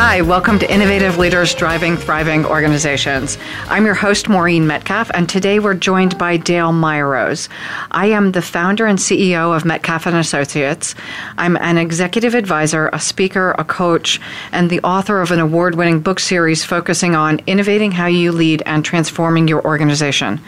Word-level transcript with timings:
Hi, 0.00 0.20
welcome 0.20 0.60
to 0.60 0.72
Innovative 0.72 1.18
Leaders 1.18 1.52
Driving 1.56 1.96
Thriving 1.96 2.44
Organizations. 2.46 3.36
I'm 3.66 3.84
your 3.84 3.96
host, 3.96 4.28
Maureen 4.28 4.64
Metcalf, 4.64 5.10
and 5.12 5.28
today 5.28 5.58
we're 5.58 5.74
joined 5.74 6.16
by 6.16 6.36
Dale 6.36 6.70
Meyerrose. 6.70 7.48
I 7.90 8.06
am 8.06 8.30
the 8.30 8.40
founder 8.40 8.86
and 8.86 9.00
CEO 9.00 9.56
of 9.56 9.64
Metcalf 9.64 10.06
and 10.06 10.14
Associates. 10.14 10.94
I'm 11.36 11.56
an 11.56 11.78
executive 11.78 12.36
advisor, 12.36 12.90
a 12.92 13.00
speaker, 13.00 13.56
a 13.58 13.64
coach, 13.64 14.20
and 14.52 14.70
the 14.70 14.78
author 14.82 15.20
of 15.20 15.32
an 15.32 15.40
award-winning 15.40 15.98
book 15.98 16.20
series 16.20 16.64
focusing 16.64 17.16
on 17.16 17.40
innovating 17.48 17.90
how 17.90 18.06
you 18.06 18.30
lead 18.30 18.62
and 18.66 18.84
transforming 18.84 19.48
your 19.48 19.64
organization. 19.64 20.40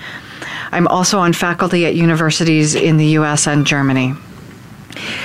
I'm 0.71 0.87
also 0.87 1.19
on 1.19 1.33
faculty 1.33 1.87
at 1.87 1.97
universities 1.97 2.77
in 2.77 2.99
the 2.99 3.19
US 3.19 3.49
and 3.49 3.67
Germany. 3.67 4.15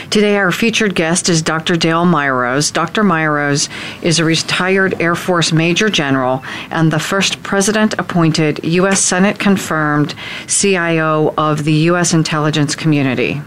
Today, 0.10 0.38
our 0.38 0.52
featured 0.52 0.96
guest 0.96 1.30
is 1.30 1.42
Dr. 1.42 1.76
Dale 1.76 2.06
Meyerrose. 2.06 2.72
Dr. 2.72 3.04
Meyerrose 3.04 3.70
is 4.02 4.20
a 4.20 4.26
retired 4.26 5.00
Air 5.02 5.16
Force 5.16 5.52
Major 5.52 5.90
General 5.90 6.44
and 6.72 6.92
the 6.92 7.00
first 7.00 7.44
president 7.44 7.94
appointed 7.98 8.64
U.S. 8.64 9.02
Senate 9.02 9.40
confirmed 9.40 10.16
CIO 10.48 11.34
of 11.38 11.64
the 11.64 11.74
U.S. 11.90 12.14
intelligence 12.14 12.76
community. 12.76 13.42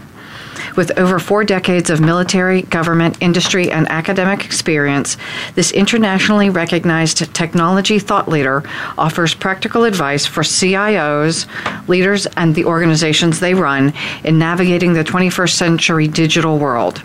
With 0.79 0.97
over 0.97 1.19
four 1.19 1.43
decades 1.43 1.89
of 1.89 1.99
military, 1.99 2.61
government, 2.61 3.17
industry, 3.19 3.69
and 3.69 3.85
academic 3.91 4.45
experience, 4.45 5.17
this 5.53 5.73
internationally 5.73 6.49
recognized 6.49 7.17
technology 7.35 7.99
thought 7.99 8.29
leader 8.29 8.63
offers 8.97 9.33
practical 9.33 9.83
advice 9.83 10.25
for 10.25 10.41
CIOs, 10.41 11.47
leaders, 11.89 12.27
and 12.37 12.55
the 12.55 12.63
organizations 12.63 13.41
they 13.41 13.53
run 13.53 13.91
in 14.23 14.39
navigating 14.39 14.93
the 14.93 15.03
21st 15.03 15.51
century 15.53 16.07
digital 16.07 16.57
world. 16.57 17.03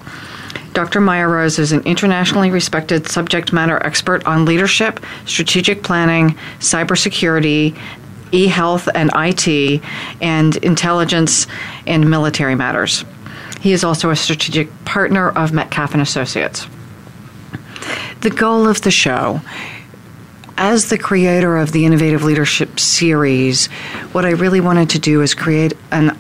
Dr. 0.73 1.01
Meyerrose 1.01 1.59
is 1.59 1.73
an 1.73 1.81
internationally 1.81 2.53
respected 2.53 3.09
subject 3.09 3.53
matter 3.53 3.85
expert 3.85 4.25
on 4.25 4.45
leadership, 4.45 5.01
strategic 5.27 5.83
planning, 5.83 6.37
cybersecurity, 6.61 7.77
e 8.31 8.47
health 8.47 8.89
and 8.95 9.11
IT, 9.17 9.83
and 10.21 10.55
intelligence 10.59 11.49
and 11.89 12.09
military 12.09 12.55
matters. 12.55 13.05
He 13.65 13.73
is 13.73 13.83
also 13.83 14.11
a 14.11 14.17
strategic 14.17 14.69
partner 14.85 15.31
of 15.31 15.55
Metcalf 15.55 15.95
and 15.95 16.03
Associates. 16.03 16.67
The 18.21 18.29
goal 18.29 18.69
of 18.69 18.83
the 18.83 18.91
show 18.91 19.41
as 20.59 20.91
the 20.91 20.99
creator 20.99 21.57
of 21.57 21.73
the 21.73 21.87
Innovative 21.87 22.25
Leadership 22.25 22.79
series, 22.79 23.69
what 24.13 24.27
I 24.27 24.33
really 24.33 24.61
wanted 24.61 24.91
to 24.91 24.99
do 24.99 25.23
is 25.23 25.33
create 25.33 25.73
an 25.91 26.15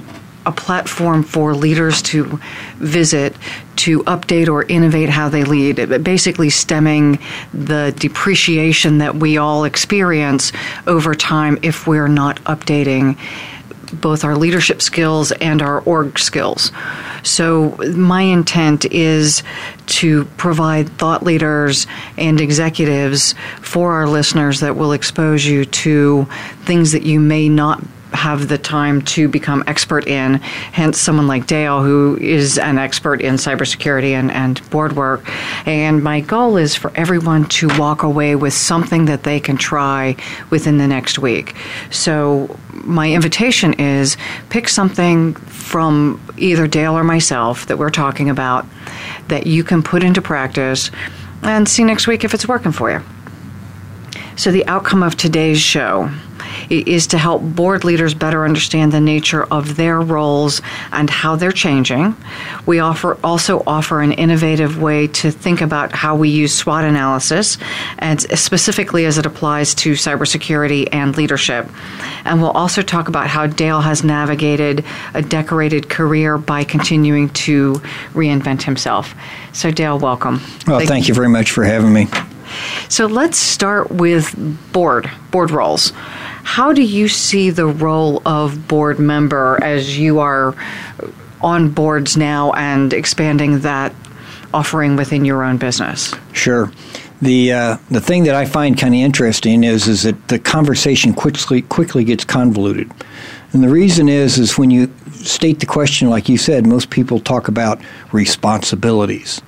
a 0.46 0.52
platform 0.52 1.22
for 1.22 1.54
leaders 1.54 2.02
to 2.02 2.38
visit 2.76 3.34
to 3.76 4.02
update 4.04 4.46
or 4.46 4.64
innovate 4.64 5.08
how 5.08 5.28
they 5.28 5.42
lead, 5.42 6.04
basically 6.04 6.50
stemming 6.50 7.18
the 7.54 7.94
depreciation 7.98 8.98
that 8.98 9.16
we 9.16 9.38
all 9.38 9.64
experience 9.64 10.52
over 10.86 11.14
time 11.14 11.58
if 11.62 11.86
we're 11.86 12.08
not 12.08 12.36
updating 12.44 13.18
both 14.00 14.24
our 14.24 14.36
leadership 14.36 14.82
skills 14.82 15.32
and 15.32 15.62
our 15.62 15.80
org 15.82 16.18
skills. 16.18 16.72
So, 17.22 17.76
my 17.96 18.22
intent 18.22 18.84
is 18.86 19.42
to 19.86 20.24
provide 20.36 20.88
thought 20.98 21.22
leaders 21.22 21.86
and 22.16 22.40
executives 22.40 23.34
for 23.60 23.92
our 23.94 24.06
listeners 24.06 24.60
that 24.60 24.76
will 24.76 24.92
expose 24.92 25.44
you 25.44 25.64
to 25.64 26.26
things 26.64 26.92
that 26.92 27.02
you 27.02 27.20
may 27.20 27.48
not 27.48 27.82
have 28.14 28.48
the 28.48 28.58
time 28.58 29.02
to 29.02 29.28
become 29.28 29.64
expert 29.66 30.06
in. 30.06 30.34
Hence, 30.34 30.98
someone 30.98 31.26
like 31.26 31.46
Dale, 31.46 31.82
who 31.82 32.16
is 32.20 32.58
an 32.58 32.78
expert 32.78 33.20
in 33.20 33.34
cybersecurity 33.34 34.12
and, 34.12 34.30
and 34.30 34.68
board 34.70 34.96
work. 34.96 35.22
And 35.66 36.02
my 36.02 36.20
goal 36.20 36.56
is 36.56 36.74
for 36.74 36.92
everyone 36.94 37.46
to 37.46 37.68
walk 37.78 38.02
away 38.02 38.36
with 38.36 38.54
something 38.54 39.06
that 39.06 39.24
they 39.24 39.40
can 39.40 39.56
try 39.56 40.16
within 40.50 40.78
the 40.78 40.86
next 40.86 41.18
week. 41.18 41.54
So, 41.90 42.58
my 42.72 43.10
invitation 43.12 43.74
is 43.74 44.16
pick 44.50 44.68
something 44.68 45.34
from 45.34 46.20
either 46.36 46.66
Dale 46.66 46.96
or 46.96 47.04
myself 47.04 47.66
that 47.66 47.78
we're 47.78 47.90
talking 47.90 48.28
about 48.28 48.66
that 49.28 49.46
you 49.46 49.64
can 49.64 49.82
put 49.82 50.02
into 50.02 50.20
practice 50.20 50.90
and 51.42 51.68
see 51.68 51.84
next 51.84 52.06
week 52.06 52.24
if 52.24 52.34
it's 52.34 52.46
working 52.46 52.72
for 52.72 52.90
you. 52.90 53.02
So, 54.36 54.50
the 54.50 54.66
outcome 54.66 55.02
of 55.02 55.16
today's 55.16 55.60
show 55.60 56.10
is 56.80 57.06
to 57.08 57.18
help 57.18 57.42
board 57.42 57.84
leaders 57.84 58.14
better 58.14 58.44
understand 58.44 58.92
the 58.92 59.00
nature 59.00 59.44
of 59.44 59.76
their 59.76 60.00
roles 60.00 60.62
and 60.92 61.08
how 61.10 61.36
they're 61.36 61.52
changing. 61.52 62.16
We 62.66 62.80
offer 62.80 63.18
also 63.24 63.62
offer 63.66 64.00
an 64.00 64.12
innovative 64.12 64.80
way 64.80 65.06
to 65.08 65.30
think 65.30 65.60
about 65.60 65.92
how 65.92 66.16
we 66.16 66.28
use 66.28 66.54
SWOT 66.54 66.84
analysis, 66.84 67.58
and 67.98 68.20
specifically 68.38 69.04
as 69.06 69.18
it 69.18 69.26
applies 69.26 69.74
to 69.76 69.92
cybersecurity 69.92 70.88
and 70.92 71.16
leadership. 71.16 71.68
And 72.24 72.40
we'll 72.40 72.50
also 72.50 72.82
talk 72.82 73.08
about 73.08 73.26
how 73.26 73.46
Dale 73.46 73.80
has 73.80 74.04
navigated 74.04 74.84
a 75.14 75.22
decorated 75.22 75.88
career 75.88 76.38
by 76.38 76.64
continuing 76.64 77.28
to 77.30 77.74
reinvent 78.12 78.62
himself. 78.62 79.14
So, 79.52 79.70
Dale, 79.70 79.98
welcome. 79.98 80.40
Well, 80.66 80.78
thank, 80.78 80.88
thank 80.88 81.08
you 81.08 81.14
very 81.14 81.28
much 81.28 81.50
for 81.50 81.64
having 81.64 81.92
me. 81.92 82.08
So 82.88 83.06
let's 83.06 83.38
start 83.38 83.90
with 83.90 84.34
board 84.72 85.10
board 85.30 85.50
roles. 85.50 85.92
How 86.44 86.72
do 86.72 86.82
you 86.82 87.08
see 87.08 87.50
the 87.50 87.66
role 87.66 88.22
of 88.24 88.68
board 88.68 88.98
member 89.00 89.58
as 89.62 89.98
you 89.98 90.20
are 90.20 90.54
on 91.40 91.70
boards 91.70 92.16
now 92.16 92.52
and 92.52 92.92
expanding 92.92 93.60
that 93.60 93.92
offering 94.52 94.94
within 94.94 95.24
your 95.24 95.42
own 95.42 95.56
business? 95.56 96.14
Sure. 96.32 96.70
The 97.22 97.52
uh, 97.52 97.76
the 97.90 98.00
thing 98.00 98.24
that 98.24 98.34
I 98.34 98.44
find 98.44 98.78
kind 98.78 98.94
of 98.94 99.00
interesting 99.00 99.64
is 99.64 99.88
is 99.88 100.02
that 100.02 100.28
the 100.28 100.38
conversation 100.38 101.14
quickly 101.14 101.62
quickly 101.62 102.04
gets 102.04 102.24
convoluted, 102.24 102.90
and 103.52 103.62
the 103.62 103.68
reason 103.68 104.08
is 104.08 104.38
is 104.38 104.58
when 104.58 104.70
you 104.70 104.92
state 105.12 105.60
the 105.60 105.66
question 105.66 106.10
like 106.10 106.28
you 106.28 106.36
said, 106.36 106.66
most 106.66 106.90
people 106.90 107.20
talk 107.20 107.48
about 107.48 107.80
responsibilities. 108.12 109.40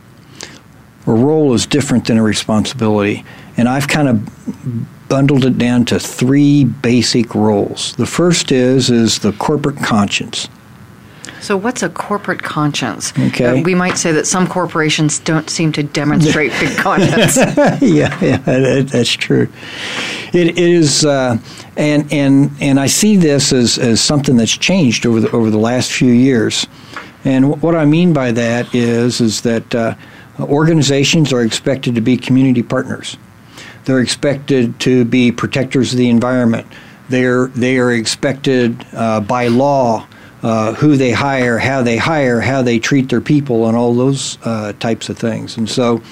A 1.07 1.13
role 1.13 1.53
is 1.53 1.67
different 1.67 2.07
than 2.07 2.17
a 2.17 2.23
responsibility, 2.23 3.25
and 3.57 3.69
I've 3.69 3.89
kind 3.89 4.09
of 4.09 4.96
bundled 5.09 5.45
it 5.45 5.59
down 5.59 5.85
to 5.87 5.99
three 5.99 6.65
basic 6.65 7.35
roles. 7.35 7.95
The 7.97 8.07
first 8.07 8.53
is 8.53 8.91
is 8.91 9.21
the 9.21 9.33
corporate 9.33 9.79
conscience. 9.79 10.49
So, 11.41 11.57
what's 11.57 11.83
a 11.83 11.89
corporate 11.89 12.43
conscience? 12.43 13.13
Okay. 13.17 13.61
Uh, 13.61 13.63
we 13.63 13.75
might 13.75 13.99
say 13.99 14.11
that 14.13 14.27
some 14.27 14.47
corporations 14.47 15.19
don't 15.21 15.49
seem 15.49 15.71
to 15.73 15.83
demonstrate 15.83 16.51
big 16.59 16.77
conscience. 16.77 17.37
yeah, 17.37 18.19
yeah, 18.21 18.39
that, 18.39 18.89
that's 18.91 19.13
true. 19.13 19.49
It 20.33 20.59
is, 20.59 21.05
uh, 21.05 21.39
and 21.77 22.13
and 22.13 22.51
and 22.61 22.81
I 22.81 22.87
see 22.87 23.17
this 23.17 23.53
as, 23.53 23.79
as 23.79 24.01
something 24.01 24.37
that's 24.37 24.57
changed 24.57 25.07
over 25.07 25.21
the 25.21 25.31
over 25.31 25.51
the 25.51 25.59
last 25.59 25.93
few 25.93 26.13
years. 26.13 26.67
And 27.25 27.61
what 27.61 27.75
I 27.75 27.85
mean 27.85 28.13
by 28.13 28.33
that 28.33 28.75
is 28.75 29.21
is 29.21 29.43
that 29.43 29.75
uh, 29.75 29.95
organizations 30.41 31.33
are 31.33 31.43
expected 31.43 31.95
to 31.95 32.01
be 32.01 32.17
community 32.17 32.63
partners. 32.63 33.19
They're 33.87 34.01
expected 34.01 34.79
to 34.81 35.05
be 35.05 35.31
protectors 35.31 35.93
of 35.93 35.99
the 35.99 36.11
environment. 36.11 36.67
They're, 37.09 37.47
they 37.47 37.79
are 37.79 37.93
expected 37.93 38.85
uh, 38.93 39.21
by 39.21 39.47
law 39.47 40.09
uh, 40.43 40.75
who 40.75 40.97
they 40.97 41.13
hire, 41.13 41.57
how 41.57 41.83
they 41.83 41.97
hire, 41.97 42.41
how 42.41 42.63
they 42.63 42.81
treat 42.81 43.09
their 43.09 43.21
people, 43.21 43.69
and 43.69 43.77
all 43.77 43.95
those 43.95 44.39
uh, 44.45 44.73
types 44.75 45.09
of 45.09 45.17
things. 45.17 45.57
And 45.57 45.71
so, 45.71 46.03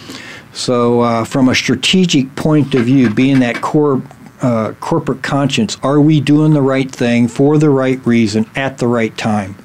so 0.53 1.00
uh, 1.00 1.25
from 1.25 1.49
a 1.49 1.55
strategic 1.55 2.35
point 2.37 2.75
of 2.75 2.85
view, 2.85 3.11
being 3.11 3.41
that 3.41 3.61
core 3.61 4.00
uh, 4.41 4.73
corporate 4.79 5.23
conscience, 5.23 5.77
are 5.82 6.00
we 6.00 6.20
doing 6.20 6.53
the 6.53 6.62
right 6.62 6.91
thing 6.91 7.27
for 7.27 7.59
the 7.59 7.70
right 7.70 8.05
reason 8.06 8.49
at 8.55 8.79
the 8.79 8.87
right 8.87 9.17
time? 9.19 9.56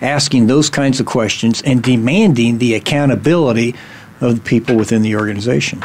Asking 0.00 0.46
those 0.46 0.70
kinds 0.70 1.00
of 1.00 1.06
questions 1.06 1.62
and 1.62 1.82
demanding 1.82 2.58
the 2.58 2.74
accountability 2.74 3.74
of 4.20 4.36
the 4.36 4.40
people 4.40 4.76
within 4.76 5.02
the 5.02 5.16
organization. 5.16 5.82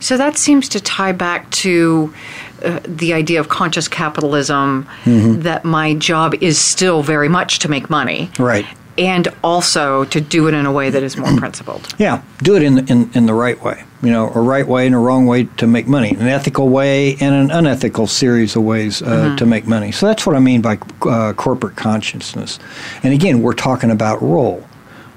So 0.00 0.16
that 0.16 0.36
seems 0.36 0.68
to 0.70 0.80
tie 0.80 1.12
back 1.12 1.50
to 1.50 2.14
uh, 2.62 2.80
the 2.84 3.14
idea 3.14 3.40
of 3.40 3.48
conscious 3.48 3.88
capitalism 3.88 4.86
mm-hmm. 5.04 5.40
that 5.40 5.64
my 5.64 5.94
job 5.94 6.34
is 6.40 6.58
still 6.58 7.02
very 7.02 7.28
much 7.28 7.58
to 7.60 7.68
make 7.68 7.88
money. 7.88 8.30
Right. 8.38 8.66
And 8.98 9.28
also 9.42 10.04
to 10.06 10.20
do 10.20 10.46
it 10.46 10.52
in 10.52 10.66
a 10.66 10.72
way 10.72 10.90
that 10.90 11.02
is 11.02 11.16
more 11.16 11.34
principled. 11.38 11.94
Yeah, 11.98 12.22
do 12.42 12.56
it 12.56 12.62
in, 12.62 12.86
in, 12.88 13.10
in 13.14 13.26
the 13.26 13.32
right 13.32 13.60
way. 13.62 13.84
You 14.02 14.10
know, 14.10 14.30
a 14.34 14.40
right 14.40 14.66
way 14.66 14.86
and 14.86 14.94
a 14.94 14.98
wrong 14.98 15.26
way 15.26 15.44
to 15.58 15.66
make 15.66 15.86
money, 15.86 16.10
an 16.10 16.26
ethical 16.26 16.68
way 16.68 17.16
and 17.16 17.34
an 17.34 17.50
unethical 17.50 18.06
series 18.06 18.56
of 18.56 18.62
ways 18.62 19.02
uh, 19.02 19.06
mm-hmm. 19.06 19.36
to 19.36 19.46
make 19.46 19.66
money. 19.66 19.92
So 19.92 20.06
that's 20.06 20.26
what 20.26 20.36
I 20.36 20.38
mean 20.40 20.60
by 20.62 20.78
uh, 21.02 21.32
corporate 21.34 21.76
consciousness. 21.76 22.58
And 23.02 23.12
again, 23.12 23.42
we're 23.42 23.54
talking 23.54 23.90
about 23.90 24.22
role. 24.22 24.66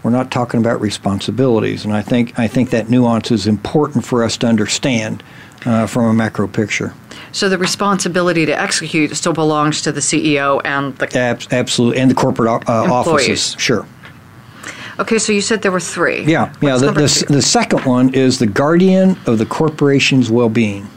We're 0.04 0.12
not 0.12 0.32
talking 0.32 0.60
about 0.60 0.82
responsibilities, 0.82 1.86
and 1.86 1.94
I 1.94 2.02
think 2.02 2.38
I 2.38 2.48
think 2.48 2.72
that 2.72 2.90
nuance 2.90 3.32
is 3.32 3.48
important 3.48 4.06
for 4.06 4.24
us 4.24 4.36
to 4.38 4.48
understand 4.48 5.24
uh, 5.66 5.88
from 5.88 6.06
a 6.06 6.14
macro 6.14 6.48
picture. 6.48 6.94
So 7.32 7.48
the 7.48 7.58
responsibility 7.58 8.46
to 8.46 8.60
execute 8.60 9.16
still 9.16 9.34
belongs 9.34 9.82
to 9.84 9.92
the 9.92 10.02
CEO 10.02 10.62
and 10.66 10.96
the 10.98 11.18
Ab- 11.18 11.42
absolutely 11.52 12.00
and 12.00 12.12
the 12.12 12.16
corporate 12.16 12.68
uh, 12.70 12.94
offices. 12.94 13.56
Sure. 13.58 13.88
Okay, 15.00 15.18
so 15.18 15.32
you 15.32 15.42
said 15.42 15.64
there 15.64 15.72
were 15.72 15.80
three. 15.80 16.24
Yeah, 16.24 16.50
What's 16.60 16.62
yeah. 16.62 16.78
The, 16.78 16.92
the, 16.92 17.26
the, 17.34 17.42
second 17.42 17.84
one 17.86 18.14
is 18.14 18.38
the 18.38 18.46
guardian 18.46 19.18
of 19.26 19.40
the 19.40 19.46
corporation's 19.46 20.30
well-being. 20.30 20.88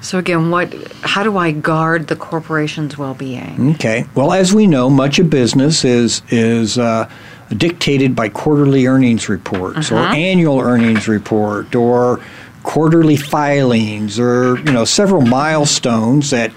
So 0.00 0.18
again, 0.18 0.50
what? 0.50 0.74
How 1.02 1.22
do 1.22 1.36
I 1.36 1.52
guard 1.52 2.08
the 2.08 2.16
corporation's 2.16 2.98
well-being? 2.98 3.74
Okay. 3.74 4.06
Well, 4.14 4.32
as 4.32 4.52
we 4.52 4.66
know, 4.66 4.90
much 4.90 5.18
of 5.18 5.30
business 5.30 5.84
is 5.84 6.22
is 6.30 6.78
uh, 6.78 7.08
dictated 7.50 8.16
by 8.16 8.28
quarterly 8.28 8.86
earnings 8.86 9.28
reports 9.28 9.90
uh-huh. 9.90 10.02
or 10.02 10.06
annual 10.14 10.60
earnings 10.60 11.08
report 11.08 11.74
or 11.74 12.20
quarterly 12.62 13.16
filings 13.16 14.18
or 14.18 14.56
you 14.58 14.72
know 14.72 14.84
several 14.84 15.20
milestones 15.20 16.30
that 16.30 16.50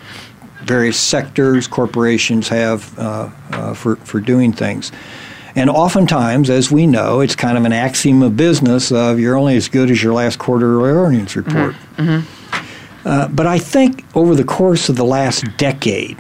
various 0.64 1.00
sectors 1.00 1.68
corporations 1.68 2.48
have 2.48 2.98
uh, 2.98 3.30
uh, 3.52 3.74
for 3.74 3.96
for 3.98 4.20
doing 4.20 4.52
things. 4.52 4.92
And 5.56 5.72
oftentimes, 5.72 6.52
as 6.52 6.72
we 6.72 6.86
know, 6.86 7.20
it's 7.20 7.36
kind 7.36 7.58
of 7.58 7.66
an 7.66 7.74
axiom 7.74 8.22
of 8.22 8.38
business 8.38 8.92
of 8.92 9.20
you're 9.20 9.36
only 9.36 9.58
as 9.58 9.68
good 9.68 9.90
as 9.90 10.04
your 10.04 10.14
last 10.14 10.38
quarterly 10.38 10.90
earnings 10.92 11.36
report. 11.36 11.74
Mm-hmm. 11.74 12.02
Mm-hmm. 12.04 13.08
Uh, 13.08 13.28
but 13.30 13.48
I 13.48 13.58
think 13.58 14.06
over 14.16 14.36
the 14.36 14.44
course 14.44 14.88
of 14.88 14.98
the 14.98 15.06
last 15.06 15.46
decade, 15.58 16.18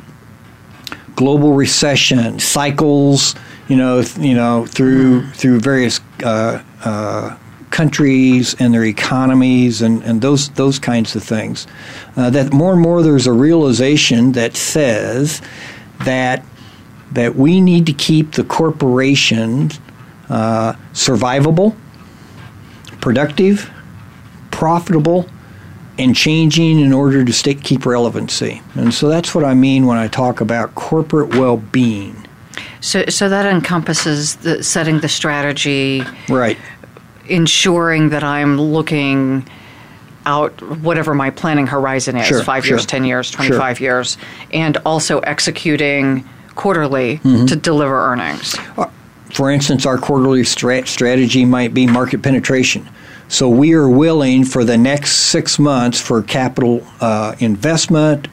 global 1.16 1.54
recession, 1.54 2.40
cycles, 2.40 3.36
you 3.68 3.76
know, 3.76 4.02
th- 4.02 4.18
you 4.18 4.36
know, 4.36 4.66
through 4.66 5.22
mm-hmm. 5.22 5.32
through 5.32 5.60
various 5.60 6.00
uh, 6.24 6.64
uh, 6.84 7.38
countries 7.70 8.56
and 8.60 8.74
their 8.74 8.86
economies 8.86 9.82
and, 9.82 10.04
and 10.04 10.22
those 10.22 10.50
those 10.50 10.80
kinds 10.80 11.16
of 11.16 11.24
things. 11.24 11.68
Uh, 12.16 12.30
that 12.30 12.54
more 12.54 12.74
and 12.74 12.82
more 12.82 13.02
there's 13.02 13.28
a 13.28 13.34
realization 13.34 14.32
that 14.34 14.56
says 14.56 15.42
that 16.06 16.44
that 17.12 17.36
we 17.36 17.62
need 17.62 17.86
to 17.86 17.94
keep 17.94 18.34
the 18.34 18.44
corporation 18.44 19.72
uh, 20.30 20.74
survivable, 20.94 21.76
productive, 23.00 23.72
profitable, 24.52 25.28
and 25.98 26.16
changing 26.16 26.80
in 26.80 26.94
order 26.94 27.24
to 27.24 27.34
stay, 27.34 27.56
keep 27.56 27.86
relevancy. 27.86 28.62
And 28.76 28.94
so 28.94 29.08
that's 29.08 29.34
what 29.34 29.44
I 29.44 29.54
mean 29.54 29.86
when 29.86 29.98
I 29.98 30.08
talk 30.08 30.42
about 30.42 30.76
corporate 30.76 31.36
well-being. 31.36 32.17
So, 32.82 33.06
so 33.10 33.30
that 33.30 33.46
encompasses 33.46 34.36
the, 34.38 34.64
setting 34.64 35.00
the 35.00 35.10
strategy, 35.10 36.04
right? 36.30 36.58
Ensuring 37.28 38.10
that 38.10 38.24
I'm 38.24 38.60
looking 38.60 39.48
out 40.26 40.62
whatever 40.82 41.14
my 41.14 41.30
planning 41.30 41.68
horizon 41.68 42.18
is 42.18 42.28
sure, 42.28 42.44
five 42.44 42.66
sure. 42.66 42.76
years, 42.76 42.86
10 42.86 43.06
years, 43.06 43.32
25 43.32 43.78
sure. 43.78 43.84
years 43.84 44.18
and 44.52 44.78
also 44.86 45.20
executing 45.20 46.28
quarterly 46.56 47.20
mm-hmm. 47.20 47.46
to 47.46 47.56
deliver 47.56 47.98
earnings. 47.98 48.56
Uh, 48.78 48.90
for 49.32 49.50
instance, 49.50 49.86
our 49.86 49.98
quarterly 49.98 50.42
strat- 50.42 50.88
strategy 50.88 51.46
might 51.46 51.74
be 51.74 51.88
market 51.88 52.22
penetration. 52.22 52.88
So 53.30 53.50
we 53.50 53.74
are 53.74 53.90
willing 53.90 54.44
for 54.44 54.64
the 54.64 54.78
next 54.78 55.12
six 55.14 55.60
months 55.60 56.00
for 56.00 56.22
capital 56.22 56.86
uh, 57.00 57.36
investment, 57.40 58.28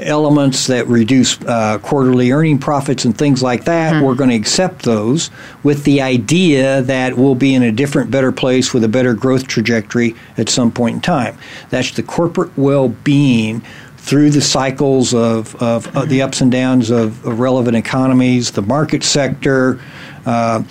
elements 0.00 0.66
that 0.66 0.86
reduce 0.86 1.40
uh, 1.42 1.78
quarterly 1.78 2.30
earning 2.30 2.58
profits 2.58 3.04
and 3.04 3.16
things 3.16 3.42
like 3.42 3.64
that, 3.64 3.96
hmm. 3.96 4.04
we're 4.04 4.14
going 4.14 4.30
to 4.30 4.36
accept 4.36 4.82
those 4.82 5.30
with 5.62 5.84
the 5.84 6.00
idea 6.00 6.82
that 6.82 7.16
we'll 7.16 7.34
be 7.34 7.54
in 7.54 7.62
a 7.62 7.72
different, 7.72 8.10
better 8.10 8.32
place 8.32 8.72
with 8.72 8.84
a 8.84 8.88
better 8.88 9.14
growth 9.14 9.46
trajectory 9.46 10.14
at 10.36 10.48
some 10.48 10.70
point 10.70 10.96
in 10.96 11.00
time. 11.00 11.36
That's 11.70 11.92
the 11.92 12.02
corporate 12.02 12.56
well 12.56 12.88
being 12.88 13.62
through 13.96 14.30
the 14.30 14.40
cycles 14.40 15.12
of, 15.12 15.54
of, 15.56 15.94
of, 15.94 16.08
the 16.08 16.22
ups 16.22 16.40
and 16.40 16.50
downs 16.50 16.90
of, 16.90 17.24
of 17.26 17.40
relevant 17.40 17.76
economies, 17.76 18.52
the 18.52 18.62
market 18.62 19.02
sector. 19.02 19.80
Uh, 20.24 20.62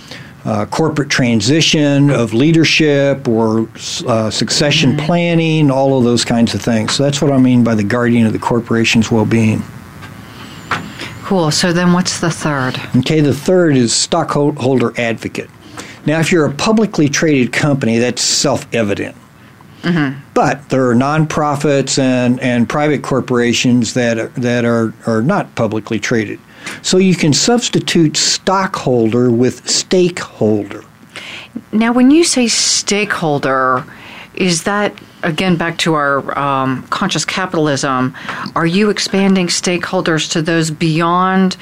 uh, 0.47 0.65
corporate 0.67 1.09
transition 1.09 2.09
of 2.09 2.33
leadership 2.33 3.27
or 3.27 3.67
uh, 4.07 4.29
succession 4.29 4.93
mm-hmm. 4.93 5.05
planning, 5.05 5.69
all 5.69 5.97
of 5.97 6.05
those 6.05 6.23
kinds 6.23 6.55
of 6.55 6.61
things. 6.61 6.93
So 6.93 7.03
that's 7.03 7.21
what 7.21 7.33
I 7.33 7.37
mean 7.37 7.65
by 7.65 7.75
the 7.75 7.83
guardian 7.83 8.25
of 8.25 8.31
the 8.31 8.39
corporation's 8.39 9.11
well 9.11 9.25
being. 9.25 9.61
Cool. 11.23 11.51
So 11.51 11.73
then 11.73 11.91
what's 11.91 12.21
the 12.21 12.31
third? 12.31 12.79
Okay, 12.95 13.19
the 13.19 13.33
third 13.33 13.75
is 13.75 13.93
stockholder 13.93 14.97
advocate. 14.97 15.49
Now, 16.05 16.21
if 16.21 16.31
you're 16.31 16.45
a 16.45 16.53
publicly 16.53 17.09
traded 17.09 17.51
company, 17.51 17.97
that's 17.97 18.21
self 18.21 18.73
evident. 18.73 19.17
Mm-hmm. 19.81 20.21
But 20.33 20.69
there 20.69 20.89
are 20.89 20.95
nonprofits 20.95 21.99
and, 21.99 22.39
and 22.39 22.69
private 22.69 23.03
corporations 23.03 23.95
that 23.95 24.17
are, 24.17 24.27
that 24.29 24.63
are, 24.63 24.93
are 25.05 25.21
not 25.21 25.53
publicly 25.55 25.99
traded. 25.99 26.39
So 26.81 26.97
you 26.97 27.15
can 27.15 27.33
substitute 27.33 28.17
stockholder 28.17 29.31
with 29.31 29.67
stakeholder. 29.69 30.83
Now, 31.71 31.91
when 31.93 32.11
you 32.11 32.23
say 32.23 32.47
stakeholder, 32.47 33.83
is 34.35 34.63
that 34.63 34.93
again 35.23 35.57
back 35.57 35.77
to 35.79 35.95
our 35.95 36.37
um, 36.37 36.83
conscious 36.87 37.25
capitalism? 37.25 38.15
Are 38.55 38.65
you 38.65 38.89
expanding 38.89 39.47
stakeholders 39.47 40.31
to 40.31 40.41
those 40.41 40.71
beyond 40.71 41.57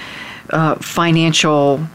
uh, 0.50 0.75
financial 0.75 1.88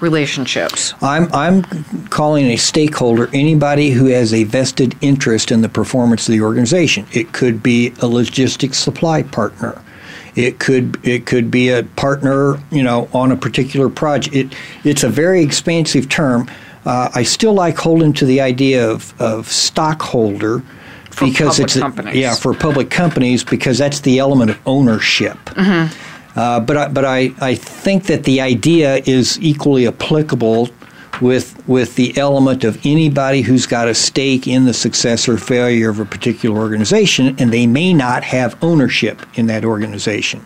relationships? 0.00 0.94
I'm, 1.00 1.32
I'm 1.32 1.62
calling 2.10 2.46
a 2.46 2.56
stakeholder 2.56 3.30
anybody 3.32 3.90
who 3.90 4.06
has 4.06 4.34
a 4.34 4.44
vested 4.44 4.96
interest 5.00 5.50
in 5.50 5.62
the 5.62 5.68
performance 5.68 6.28
of 6.28 6.32
the 6.32 6.42
organization. 6.42 7.06
It 7.12 7.32
could 7.32 7.62
be 7.62 7.92
a 8.02 8.06
logistics 8.06 8.78
supply 8.78 9.22
partner. 9.22 9.80
It 10.36 10.58
could 10.58 11.04
it 11.04 11.26
could 11.26 11.50
be 11.50 11.70
a 11.70 11.82
partner, 11.82 12.62
you 12.70 12.82
know, 12.82 13.08
on 13.12 13.32
a 13.32 13.36
particular 13.36 13.88
project. 13.88 14.36
It 14.36 14.54
it's 14.84 15.02
a 15.02 15.08
very 15.08 15.42
expansive 15.42 16.08
term. 16.08 16.48
Uh, 16.84 17.10
I 17.14 17.24
still 17.24 17.54
like 17.54 17.76
holding 17.76 18.12
to 18.12 18.24
the 18.24 18.40
idea 18.40 18.88
of, 18.88 19.20
of 19.20 19.48
stockholder 19.48 20.62
for 21.10 21.26
because 21.26 21.58
it's 21.58 21.76
companies. 21.76 22.14
yeah 22.14 22.34
for 22.34 22.54
public 22.54 22.90
companies 22.90 23.42
because 23.42 23.78
that's 23.78 24.00
the 24.00 24.18
element 24.18 24.50
of 24.50 24.58
ownership. 24.66 25.38
Mm-hmm. 25.46 26.38
Uh, 26.38 26.60
but 26.60 26.76
I, 26.76 26.88
but 26.88 27.04
I, 27.06 27.32
I 27.40 27.54
think 27.54 28.04
that 28.04 28.24
the 28.24 28.42
idea 28.42 28.96
is 29.06 29.40
equally 29.40 29.86
applicable 29.88 30.68
with 31.20 31.66
with 31.68 31.96
the 31.96 32.16
element 32.18 32.64
of 32.64 32.78
anybody 32.84 33.42
who's 33.42 33.66
got 33.66 33.88
a 33.88 33.94
stake 33.94 34.46
in 34.46 34.64
the 34.64 34.74
success 34.74 35.28
or 35.28 35.38
failure 35.38 35.90
of 35.90 36.00
a 36.00 36.04
particular 36.04 36.58
organization, 36.58 37.34
and 37.38 37.52
they 37.52 37.66
may 37.66 37.92
not 37.92 38.24
have 38.24 38.56
ownership 38.62 39.22
in 39.34 39.46
that 39.46 39.64
organization. 39.64 40.44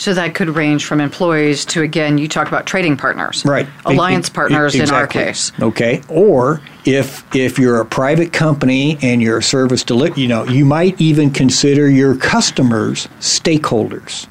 So 0.00 0.14
that 0.14 0.34
could 0.34 0.48
range 0.48 0.86
from 0.86 0.98
employees 0.98 1.66
to 1.66 1.82
again, 1.82 2.16
you 2.16 2.26
talk 2.26 2.48
about 2.48 2.64
trading 2.64 2.96
partners, 2.96 3.44
right? 3.44 3.68
Alliance 3.84 4.28
it, 4.28 4.30
it, 4.30 4.34
partners 4.34 4.74
exactly. 4.74 4.96
in 4.96 5.00
our 5.00 5.06
case. 5.06 5.52
Okay, 5.60 6.02
or 6.08 6.62
if 6.86 7.22
if 7.36 7.58
you're 7.58 7.80
a 7.82 7.84
private 7.84 8.32
company 8.32 8.96
and 9.02 9.20
you're 9.20 9.38
a 9.38 9.42
service 9.42 9.84
delivery, 9.84 10.22
you 10.22 10.28
know, 10.28 10.44
you 10.44 10.64
might 10.64 10.98
even 10.98 11.30
consider 11.30 11.88
your 11.90 12.16
customers 12.16 13.08
stakeholders. 13.20 14.26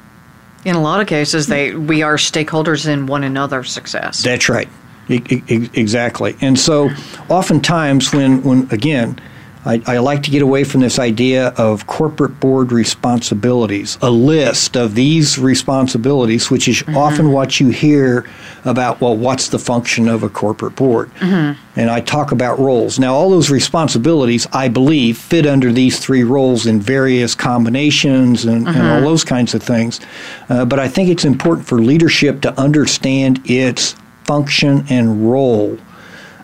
In 0.64 0.74
a 0.74 0.80
lot 0.80 1.00
of 1.00 1.06
cases, 1.06 1.46
they 1.46 1.72
we 1.72 2.02
are 2.02 2.16
stakeholders 2.16 2.88
in 2.88 3.06
one 3.06 3.22
another's 3.22 3.70
success. 3.70 4.24
That's 4.24 4.48
right. 4.48 4.68
Exactly. 5.10 6.36
And 6.40 6.58
so 6.58 6.90
oftentimes 7.28 8.12
when, 8.12 8.42
when 8.42 8.68
again, 8.70 9.20
I, 9.64 9.82
I, 9.86 9.98
like 9.98 10.22
to 10.22 10.30
get 10.30 10.40
away 10.40 10.64
from 10.64 10.80
this 10.80 10.98
idea 10.98 11.48
of 11.48 11.86
corporate 11.86 12.40
board 12.40 12.72
responsibilities, 12.72 13.98
a 14.00 14.10
list 14.10 14.74
of 14.74 14.94
these 14.94 15.38
responsibilities, 15.38 16.50
which 16.50 16.66
is 16.66 16.76
mm-hmm. 16.76 16.96
often 16.96 17.30
what 17.30 17.60
you 17.60 17.68
hear 17.68 18.26
about 18.64 19.02
well, 19.02 19.14
what's 19.14 19.48
the 19.48 19.58
function 19.58 20.08
of 20.08 20.22
a 20.22 20.30
corporate 20.30 20.76
board, 20.76 21.14
mm-hmm. 21.16 21.60
and 21.78 21.90
I 21.90 22.00
talk 22.00 22.32
about 22.32 22.58
roles. 22.58 22.98
Now, 22.98 23.14
all 23.14 23.28
those 23.28 23.50
responsibilities, 23.50 24.46
I 24.50 24.68
believe, 24.68 25.18
fit 25.18 25.46
under 25.46 25.70
these 25.72 25.98
three 25.98 26.24
roles 26.24 26.64
in 26.64 26.80
various 26.80 27.34
combinations 27.34 28.46
and, 28.46 28.66
mm-hmm. 28.66 28.78
and 28.78 28.88
all 28.88 29.02
those 29.02 29.24
kinds 29.24 29.54
of 29.54 29.62
things. 29.62 30.00
Uh, 30.48 30.64
but 30.64 30.78
I 30.78 30.88
think 30.88 31.10
it's 31.10 31.26
important 31.26 31.66
for 31.66 31.82
leadership 31.82 32.40
to 32.42 32.58
understand 32.58 33.42
its 33.44 33.94
function 34.30 34.84
and 34.88 35.28
role 35.28 35.76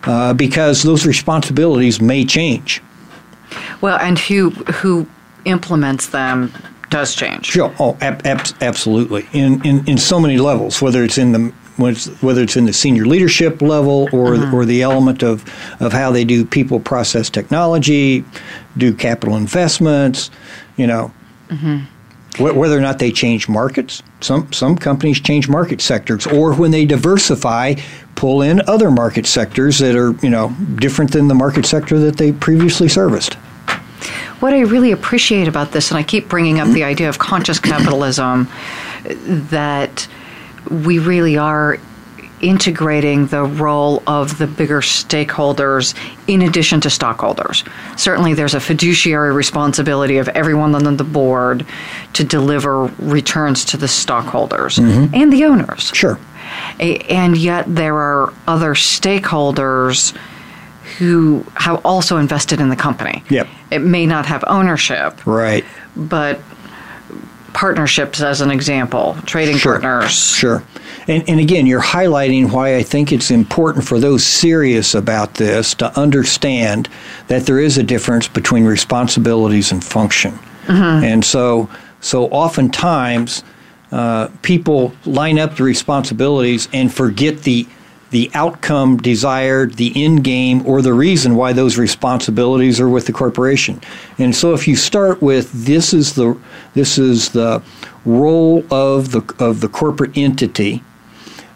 uh, 0.03 0.33
because 0.33 0.83
those 0.83 1.05
responsibilities 1.05 2.01
may 2.01 2.25
change. 2.25 2.81
Well, 3.79 3.97
and 3.97 4.19
who 4.19 4.49
who 4.81 5.07
implements 5.45 6.07
them 6.07 6.51
does 6.89 7.15
change. 7.15 7.45
Sure. 7.45 7.73
Oh, 7.79 7.97
ab- 8.01 8.25
ab- 8.25 8.45
absolutely. 8.59 9.25
In, 9.31 9.65
in 9.65 9.87
in 9.87 9.97
so 9.97 10.19
many 10.19 10.37
levels, 10.37 10.81
whether 10.81 11.01
it's 11.01 11.17
in 11.17 11.31
the 11.31 11.53
whether 12.21 12.41
it's 12.41 12.57
in 12.57 12.65
the 12.65 12.73
senior 12.73 13.05
leadership 13.05 13.61
level 13.61 14.09
or 14.11 14.35
mm-hmm. 14.35 14.53
or 14.53 14.65
the 14.65 14.81
element 14.81 15.23
of 15.23 15.45
of 15.79 15.93
how 15.93 16.11
they 16.11 16.25
do 16.25 16.43
people 16.43 16.81
process 16.81 17.29
technology, 17.29 18.25
do 18.75 18.93
capital 18.93 19.37
investments, 19.37 20.29
you 20.75 20.87
know. 20.87 21.11
Mm-hmm. 21.47 21.85
Whether 22.39 22.77
or 22.77 22.81
not 22.81 22.99
they 22.99 23.11
change 23.11 23.49
markets, 23.49 24.03
some 24.21 24.51
some 24.53 24.77
companies 24.77 25.19
change 25.19 25.49
market 25.49 25.81
sectors, 25.81 26.27
or 26.27 26.53
when 26.53 26.71
they 26.71 26.85
diversify, 26.85 27.75
pull 28.15 28.41
in 28.41 28.61
other 28.67 28.91
market 28.91 29.25
sectors 29.25 29.79
that 29.79 29.95
are 29.95 30.11
you 30.21 30.29
know 30.29 30.55
different 30.75 31.11
than 31.11 31.27
the 31.27 31.35
market 31.35 31.65
sector 31.65 31.97
that 31.99 32.17
they 32.17 32.31
previously 32.31 32.87
serviced. 32.87 33.35
What 34.39 34.53
I 34.53 34.59
really 34.59 34.91
appreciate 34.91 35.47
about 35.47 35.71
this, 35.71 35.89
and 35.89 35.97
I 35.97 36.03
keep 36.03 36.29
bringing 36.29 36.59
up 36.59 36.67
the 36.67 36.83
idea 36.83 37.09
of 37.09 37.17
conscious 37.17 37.59
capitalism, 37.59 38.47
that 39.03 40.07
we 40.69 40.99
really 40.99 41.37
are 41.37 41.79
integrating 42.41 43.27
the 43.27 43.43
role 43.43 44.03
of 44.05 44.37
the 44.37 44.47
bigger 44.47 44.81
stakeholders 44.81 45.95
in 46.27 46.41
addition 46.41 46.81
to 46.81 46.89
stockholders. 46.89 47.63
Certainly, 47.95 48.35
there's 48.35 48.53
a 48.53 48.59
fiduciary 48.59 49.33
responsibility 49.33 50.17
of 50.17 50.27
everyone 50.29 50.75
on 50.75 50.97
the 50.97 51.03
board 51.03 51.65
to 52.13 52.23
deliver 52.23 52.85
returns 52.99 53.65
to 53.65 53.77
the 53.77 53.87
stockholders 53.87 54.77
mm-hmm. 54.77 55.13
and 55.13 55.33
the 55.33 55.45
owners. 55.45 55.91
Sure. 55.93 56.19
And 56.79 57.37
yet, 57.37 57.65
there 57.67 57.95
are 57.95 58.33
other 58.47 58.73
stakeholders 58.73 60.15
who 60.97 61.45
have 61.55 61.85
also 61.85 62.17
invested 62.17 62.61
in 62.61 62.69
the 62.69 62.75
company. 62.75 63.23
Yep. 63.29 63.47
It 63.71 63.79
may 63.79 64.05
not 64.05 64.25
have 64.25 64.43
ownership. 64.47 65.25
Right. 65.25 65.65
But 65.95 66.39
partnerships 67.53 68.21
as 68.21 68.41
an 68.41 68.51
example, 68.51 69.17
trading 69.25 69.57
sure. 69.57 69.79
partners. 69.79 70.35
Sure. 70.35 70.63
And, 71.07 71.27
and 71.29 71.39
again, 71.39 71.65
you're 71.65 71.81
highlighting 71.81 72.51
why 72.51 72.75
I 72.75 72.83
think 72.83 73.11
it's 73.11 73.31
important 73.31 73.85
for 73.85 73.99
those 73.99 74.25
serious 74.25 74.93
about 74.93 75.35
this 75.35 75.73
to 75.75 75.97
understand 75.97 76.89
that 77.27 77.45
there 77.45 77.59
is 77.59 77.77
a 77.77 77.83
difference 77.83 78.27
between 78.27 78.65
responsibilities 78.65 79.71
and 79.71 79.83
function. 79.83 80.33
Mm-hmm. 80.65 81.05
And 81.05 81.25
so, 81.25 81.69
so 82.01 82.25
oftentimes, 82.25 83.43
uh, 83.91 84.27
people 84.41 84.93
line 85.05 85.39
up 85.39 85.55
the 85.55 85.63
responsibilities 85.63 86.67
and 86.73 86.93
forget 86.93 87.43
the 87.43 87.67
the 88.09 88.31
outcome 88.33 88.97
desired, 88.97 89.73
the 89.73 89.91
end 90.01 90.23
game, 90.23 90.65
or 90.65 90.81
the 90.81 90.93
reason 90.93 91.35
why 91.35 91.51
those 91.51 91.77
responsibilities 91.77 92.79
are 92.79 92.87
with 92.87 93.05
the 93.05 93.11
corporation. 93.11 93.81
And 94.17 94.33
so, 94.33 94.53
if 94.53 94.67
you 94.67 94.75
start 94.75 95.21
with 95.21 95.51
this 95.51 95.93
is 95.93 96.13
the 96.13 96.37
this 96.73 96.97
is 96.97 97.29
the 97.29 97.61
role 98.05 98.63
of 98.71 99.11
the 99.11 99.21
of 99.39 99.59
the 99.61 99.67
corporate 99.67 100.17
entity, 100.17 100.83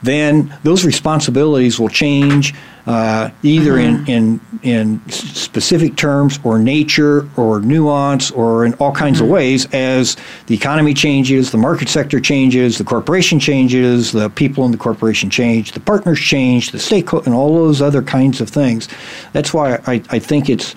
then 0.03 0.55
those 0.63 0.85
responsibilities 0.85 1.79
will 1.79 1.89
change 1.89 2.53
uh, 2.87 3.29
either 3.43 3.73
mm-hmm. 3.73 4.09
in, 4.09 4.39
in 4.39 4.41
in 4.63 5.09
specific 5.09 5.95
terms 5.95 6.39
or 6.43 6.59
nature 6.59 7.27
or 7.35 7.59
nuance 7.61 8.31
or 8.31 8.65
in 8.65 8.73
all 8.75 8.91
kinds 8.91 9.17
mm-hmm. 9.17 9.25
of 9.25 9.31
ways 9.31 9.65
as 9.73 10.17
the 10.47 10.55
economy 10.55 10.93
changes, 10.93 11.51
the 11.51 11.57
market 11.57 11.89
sector 11.89 12.19
changes, 12.19 12.77
the 12.77 12.83
corporation 12.83 13.39
changes, 13.39 14.11
the 14.11 14.29
people 14.29 14.65
in 14.65 14.71
the 14.71 14.77
corporation 14.77 15.29
change, 15.29 15.71
the 15.71 15.79
partners 15.79 16.19
change, 16.19 16.71
the 16.71 16.79
stakeholder, 16.79 17.25
and 17.25 17.35
all 17.35 17.55
those 17.55 17.81
other 17.81 18.01
kinds 18.01 18.41
of 18.41 18.49
things. 18.49 18.87
That's 19.33 19.53
why 19.53 19.79
I, 19.87 20.03
I 20.09 20.19
think 20.19 20.49
it's 20.49 20.73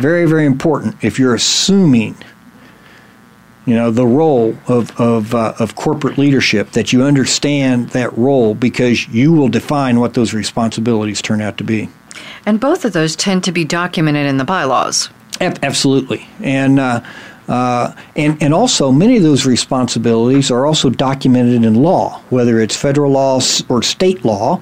very 0.00 0.26
very 0.26 0.46
important 0.46 1.02
if 1.02 1.18
you're 1.18 1.34
assuming 1.34 2.16
you 3.66 3.74
know 3.74 3.90
the 3.90 4.06
role 4.06 4.56
of 4.68 4.98
of, 4.98 5.34
uh, 5.34 5.54
of 5.58 5.74
corporate 5.74 6.16
leadership 6.16 6.70
that 6.70 6.92
you 6.92 7.02
understand 7.02 7.90
that 7.90 8.16
role 8.16 8.54
because 8.54 9.06
you 9.08 9.32
will 9.32 9.48
define 9.48 10.00
what 10.00 10.14
those 10.14 10.32
responsibilities 10.32 11.20
turn 11.20 11.40
out 11.40 11.58
to 11.58 11.64
be. 11.64 11.90
And 12.46 12.58
both 12.60 12.84
of 12.84 12.92
those 12.92 13.14
tend 13.14 13.44
to 13.44 13.52
be 13.52 13.64
documented 13.64 14.26
in 14.26 14.38
the 14.38 14.44
bylaws. 14.44 15.10
Absolutely. 15.40 16.26
And 16.40 16.78
uh, 16.80 17.00
uh, 17.48 17.92
and 18.14 18.40
and 18.42 18.54
also 18.54 18.90
many 18.90 19.16
of 19.16 19.22
those 19.22 19.44
responsibilities 19.44 20.50
are 20.50 20.64
also 20.64 20.88
documented 20.88 21.64
in 21.64 21.74
law 21.74 22.22
whether 22.30 22.60
it's 22.60 22.76
federal 22.76 23.12
law 23.12 23.40
or 23.68 23.82
state 23.82 24.24
law. 24.24 24.60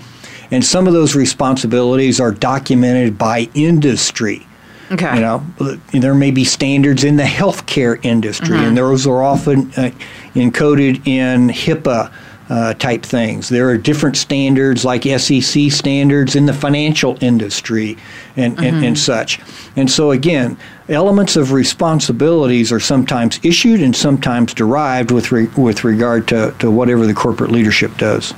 And 0.50 0.64
some 0.64 0.86
of 0.86 0.92
those 0.92 1.14
responsibilities 1.14 2.20
are 2.20 2.30
documented 2.30 3.16
by 3.18 3.48
industry 3.54 4.46
Okay. 4.94 5.16
You 5.16 5.20
know, 5.20 5.44
there 5.92 6.14
may 6.14 6.30
be 6.30 6.44
standards 6.44 7.04
in 7.04 7.16
the 7.16 7.24
healthcare 7.24 8.02
industry, 8.04 8.56
mm-hmm. 8.56 8.66
and 8.68 8.76
those 8.76 9.06
are 9.06 9.22
often 9.22 9.72
uh, 9.72 9.90
encoded 10.34 11.06
in 11.06 11.48
HIPAA. 11.48 12.12
Uh, 12.46 12.74
type 12.74 13.02
things. 13.02 13.48
There 13.48 13.70
are 13.70 13.78
different 13.78 14.18
standards 14.18 14.84
like 14.84 15.04
SEC 15.04 15.72
standards 15.72 16.36
in 16.36 16.44
the 16.44 16.52
financial 16.52 17.16
industry 17.22 17.96
and, 18.36 18.54
mm-hmm. 18.54 18.64
and, 18.64 18.84
and, 18.84 18.98
such. 18.98 19.40
And 19.76 19.90
so, 19.90 20.10
again, 20.10 20.58
elements 20.90 21.36
of 21.36 21.52
responsibilities 21.52 22.70
are 22.70 22.80
sometimes 22.80 23.40
issued 23.42 23.80
and 23.80 23.96
sometimes 23.96 24.52
derived 24.52 25.10
with, 25.10 25.32
re- 25.32 25.48
with 25.56 25.84
regard 25.84 26.28
to, 26.28 26.54
to 26.58 26.70
whatever 26.70 27.06
the 27.06 27.14
corporate 27.14 27.50
leadership 27.50 27.96
does. 27.96 28.34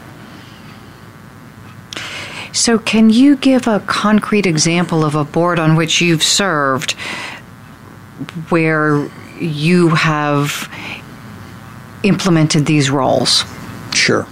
So, 2.57 2.79
can 2.79 3.11
you 3.11 3.37
give 3.37 3.67
a 3.67 3.81
concrete 3.81 4.47
example 4.47 5.05
of 5.05 5.15
a 5.15 5.25
board 5.25 5.59
on 5.59 5.77
which 5.77 6.01
you've 6.01 6.23
served 6.23 6.93
where 8.49 9.11
you 9.39 9.91
have 9.91 10.67
implemented 12.03 12.65
these 12.65 12.89
roles? 12.89 13.45
Sure. 13.93 14.27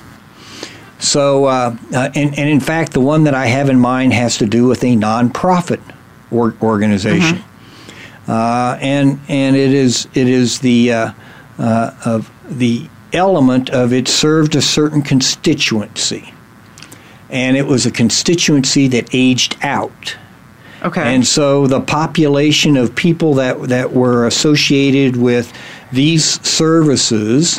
So, 0.99 1.45
uh, 1.45 1.77
uh, 1.93 2.11
and, 2.15 2.39
and 2.39 2.49
in 2.49 2.61
fact, 2.61 2.95
the 2.95 3.01
one 3.01 3.25
that 3.25 3.35
I 3.35 3.45
have 3.45 3.69
in 3.69 3.79
mind 3.79 4.15
has 4.15 4.39
to 4.39 4.47
do 4.47 4.67
with 4.67 4.83
a 4.85 4.97
nonprofit 4.97 5.83
or- 6.31 6.57
organization, 6.63 7.39
mm-hmm. 7.39 8.31
uh, 8.31 8.79
and 8.81 9.21
and 9.29 9.55
it 9.55 9.75
is 9.75 10.09
it 10.15 10.29
is 10.29 10.61
the 10.61 10.93
uh, 10.93 11.13
uh, 11.59 11.91
of 12.07 12.31
the 12.49 12.89
element 13.13 13.69
of 13.69 13.93
it 13.93 14.09
served 14.09 14.57
a 14.57 14.63
certain 14.63 15.03
constituency 15.03 16.34
and 17.35 17.57
it 17.57 17.67
was 17.67 17.85
a 17.85 17.91
constituency 17.91 18.87
that 18.89 19.09
aged 19.13 19.57
out. 19.61 20.17
Okay. 20.83 21.03
And 21.03 21.27
so 21.27 21.67
the 21.67 21.81
population 21.81 22.77
of 22.77 22.95
people 22.95 23.35
that 23.35 23.61
that 23.69 23.93
were 23.93 24.27
associated 24.27 25.17
with 25.17 25.53
these 25.93 26.41
services, 26.47 27.59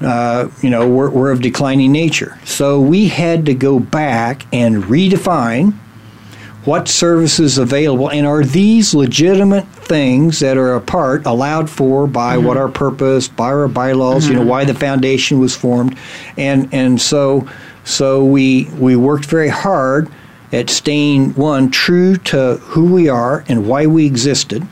uh, 0.00 0.48
you 0.60 0.70
know, 0.70 0.88
were, 0.88 1.10
were 1.10 1.30
of 1.30 1.40
declining 1.40 1.92
nature. 1.92 2.38
So 2.44 2.80
we 2.80 3.08
had 3.08 3.46
to 3.46 3.54
go 3.54 3.78
back 3.78 4.46
and 4.52 4.82
redefine 4.84 5.74
what 6.64 6.88
services 6.88 7.58
available 7.58 8.10
and 8.10 8.26
are 8.26 8.42
these 8.42 8.94
legitimate 8.94 9.66
things 9.66 10.40
that 10.40 10.56
are 10.56 10.74
a 10.74 10.80
part 10.80 11.26
allowed 11.26 11.68
for 11.68 12.06
by 12.06 12.36
mm-hmm. 12.36 12.46
what 12.46 12.56
our 12.56 12.70
purpose 12.70 13.28
by 13.28 13.48
our 13.48 13.68
bylaws 13.68 14.22
mm-hmm. 14.22 14.32
you 14.32 14.34
know 14.36 14.40
mm-hmm. 14.40 14.48
why 14.48 14.64
the 14.64 14.72
foundation 14.72 15.38
was 15.38 15.54
formed 15.54 15.94
and 16.38 16.72
and 16.72 16.98
so 16.98 17.46
so 17.84 18.24
we 18.24 18.64
we 18.78 18.96
worked 18.96 19.26
very 19.26 19.48
hard 19.48 20.10
at 20.52 20.70
staying 20.70 21.34
one 21.34 21.70
true 21.70 22.16
to 22.16 22.56
who 22.56 22.92
we 22.92 23.08
are 23.08 23.44
and 23.48 23.68
why 23.68 23.86
we 23.86 24.06
existed. 24.06 24.66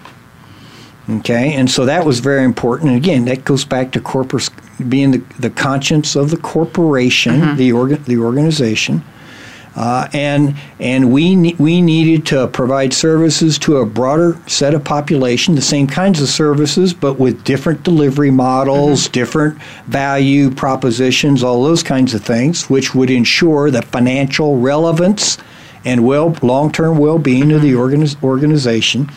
Okay, 1.09 1.53
and 1.55 1.71
so 1.71 1.85
that 1.87 2.07
was 2.07 2.21
very 2.21 2.45
important. 2.45 2.91
And 2.91 2.97
again, 2.97 3.25
that 3.25 3.45
goes 3.45 3.65
back 3.65 3.91
to 3.93 4.01
corporate 4.01 4.49
being 4.89 5.11
the, 5.11 5.19
the 5.39 5.51
conscience 5.51 6.17
of 6.17 6.31
the 6.31 6.37
corporation, 6.37 7.35
mm-hmm. 7.35 7.57
the 7.57 7.73
organ, 7.73 8.03
the 8.05 8.19
organization. 8.19 9.03
Uh, 9.75 10.07
and 10.13 10.55
and 10.81 11.11
we 11.13 11.35
ne- 11.35 11.57
we 11.59 11.81
needed 11.81 12.27
to 12.27 12.47
provide 12.49 12.93
services 12.93 13.59
to 13.59 13.79
a 13.79 13.87
broader 13.87 14.39
set 14.47 14.75
of 14.75 14.85
population, 14.85 15.55
the 15.55 15.63
same 15.63 15.87
kinds 15.87 16.21
of 16.21 16.29
services, 16.29 16.93
but 16.93 17.19
with 17.19 17.43
different 17.45 17.83
delivery 17.83 18.31
models, 18.31 19.05
mm-hmm. 19.05 19.13
different 19.13 19.63
value 19.87 20.51
propositions, 20.51 21.43
all 21.43 21.65
those 21.65 21.83
kinds 21.83 22.13
of 22.13 22.23
things, 22.23 22.69
which 22.69 22.95
would 22.95 23.11
ensure 23.11 23.71
the 23.71 23.83
financial 23.83 24.59
relevance 24.59 25.39
and 25.85 26.07
well 26.07 26.37
long 26.43 26.71
term 26.71 26.99
well 26.99 27.19
being 27.19 27.45
mm-hmm. 27.45 27.57
of 27.57 27.63
the 27.63 27.73
mm-hmm. 27.73 28.03
organiz- 28.03 28.23
organization. 28.23 29.09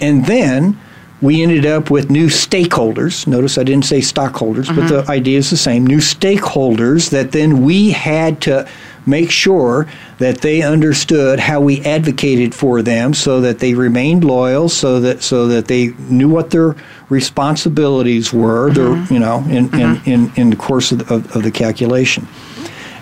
And 0.00 0.26
then 0.26 0.78
we 1.22 1.42
ended 1.42 1.64
up 1.64 1.90
with 1.90 2.10
new 2.10 2.26
stakeholders. 2.26 3.26
Notice 3.26 3.56
I 3.56 3.64
didn't 3.64 3.86
say 3.86 4.02
stockholders, 4.02 4.68
mm-hmm. 4.68 4.80
but 4.80 4.88
the 4.88 5.10
idea 5.10 5.38
is 5.38 5.48
the 5.48 5.56
same. 5.56 5.86
New 5.86 5.98
stakeholders 5.98 7.10
that 7.10 7.32
then 7.32 7.62
we 7.62 7.90
had 7.90 8.42
to 8.42 8.68
make 9.06 9.30
sure 9.30 9.86
that 10.18 10.40
they 10.40 10.62
understood 10.62 11.38
how 11.38 11.60
we 11.60 11.80
advocated 11.82 12.54
for 12.54 12.82
them 12.82 13.14
so 13.14 13.40
that 13.40 13.60
they 13.60 13.72
remained 13.72 14.24
loyal 14.24 14.68
so 14.68 15.00
that 15.00 15.22
so 15.22 15.46
that 15.46 15.68
they 15.68 15.88
knew 16.10 16.28
what 16.28 16.50
their 16.50 16.74
responsibilities 17.08 18.32
were 18.32 18.68
mm-hmm. 18.68 19.04
their, 19.04 19.12
you 19.12 19.18
know 19.18 19.38
in, 19.48 19.68
mm-hmm. 19.68 20.10
in, 20.10 20.26
in, 20.26 20.32
in 20.36 20.50
the 20.50 20.56
course 20.56 20.92
of 20.92 21.06
the, 21.06 21.14
of, 21.14 21.36
of 21.36 21.42
the 21.42 21.50
calculation 21.50 22.26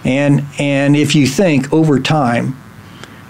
and 0.04 0.44
and 0.58 0.94
if 0.94 1.14
you 1.14 1.26
think 1.26 1.72
over 1.72 1.98
time 1.98 2.56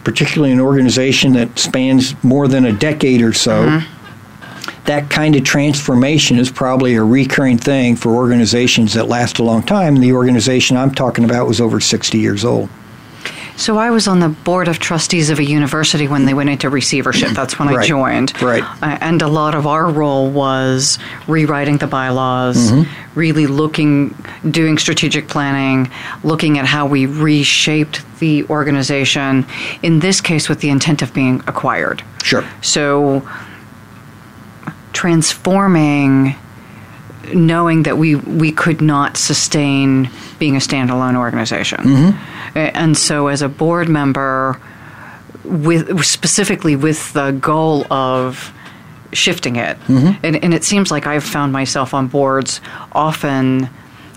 particularly 0.03 0.53
an 0.53 0.61
organization 0.61 1.33
that 1.33 1.59
spans 1.59 2.23
more 2.23 2.49
than 2.49 2.67
a 2.67 2.73
decade 2.73 3.23
or 3.23 3.33
so 3.33 3.67
mm-hmm 3.67 3.91
that 4.85 5.11
kind 5.11 5.35
of 5.35 5.45
transformation 5.45 6.39
is 6.39 6.51
probably 6.51 6.95
a 6.95 7.03
recurring 7.03 7.59
thing 7.59 7.97
for 7.97 8.15
organizations 8.15 8.95
that 8.95 9.09
last 9.09 9.39
a 9.39 9.43
long 9.43 9.63
time. 9.63 9.97
The 9.97 10.13
organization 10.13 10.77
I'm 10.77 10.95
talking 10.95 11.25
about 11.25 11.47
was 11.47 11.61
over 11.61 11.81
60 11.81 12.19
years 12.19 12.45
old. 12.45 12.69
So 13.57 13.79
I 13.79 13.91
was 13.91 14.09
on 14.09 14.19
the 14.19 14.29
board 14.29 14.67
of 14.67 14.81
trustees 14.81 15.31
of 15.31 15.39
a 15.39 15.45
university 15.45 16.09
when 16.09 16.27
they 16.27 16.35
went 16.35 16.51
into 16.51 16.69
receivership. 16.69 17.31
That's 17.35 17.59
when 17.59 17.69
right. 17.69 17.85
I 17.85 17.87
joined. 17.87 18.43
Right. 18.43 18.65
Uh, 18.83 18.99
and 19.01 19.23
a 19.23 19.29
lot 19.29 19.55
of 19.55 19.67
our 19.67 19.89
role 19.89 20.29
was 20.29 20.99
rewriting 21.29 21.79
the 21.79 21.87
bylaws, 21.87 22.57
mm-hmm. 22.57 23.19
really 23.19 23.47
looking, 23.47 24.15
doing 24.51 24.77
strategic 24.77 25.29
planning, 25.29 25.91
looking 26.25 26.59
at 26.59 26.67
how 26.67 26.87
we 26.87 27.07
reshaped 27.07 28.05
the 28.19 28.45
organization. 28.47 29.47
In 29.83 30.01
this 30.01 30.21
case, 30.21 30.49
with 30.49 30.61
the 30.61 30.71
intent 30.71 31.01
of 31.01 31.15
being 31.15 31.41
acquired. 31.47 32.03
Sure. 32.25 32.45
So 32.61 33.27
transforming 35.05 36.35
knowing 37.35 37.83
that 37.83 37.99
we 37.99 38.15
we 38.15 38.51
could 38.51 38.81
not 38.81 39.19
sustain 39.19 40.09
being 40.39 40.57
a 40.57 40.59
standalone 40.59 41.15
organization. 41.15 41.79
Mm-hmm. 41.79 42.59
And 42.59 42.97
so 42.97 43.27
as 43.27 43.43
a 43.43 43.49
board 43.51 43.91
member 43.91 44.59
with 45.45 46.03
specifically 46.07 46.75
with 46.75 47.13
the 47.13 47.33
goal 47.33 47.87
of 47.93 48.51
shifting 49.13 49.57
it. 49.57 49.79
Mm-hmm. 49.81 50.25
And, 50.25 50.43
and 50.43 50.55
it 50.55 50.65
seems 50.65 50.91
like 50.91 51.07
I've 51.07 51.23
found 51.23 51.53
myself 51.53 51.93
on 51.93 52.07
boards 52.07 52.63
often 52.93 53.69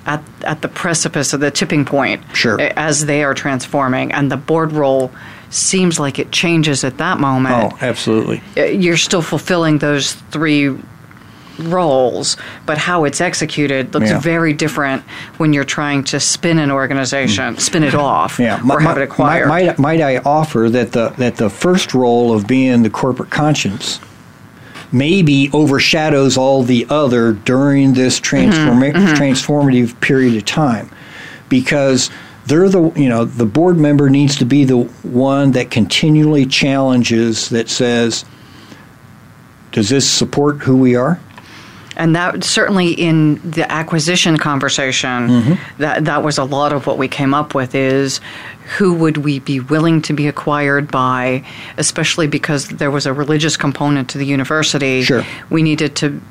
at, 0.06 0.24
at 0.46 0.62
the 0.62 0.70
precipice 0.70 1.34
of 1.34 1.42
the 1.42 1.52
tipping 1.52 1.84
point 1.84 2.24
sure. 2.34 2.62
as 2.62 3.06
they 3.08 3.26
are 3.26 3.34
transforming 3.34 4.14
and 4.14 4.32
the 4.32 4.38
board 4.38 4.72
role 4.72 5.12
seems 5.50 6.00
like 6.00 6.20
it 6.20 6.32
changes 6.32 6.84
at 6.84 6.98
that 6.98 7.20
moment. 7.20 7.74
Oh, 7.74 7.78
absolutely. 7.82 8.42
Uh, 8.56 8.66
you're 8.66 8.98
still 8.98 9.22
fulfilling 9.22 9.78
those 9.80 10.14
three 10.14 10.76
roles, 11.60 12.38
but 12.66 12.78
how 12.78 13.04
it's 13.04 13.22
executed 13.22 13.94
looks 13.94 14.10
yeah. 14.10 14.20
very 14.20 14.54
different 14.54 15.04
when 15.38 15.54
you're 15.54 15.64
trying 15.64 16.04
to 16.06 16.20
spin 16.20 16.60
an 16.60 16.72
organization, 16.72 17.56
mm. 17.56 17.60
spin 17.60 17.84
it 17.84 17.96
off, 17.96 18.40
yeah. 18.40 18.62
or 18.70 18.80
have 18.80 18.98
it 18.98 19.04
acquired. 19.04 19.48
Might, 19.48 19.80
might 19.80 20.02
I 20.02 20.18
offer 20.18 20.70
that 20.70 20.92
the 20.92 21.10
that 21.18 21.38
the 21.38 21.50
first 21.50 21.94
role 21.94 22.34
of 22.34 22.48
being 22.48 22.84
the 22.84 22.90
corporate 22.90 23.30
conscience 23.30 24.00
maybe 24.92 25.50
overshadows 25.52 26.38
all 26.38 26.64
the 26.64 26.86
other 26.90 27.34
during 27.34 27.94
this 27.94 28.20
transforma- 28.22 28.94
mm-hmm. 28.94 29.06
mm-hmm. 29.06 29.22
transformative 29.22 30.00
period 30.00 30.36
of 30.36 30.46
time 30.46 30.90
because 31.50 32.10
they're 32.48 32.70
the 32.70 32.92
you 32.96 33.10
know 33.10 33.26
the 33.26 33.46
board 33.46 33.78
member 33.78 34.10
needs 34.10 34.38
to 34.38 34.46
be 34.46 34.64
the 34.64 34.78
one 35.04 35.52
that 35.52 35.70
continually 35.70 36.46
challenges 36.46 37.50
that 37.50 37.70
says 37.70 38.26
does 39.72 39.90
this 39.90 40.10
support 40.10 40.58
who 40.58 40.78
we 40.78 40.96
are 40.96 41.20
and 41.98 42.16
that 42.16 42.44
certainly 42.44 42.92
in 42.92 43.36
the 43.50 43.70
acquisition 43.72 44.38
conversation 44.38 45.28
mm-hmm. 45.28 45.82
that 45.82 46.06
that 46.06 46.24
was 46.24 46.38
a 46.38 46.44
lot 46.44 46.72
of 46.72 46.88
what 46.88 46.98
we 46.98 47.08
came 47.08 47.34
up 47.34 47.54
with 47.54 47.76
is 47.76 48.22
who 48.78 48.94
would 48.94 49.18
we 49.18 49.40
be 49.40 49.60
willing 49.60 50.02
to 50.02 50.14
be 50.14 50.28
acquired 50.28 50.90
by 50.90 51.44
especially 51.78 52.28
because 52.28 52.70
there 52.70 52.92
was 52.92 53.06
a 53.06 53.14
religious 53.14 53.58
component 53.58 54.10
to 54.10 54.18
the 54.18 54.26
university 54.26 55.02
sure. 55.04 55.24
we 55.50 55.62
needed 55.62 55.96
to 55.96 56.22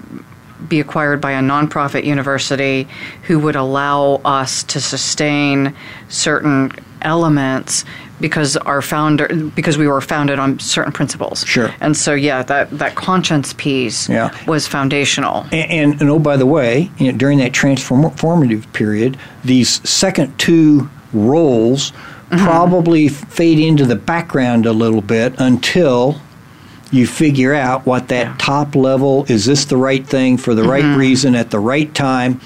be 0.68 0.80
acquired 0.80 1.20
by 1.20 1.32
a 1.32 1.40
nonprofit 1.40 2.04
university 2.04 2.88
who 3.24 3.38
would 3.38 3.56
allow 3.56 4.20
us 4.24 4.62
to 4.64 4.80
sustain 4.80 5.74
certain 6.08 6.72
elements 7.02 7.84
because 8.20 8.56
our 8.56 8.80
founder 8.80 9.28
because 9.54 9.76
we 9.76 9.86
were 9.86 10.00
founded 10.00 10.38
on 10.38 10.58
certain 10.58 10.92
principles. 10.92 11.44
Sure. 11.44 11.74
And 11.80 11.96
so 11.96 12.14
yeah, 12.14 12.42
that 12.44 12.70
that 12.78 12.94
conscience 12.94 13.52
piece 13.52 14.08
yeah. 14.08 14.36
was 14.46 14.66
foundational. 14.66 15.42
And, 15.52 15.70
and, 15.70 16.00
and 16.00 16.10
oh, 16.10 16.18
by 16.18 16.36
the 16.36 16.46
way, 16.46 16.90
you 16.98 17.12
know, 17.12 17.18
during 17.18 17.38
that 17.38 17.52
transformative 17.52 18.72
period, 18.72 19.18
these 19.44 19.86
second 19.88 20.38
two 20.38 20.88
roles 21.12 21.90
mm-hmm. 21.90 22.44
probably 22.44 23.08
fade 23.08 23.58
into 23.58 23.84
the 23.84 23.96
background 23.96 24.66
a 24.66 24.72
little 24.72 25.02
bit 25.02 25.34
until 25.38 26.20
you 26.92 27.06
figure 27.06 27.54
out 27.54 27.84
what 27.84 28.08
that 28.08 28.26
yeah. 28.26 28.36
top 28.38 28.74
level 28.74 29.24
is 29.28 29.44
this 29.44 29.64
the 29.64 29.76
right 29.76 30.06
thing 30.06 30.36
for 30.36 30.54
the 30.54 30.62
mm-hmm. 30.62 30.70
right 30.70 30.96
reason 30.96 31.34
at 31.34 31.50
the 31.50 31.58
right 31.58 31.94
time 31.94 32.40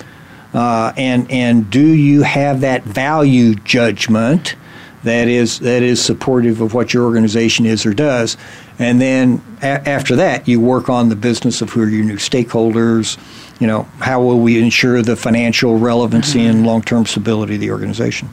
uh, 0.55 0.93
and 0.97 1.31
and 1.31 1.71
do 1.71 1.87
you 1.87 2.23
have 2.23 2.63
that 2.63 2.83
value 2.85 3.55
judgment 3.55 4.57
that 5.03 5.29
is 5.29 5.61
that 5.61 5.83
is 5.83 6.03
supportive 6.03 6.61
of 6.61 6.75
what 6.75 6.93
your 6.93 7.05
organization 7.05 7.67
is 7.67 7.85
or 7.87 7.95
does 7.95 8.37
and 8.79 9.01
then 9.01 9.43
a- 9.63 9.89
after 9.89 10.17
that 10.17 10.49
you 10.49 10.61
work 10.61 10.89
on 10.89 11.09
the 11.09 11.17
business 11.17 11.63
of 11.63 11.71
who 11.71 11.83
are 11.83 11.89
your 11.89 12.05
new 12.05 12.17
stakeholders 12.17 13.19
you 13.61 13.67
know 13.67 13.83
how 14.01 14.23
will 14.23 14.41
we 14.41 14.61
ensure 14.61 15.03
the 15.03 15.17
financial 15.17 15.79
relevancy 15.79 16.41
mm-hmm. 16.41 16.51
and 16.51 16.67
long-term 16.67 17.07
stability 17.07 17.55
of 17.55 17.61
the 17.61 17.71
organization 17.71 18.29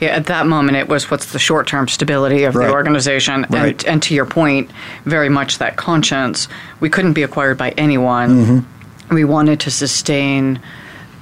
yeah, 0.00 0.08
at 0.08 0.26
that 0.26 0.46
moment, 0.46 0.76
it 0.76 0.88
was 0.88 1.10
what's 1.10 1.32
the 1.32 1.38
short 1.38 1.66
term 1.66 1.86
stability 1.86 2.44
of 2.44 2.54
right. 2.54 2.66
the 2.66 2.72
organization. 2.72 3.46
Right. 3.50 3.84
And, 3.84 3.86
and 3.86 4.02
to 4.04 4.14
your 4.14 4.26
point, 4.26 4.70
very 5.04 5.28
much 5.28 5.58
that 5.58 5.76
conscience. 5.76 6.48
We 6.80 6.88
couldn't 6.88 7.12
be 7.12 7.22
acquired 7.22 7.58
by 7.58 7.70
anyone. 7.70 8.30
Mm-hmm. 8.30 9.14
We 9.14 9.24
wanted 9.24 9.60
to 9.60 9.70
sustain 9.70 10.60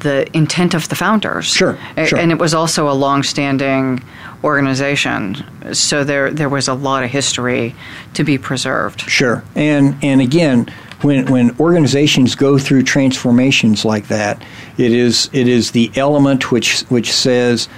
the 0.01 0.29
intent 0.37 0.75
of 0.75 0.89
the 0.89 0.95
founders. 0.95 1.47
Sure, 1.47 1.77
sure. 2.07 2.19
And 2.19 2.31
it 2.31 2.39
was 2.39 2.55
also 2.55 2.89
a 2.89 2.93
long 2.93 3.25
standing 3.25 4.01
organization. 4.45 5.45
So 5.75 6.05
there, 6.05 6.31
there 6.31 6.49
was 6.49 6.69
a 6.69 6.75
lot 6.75 7.03
of 7.03 7.11
history 7.11 7.75
to 8.15 8.23
be 8.23 8.39
preserved. 8.39 9.01
Sure. 9.03 9.43
And, 9.57 9.97
and 10.03 10.21
again, 10.21 10.69
when, 11.01 11.27
when 11.27 11.59
organizations 11.59 12.37
go 12.37 12.59
through 12.59 12.85
transformations 12.85 13.85
like 13.85 14.07
that, 14.09 14.41
it 14.77 14.93
is, 14.93 15.29
it 15.33 15.49
is 15.49 15.73
the 15.73 15.91
element 15.97 16.53
which, 16.53 16.83
which 16.83 17.13
says, 17.13 17.69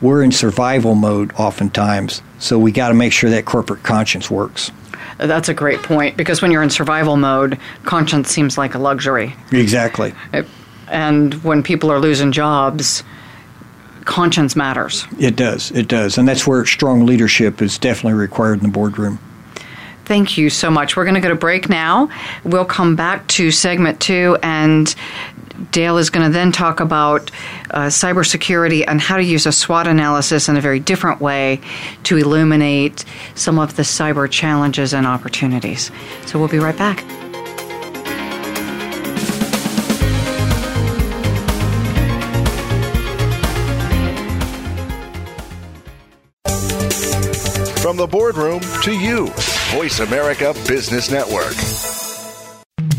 we're 0.00 0.22
in 0.22 0.32
survival 0.32 0.94
mode 0.94 1.32
oftentimes, 1.38 2.22
so 2.38 2.58
we 2.58 2.72
got 2.72 2.88
to 2.88 2.94
make 2.94 3.12
sure 3.12 3.30
that 3.30 3.44
corporate 3.44 3.82
conscience 3.82 4.30
works. 4.30 4.70
That's 5.18 5.48
a 5.48 5.54
great 5.54 5.82
point 5.82 6.16
because 6.16 6.42
when 6.42 6.50
you're 6.50 6.62
in 6.62 6.70
survival 6.70 7.16
mode, 7.16 7.58
conscience 7.84 8.28
seems 8.28 8.58
like 8.58 8.74
a 8.74 8.78
luxury. 8.78 9.34
Exactly. 9.52 10.12
It, 10.32 10.46
and 10.88 11.34
when 11.42 11.62
people 11.62 11.90
are 11.90 11.98
losing 11.98 12.32
jobs, 12.32 13.02
conscience 14.04 14.54
matters. 14.54 15.06
It 15.18 15.36
does. 15.36 15.70
It 15.72 15.88
does. 15.88 16.18
And 16.18 16.28
that's 16.28 16.46
where 16.46 16.64
strong 16.66 17.06
leadership 17.06 17.62
is 17.62 17.78
definitely 17.78 18.18
required 18.18 18.58
in 18.58 18.64
the 18.64 18.72
boardroom. 18.72 19.18
Thank 20.04 20.38
you 20.38 20.50
so 20.50 20.70
much. 20.70 20.96
We're 20.96 21.04
going 21.04 21.16
to 21.16 21.20
go 21.20 21.30
to 21.30 21.34
break 21.34 21.68
now. 21.68 22.08
We'll 22.44 22.64
come 22.64 22.94
back 22.94 23.26
to 23.28 23.50
segment 23.50 23.98
two 24.00 24.38
and 24.40 24.94
Dale 25.70 25.98
is 25.98 26.10
going 26.10 26.26
to 26.26 26.32
then 26.32 26.52
talk 26.52 26.80
about 26.80 27.30
uh, 27.70 27.86
cybersecurity 27.86 28.84
and 28.86 29.00
how 29.00 29.16
to 29.16 29.22
use 29.22 29.46
a 29.46 29.52
SWOT 29.52 29.86
analysis 29.86 30.48
in 30.48 30.56
a 30.56 30.60
very 30.60 30.80
different 30.80 31.20
way 31.20 31.60
to 32.04 32.16
illuminate 32.16 33.04
some 33.34 33.58
of 33.58 33.76
the 33.76 33.82
cyber 33.82 34.30
challenges 34.30 34.92
and 34.94 35.06
opportunities. 35.06 35.90
So 36.26 36.38
we'll 36.38 36.48
be 36.48 36.58
right 36.58 36.76
back. 36.76 37.04
From 47.80 47.96
the 47.96 48.06
boardroom 48.06 48.60
to 48.82 48.92
you, 48.92 49.28
Voice 49.70 50.00
America 50.00 50.52
Business 50.66 51.10
Network. 51.10 51.95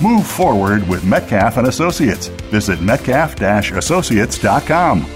Move 0.00 0.26
forward 0.26 0.88
with 0.88 1.04
Metcalf 1.04 1.56
and 1.56 1.66
Associates. 1.66 2.28
Visit 2.50 2.80
metcalf-associates.com. 2.80 5.06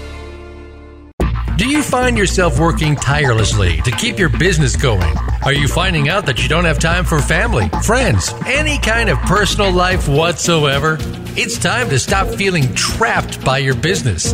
Do 1.55 1.69
you 1.69 1.83
find 1.83 2.17
yourself 2.17 2.59
working 2.59 2.95
tirelessly 2.95 3.79
to 3.81 3.91
keep 3.91 4.17
your 4.17 4.29
business 4.29 4.75
going? 4.75 5.15
Are 5.45 5.53
you 5.53 5.67
finding 5.67 6.09
out 6.09 6.25
that 6.25 6.41
you 6.41 6.49
don't 6.49 6.65
have 6.65 6.79
time 6.79 7.05
for 7.05 7.21
family, 7.21 7.69
friends, 7.83 8.33
any 8.47 8.79
kind 8.79 9.09
of 9.09 9.19
personal 9.19 9.71
life 9.71 10.07
whatsoever? 10.07 10.97
It's 11.37 11.57
time 11.57 11.89
to 11.89 11.99
stop 11.99 12.27
feeling 12.27 12.73
trapped 12.73 13.43
by 13.45 13.59
your 13.59 13.75
business. 13.75 14.33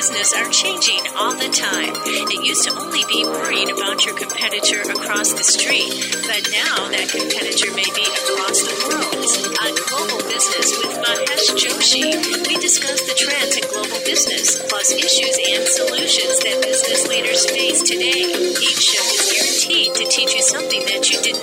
business 0.00 0.32
are 0.32 0.48
changing 0.48 0.96
all 1.12 1.36
the 1.36 1.52
time. 1.52 1.92
It 2.08 2.40
used 2.40 2.64
to 2.64 2.72
only 2.72 3.04
be 3.04 3.20
worrying 3.20 3.68
about 3.68 4.00
your 4.08 4.16
competitor 4.16 4.80
across 4.96 5.36
the 5.36 5.44
street, 5.44 5.92
but 6.24 6.40
now 6.56 6.88
that 6.88 7.12
competitor 7.12 7.68
may 7.76 7.84
be 7.84 8.08
across 8.08 8.64
the 8.64 8.80
world. 8.80 9.28
On 9.60 9.72
Global 9.92 10.24
Business 10.24 10.72
with 10.80 10.96
Mahesh 11.04 11.52
Joshi, 11.52 12.16
we 12.48 12.56
discuss 12.64 13.04
the 13.04 13.12
trends 13.12 13.60
in 13.60 13.64
global 13.68 14.00
business, 14.08 14.56
plus 14.72 14.88
issues 14.96 15.36
and 15.36 15.68
solutions 15.68 16.48
that 16.48 16.56
business 16.64 17.04
leaders 17.04 17.44
face 17.52 17.84
today. 17.84 18.24
Each 18.56 18.80
show 18.80 19.04
is 19.04 19.28
guaranteed 19.36 19.92
to 20.00 20.04
teach 20.08 20.32
you 20.32 20.40
something 20.40 20.80
that 20.88 21.12
you 21.12 21.20
didn't 21.20 21.39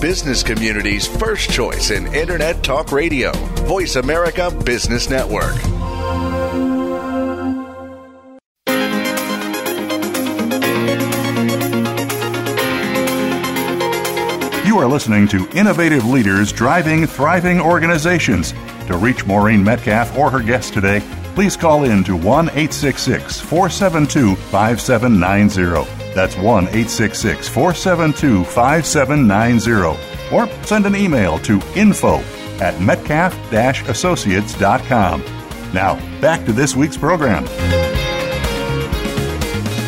business 0.00 0.42
community's 0.42 1.06
first 1.06 1.50
choice 1.50 1.90
in 1.90 2.12
Internet 2.14 2.64
Talk 2.64 2.90
Radio. 2.90 3.32
Voice 3.66 3.96
America 3.96 4.50
Business 4.64 5.10
Network. 5.10 5.54
You 14.66 14.78
are 14.78 14.86
listening 14.86 15.28
to 15.28 15.46
Innovative 15.50 16.06
Leaders 16.06 16.50
Driving 16.50 17.06
Thriving 17.06 17.60
Organizations. 17.60 18.54
To 18.86 18.96
reach 18.96 19.26
Maureen 19.26 19.62
Metcalf 19.62 20.16
or 20.16 20.30
her 20.30 20.40
guest 20.40 20.72
today, 20.72 21.02
please 21.34 21.56
call 21.56 21.84
in 21.84 22.04
to 22.04 22.16
1 22.16 22.48
866 22.50 23.40
472 23.40 24.36
5790. 24.36 26.14
That's 26.14 26.36
1 26.36 26.64
866 26.64 27.48
472 27.48 28.44
5790. 28.44 30.34
Or 30.34 30.48
send 30.64 30.86
an 30.86 30.96
email 30.96 31.38
to 31.40 31.60
info 31.74 32.18
at 32.60 32.80
metcalf 32.80 33.34
associates.com. 33.52 35.24
Now, 35.72 36.20
back 36.20 36.44
to 36.46 36.52
this 36.52 36.76
week's 36.76 36.96
program. 36.96 37.46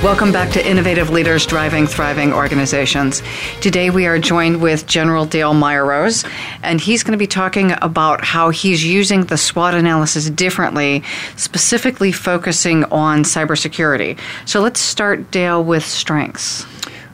Welcome 0.03 0.33
back 0.33 0.51
to 0.55 0.67
Innovative 0.69 1.11
Leaders 1.11 1.47
Driving 1.47 1.87
Thriving 1.87 2.33
Organizations. 2.33 3.23
Today 3.61 3.89
we 3.89 4.07
are 4.07 4.19
joined 4.19 4.61
with 4.61 4.85
General 4.89 5.25
Dale 5.27 5.55
Meyerrose, 5.55 6.29
and 6.65 6.81
he's 6.81 7.05
going 7.05 7.13
to 7.13 7.19
be 7.19 7.29
talking 7.29 7.73
about 7.81 8.25
how 8.25 8.51
he's 8.51 8.85
using 8.85 9.23
the 9.27 9.37
SWOT 9.37 9.75
analysis 9.75 10.29
differently, 10.29 11.05
specifically 11.37 12.11
focusing 12.11 12.83
on 12.87 13.23
cybersecurity. 13.23 14.19
So 14.45 14.61
let's 14.61 14.81
start, 14.81 15.31
Dale, 15.31 15.63
with 15.63 15.85
strengths. 15.85 16.67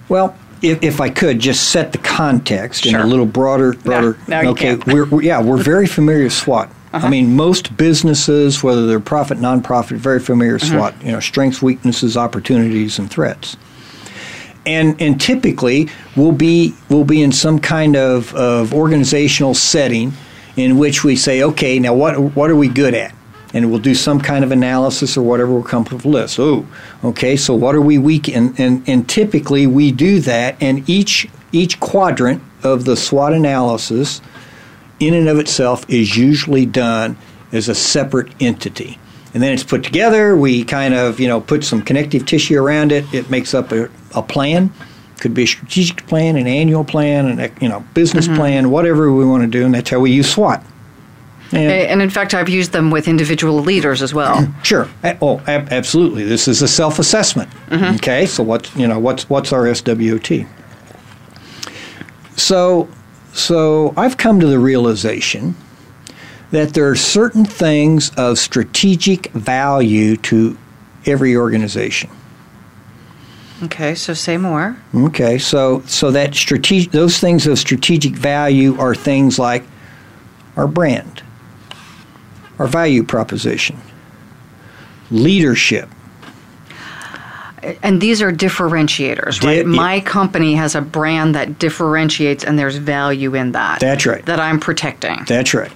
Well, 0.09 0.35
if, 0.62 0.83
if 0.83 0.98
I 1.03 1.11
could 1.11 1.40
just 1.40 1.68
set 1.70 1.92
the 1.92 1.98
context 1.98 2.85
Sure. 2.85 3.01
in 3.01 3.07
a 3.07 3.09
little 3.09 3.27
broader, 3.27 3.74
broader. 3.74 4.16
no, 4.29 4.40
you 4.40 4.48
okay, 4.48 4.77
we're, 4.87 5.05
we're- 5.05 5.27
yeah, 5.27 5.42
we're 5.42 5.62
very 5.62 5.87
familiar 5.87 6.24
with 6.24 6.33
SWOT. 6.33 6.70
Uh-huh. 6.92 7.07
I 7.07 7.11
mean, 7.11 7.37
most 7.37 7.77
businesses, 7.77 8.62
whether 8.62 8.87
they're 8.87 9.01
profit, 9.01 9.38
nonprofit, 9.38 9.96
very 9.96 10.20
familiar 10.20 10.55
with 10.55 10.64
Uh-huh. 10.64 10.90
SWOT. 10.90 11.05
You 11.05 11.12
know, 11.12 11.20
strengths, 11.20 11.61
weaknesses, 11.62 12.16
opportunities, 12.16 12.98
and 12.98 13.11
threats. 13.11 13.57
And 14.66 15.01
and 15.01 15.20
typically, 15.20 15.88
we'll 16.16 16.33
be 16.33 16.74
we'll 16.90 17.05
be 17.05 17.22
in 17.22 17.33
some 17.33 17.59
kind 17.59 17.96
of, 17.96 18.35
of 18.35 18.74
organizational 18.74 19.55
setting 19.55 20.12
in 20.57 20.77
which 20.79 21.05
we 21.05 21.16
say, 21.16 21.42
okay, 21.42 21.79
now 21.79 21.94
what 21.94 22.18
what 22.35 22.51
are 22.51 22.57
we 22.57 22.68
good 22.68 22.94
at? 22.94 23.14
And 23.55 23.70
we'll 23.70 23.81
do 23.81 23.94
some 23.94 24.20
kind 24.20 24.44
of 24.44 24.53
analysis 24.53 25.16
or 25.16 25.22
whatever 25.22 25.53
will 25.53 25.62
come 25.62 25.83
up 25.85 25.92
with 25.92 26.05
a 26.05 26.09
list. 26.09 26.38
Oh, 26.38 26.66
okay, 27.03 27.35
so 27.37 27.55
what 27.55 27.74
are 27.74 27.81
we 27.81 27.96
weak 27.96 28.29
in? 28.29 28.55
And, 28.59 28.87
and 28.87 29.09
typically 29.09 29.66
we 29.66 29.90
do 29.90 30.20
that, 30.20 30.57
and 30.61 30.87
each 30.88 31.29
each 31.51 31.81
quadrant 31.81 32.42
of 32.62 32.85
the 32.85 32.94
SWOT 32.96 33.33
analysis, 33.33 34.20
in 35.01 35.15
and 35.15 35.29
of 35.29 35.39
itself, 35.39 35.89
is 35.89 36.17
usually 36.17 36.67
done 36.67 37.17
as 37.53 37.69
a 37.69 37.75
separate 37.75 38.33
entity. 38.41 38.99
And 39.35 39.43
then 39.43 39.53
it's 39.53 39.65
put 39.65 39.85
together. 39.85 40.37
We 40.37 40.65
kind 40.65 40.95
of, 40.95 41.21
you 41.21 41.29
know, 41.29 41.41
put 41.41 41.65
some 41.65 41.83
connective 41.83 42.27
tissue 42.27 42.59
around 42.61 42.93
it. 42.93 43.13
It 43.13 43.31
makes 43.31 43.55
up 43.55 43.73
a, 43.73 43.91
a 44.15 44.23
plan. 44.23 44.73
Could 45.21 45.35
be 45.35 45.43
a 45.43 45.47
strategic 45.47 46.07
plan, 46.07 46.37
an 46.37 46.47
annual 46.47 46.85
plan, 46.85 47.27
and 47.27 47.63
you 47.63 47.69
know 47.69 47.81
business 47.93 48.27
mm-hmm. 48.27 48.37
plan, 48.37 48.71
whatever 48.71 49.13
we 49.13 49.25
want 49.25 49.43
to 49.43 49.49
do, 49.49 49.65
and 49.65 49.75
that's 49.75 49.91
how 49.91 49.99
we 49.99 50.13
use 50.13 50.31
SWOT. 50.31 50.63
And- 51.51 51.73
And 51.73 52.03
in 52.03 52.11
fact, 52.11 52.35
I've 52.35 52.49
used 52.49 52.73
them 52.73 52.91
with 52.91 53.09
individual 53.09 53.59
leaders 53.61 54.01
as 54.03 54.15
well. 54.15 54.47
Sure. 54.63 54.89
Oh, 55.21 55.41
ab- 55.47 55.73
absolutely. 55.73 56.25
This 56.25 56.47
is 56.47 56.63
a 56.63 56.69
self-assessment. 56.69 57.51
Mm-hmm. 57.69 57.95
Okay. 57.97 58.27
So 58.27 58.43
what's 58.43 58.75
you 58.77 58.87
know 58.87 58.99
what's 58.99 59.29
what's 59.29 59.53
our 59.53 59.73
SWOT? 59.75 60.47
So, 62.37 62.89
so 63.38 63.94
I've 63.96 64.16
come 64.16 64.40
to 64.40 64.46
the 64.46 64.59
realization 64.59 65.55
that 66.51 66.74
there 66.74 66.88
are 66.88 66.96
certain 66.96 67.44
things 67.44 68.11
of 68.16 68.38
strategic 68.38 69.27
value 69.33 70.16
to 70.16 70.57
every 71.07 71.37
organization. 71.37 72.11
Okay, 73.62 73.94
so 73.94 74.14
say 74.14 74.37
more. 74.37 74.77
Okay, 74.94 75.38
so 75.38 75.83
so 75.87 76.11
that 76.12 76.35
strategic 76.35 76.92
those 76.92 77.18
things 77.18 77.46
of 77.46 77.59
strategic 77.59 78.12
value 78.12 78.79
are 78.79 78.94
things 78.94 79.38
like 79.38 79.64
our 80.57 80.68
brand, 80.68 81.22
our 82.59 82.68
value 82.68 83.03
proposition, 83.03 83.81
leadership, 85.11 85.88
And 87.83 88.01
these 88.01 88.23
are 88.23 88.33
differentiators, 88.33 89.42
right? 89.42 89.66
My 89.66 90.01
company 90.01 90.55
has 90.55 90.75
a 90.75 90.81
brand 90.81 91.35
that 91.35 91.59
differentiates, 91.59 92.44
and 92.44 92.59
there's 92.59 92.77
value 92.77 93.35
in 93.35 93.53
that. 93.53 93.81
That's 93.81 94.07
right. 94.07 94.25
That 94.27 94.40
I'm 94.40 94.61
protecting. 94.61 95.25
That's 95.27 95.55
right. 95.55 95.73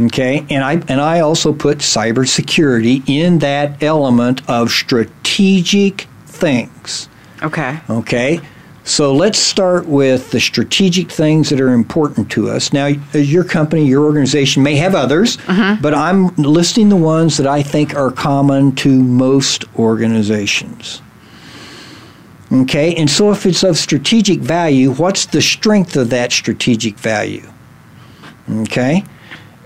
Okay, 0.00 0.46
and 0.48 0.64
I 0.64 0.74
and 0.88 1.00
I 1.00 1.20
also 1.20 1.52
put 1.52 1.78
cybersecurity 1.78 3.06
in 3.06 3.40
that 3.40 3.82
element 3.82 4.48
of 4.48 4.70
strategic 4.70 6.06
things. 6.26 7.08
Okay. 7.42 7.80
Okay, 7.90 8.40
so 8.84 9.14
let's 9.14 9.38
start 9.38 9.86
with 9.86 10.30
the 10.30 10.40
strategic 10.40 11.10
things 11.10 11.50
that 11.50 11.60
are 11.60 11.72
important 11.72 12.30
to 12.32 12.50
us. 12.50 12.72
Now, 12.72 12.90
as 13.12 13.32
your 13.32 13.44
company, 13.44 13.86
your 13.86 14.04
organization 14.04 14.62
may 14.62 14.76
have 14.76 14.94
others, 14.94 15.36
mm-hmm. 15.36 15.80
but 15.82 15.94
I'm 15.94 16.28
listing 16.36 16.88
the 16.88 16.96
ones 16.96 17.36
that 17.36 17.46
I 17.46 17.62
think 17.62 17.94
are 17.94 18.10
common 18.10 18.74
to 18.76 19.02
most 19.02 19.64
organizations. 19.78 21.02
Okay, 22.52 22.94
and 22.96 23.08
so 23.08 23.30
if 23.30 23.46
it's 23.46 23.62
of 23.62 23.78
strategic 23.78 24.40
value, 24.40 24.90
what's 24.90 25.26
the 25.26 25.40
strength 25.40 25.96
of 25.96 26.10
that 26.10 26.32
strategic 26.32 26.98
value? 26.98 27.48
Okay, 28.50 29.04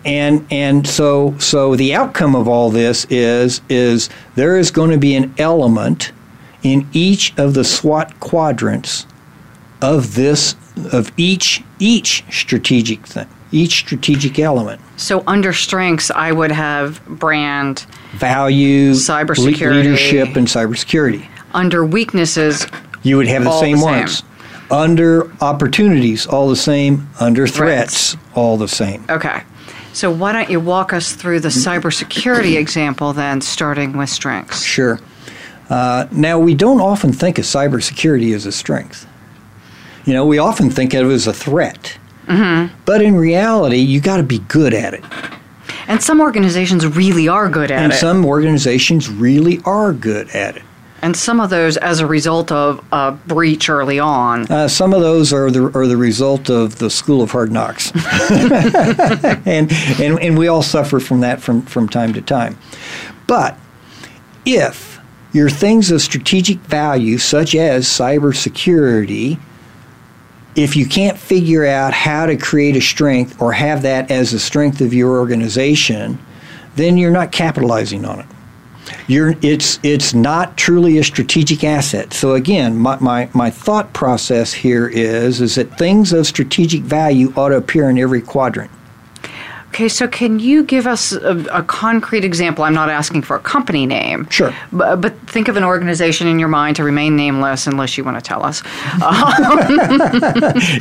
and 0.05 0.47
and 0.51 0.87
so 0.87 1.35
so 1.39 1.77
the 1.77 1.95
outcome 1.95 2.37
of 2.37 2.47
all 2.47 2.71
this 2.71 3.07
is 3.09 3.63
is 3.71 4.11
there 4.35 4.59
is 4.59 4.71
going 4.71 4.91
to 4.91 4.99
be 4.99 5.15
an 5.15 5.35
element 5.39 6.13
in 6.63 6.87
each 6.93 7.33
of 7.39 7.55
the 7.55 7.65
SWOT 7.65 8.21
quadrants 8.21 9.07
of 9.81 10.15
this 10.15 10.55
of 10.93 11.11
each 11.17 11.63
each 11.79 12.23
strategic 12.31 13.07
thing 13.07 13.29
each 13.55 13.79
strategic 13.79 14.39
element. 14.39 14.81
So 14.97 15.23
under 15.27 15.53
strengths, 15.53 16.11
I 16.11 16.33
would 16.33 16.51
have 16.51 17.05
brand. 17.07 17.87
Value, 18.15 18.93
Cybersecurity. 18.93 19.61
le- 19.61 19.75
leadership, 19.75 20.37
and 20.37 20.47
cybersecurity. 20.47 21.27
Under 21.55 21.85
weaknesses, 21.85 22.67
You 23.03 23.17
would 23.17 23.29
have 23.29 23.45
the 23.45 23.59
same 23.61 23.77
the 23.77 23.83
same. 23.83 23.91
ones. 24.01 24.23
Under 24.71 25.31
opportunities, 25.43 26.27
all 26.27 26.49
the 26.49 26.57
same. 26.57 27.09
Under 27.21 27.47
Threats. 27.47 28.15
threats, 28.15 28.17
all 28.35 28.57
the 28.57 28.69
same. 28.69 29.05
okay. 29.09 29.43
So 29.93 30.11
why 30.11 30.33
don't 30.33 30.51
you 30.51 30.59
walk 30.59 30.93
us 30.93 31.13
through 31.15 31.41
the 31.41 31.51
cybersecurity 31.51 32.57
example 32.59 33.13
then, 33.13 33.41
starting 33.41 33.97
with 33.97 34.11
strengths? 34.11 34.65
Sure. 34.65 34.99
Uh, 35.71 36.07
now, 36.11 36.39
we 36.39 36.53
don't 36.55 36.81
often 36.81 37.13
think 37.13 37.39
of 37.39 37.45
cybersecurity 37.45 38.35
as 38.35 38.45
a 38.45 38.51
strength. 38.53 39.07
You 40.05 40.13
know, 40.13 40.27
we 40.27 40.39
often 40.39 40.69
think 40.69 40.93
of 40.95 41.09
it 41.09 41.15
as 41.15 41.27
a 41.29 41.33
threat. 41.33 41.97
Mm-hmm. 42.27 42.75
But 42.85 43.03
in 43.03 43.15
reality, 43.15 43.77
you 43.79 44.01
got 44.01 44.17
to 44.17 44.23
be 44.25 44.41
good 44.41 44.75
at 44.75 44.95
it. 44.95 45.05
And 45.87 46.03
some 46.03 46.21
organizations 46.21 46.87
really 46.87 47.29
are 47.29 47.49
good 47.49 47.71
at 47.71 47.77
and 47.81 47.93
it. 47.93 47.95
And 47.95 48.01
some 48.01 48.25
organizations 48.27 49.09
really 49.09 49.61
are 49.65 49.93
good 49.93 50.29
at 50.31 50.57
it. 50.57 50.63
And 51.05 51.15
some 51.15 51.39
of 51.39 51.51
those 51.51 51.77
as 51.77 52.01
a 52.01 52.07
result 52.07 52.51
of 52.51 52.83
a 52.91 53.13
breach 53.13 53.69
early 53.69 53.99
on. 53.99 54.51
Uh, 54.51 54.67
some 54.67 54.95
of 54.95 55.03
those 55.03 55.35
are 55.35 55.51
the 55.51 55.71
are 55.77 55.87
the 55.87 55.99
result 55.99 56.49
of 56.49 56.79
the 56.79 56.89
school 56.89 57.21
of 57.21 57.31
hard 57.31 57.53
knocks, 57.53 57.93
and, 58.31 59.71
and 60.01 60.19
and 60.19 60.39
we 60.39 60.49
all 60.49 60.63
suffer 60.63 60.99
from 60.99 61.21
that 61.21 61.43
from 61.43 61.61
from 61.63 61.91
time 61.91 62.15
to 62.15 62.23
time. 62.23 62.57
But 63.27 63.59
if 64.47 64.99
your 65.35 65.51
things 65.51 65.91
of 65.91 66.01
strategic 66.01 66.57
value, 66.61 67.19
such 67.19 67.55
as 67.55 67.87
cybersecurity, 67.87 69.39
if 70.57 70.75
you 70.75 70.87
can't 70.87 71.19
figure 71.19 71.67
out 71.67 71.93
how 71.93 72.25
to 72.25 72.35
create 72.35 72.77
a 72.77 72.81
strength 72.81 73.43
or 73.43 73.53
have 73.53 73.83
that 73.83 74.11
as 74.11 74.33
a 74.33 74.39
strength 74.39 74.81
of 74.81 74.95
your 74.95 75.19
organization, 75.19 76.19
then 76.77 76.97
you're 76.97 77.11
not 77.11 77.31
capitalizing 77.31 78.07
on 78.07 78.21
it. 78.21 78.27
You're, 79.07 79.35
it's, 79.43 79.79
it's 79.83 80.15
not 80.15 80.57
truly 80.57 80.99
a 80.99 81.05
strategic 81.05 81.65
asset. 81.65 82.13
So 82.13 82.35
again, 82.35 82.77
my, 82.77 82.99
my, 83.01 83.29
my 83.35 83.51
thought 83.51 83.93
process 83.93 84.53
here 84.53 84.89
is, 84.89 85.41
is 85.41 85.55
that 85.57 85.77
things 85.79 86.13
of 86.13 86.27
strategic 86.27 86.83
value 86.83 87.33
ought 87.37 87.51
to 87.51 87.57
appear 87.57 87.89
in 87.89 87.99
every 87.99 88.21
quadrant. 88.21 88.71
Okay, 89.75 89.89
so 89.89 90.07
can 90.07 90.39
you 90.39 90.63
give 90.63 90.87
us 90.87 91.11
a, 91.11 91.37
a 91.53 91.65
concrete 91.65 92.25
example? 92.25 92.63
I'm 92.63 92.75
not 92.75 92.89
asking 92.89 93.23
for 93.23 93.35
a 93.35 93.41
company 93.41 93.87
name. 93.87 94.29
Sure. 94.31 94.55
But, 94.71 95.01
but 95.01 95.19
think 95.29 95.49
of 95.49 95.57
an 95.57 95.65
organization 95.65 96.29
in 96.29 96.39
your 96.39 96.47
mind 96.47 96.77
to 96.77 96.85
remain 96.85 97.17
nameless 97.17 97.67
unless 97.67 97.99
you 97.99 98.05
want 98.05 98.17
to 98.17 98.23
tell 98.23 98.45
us. 98.45 98.63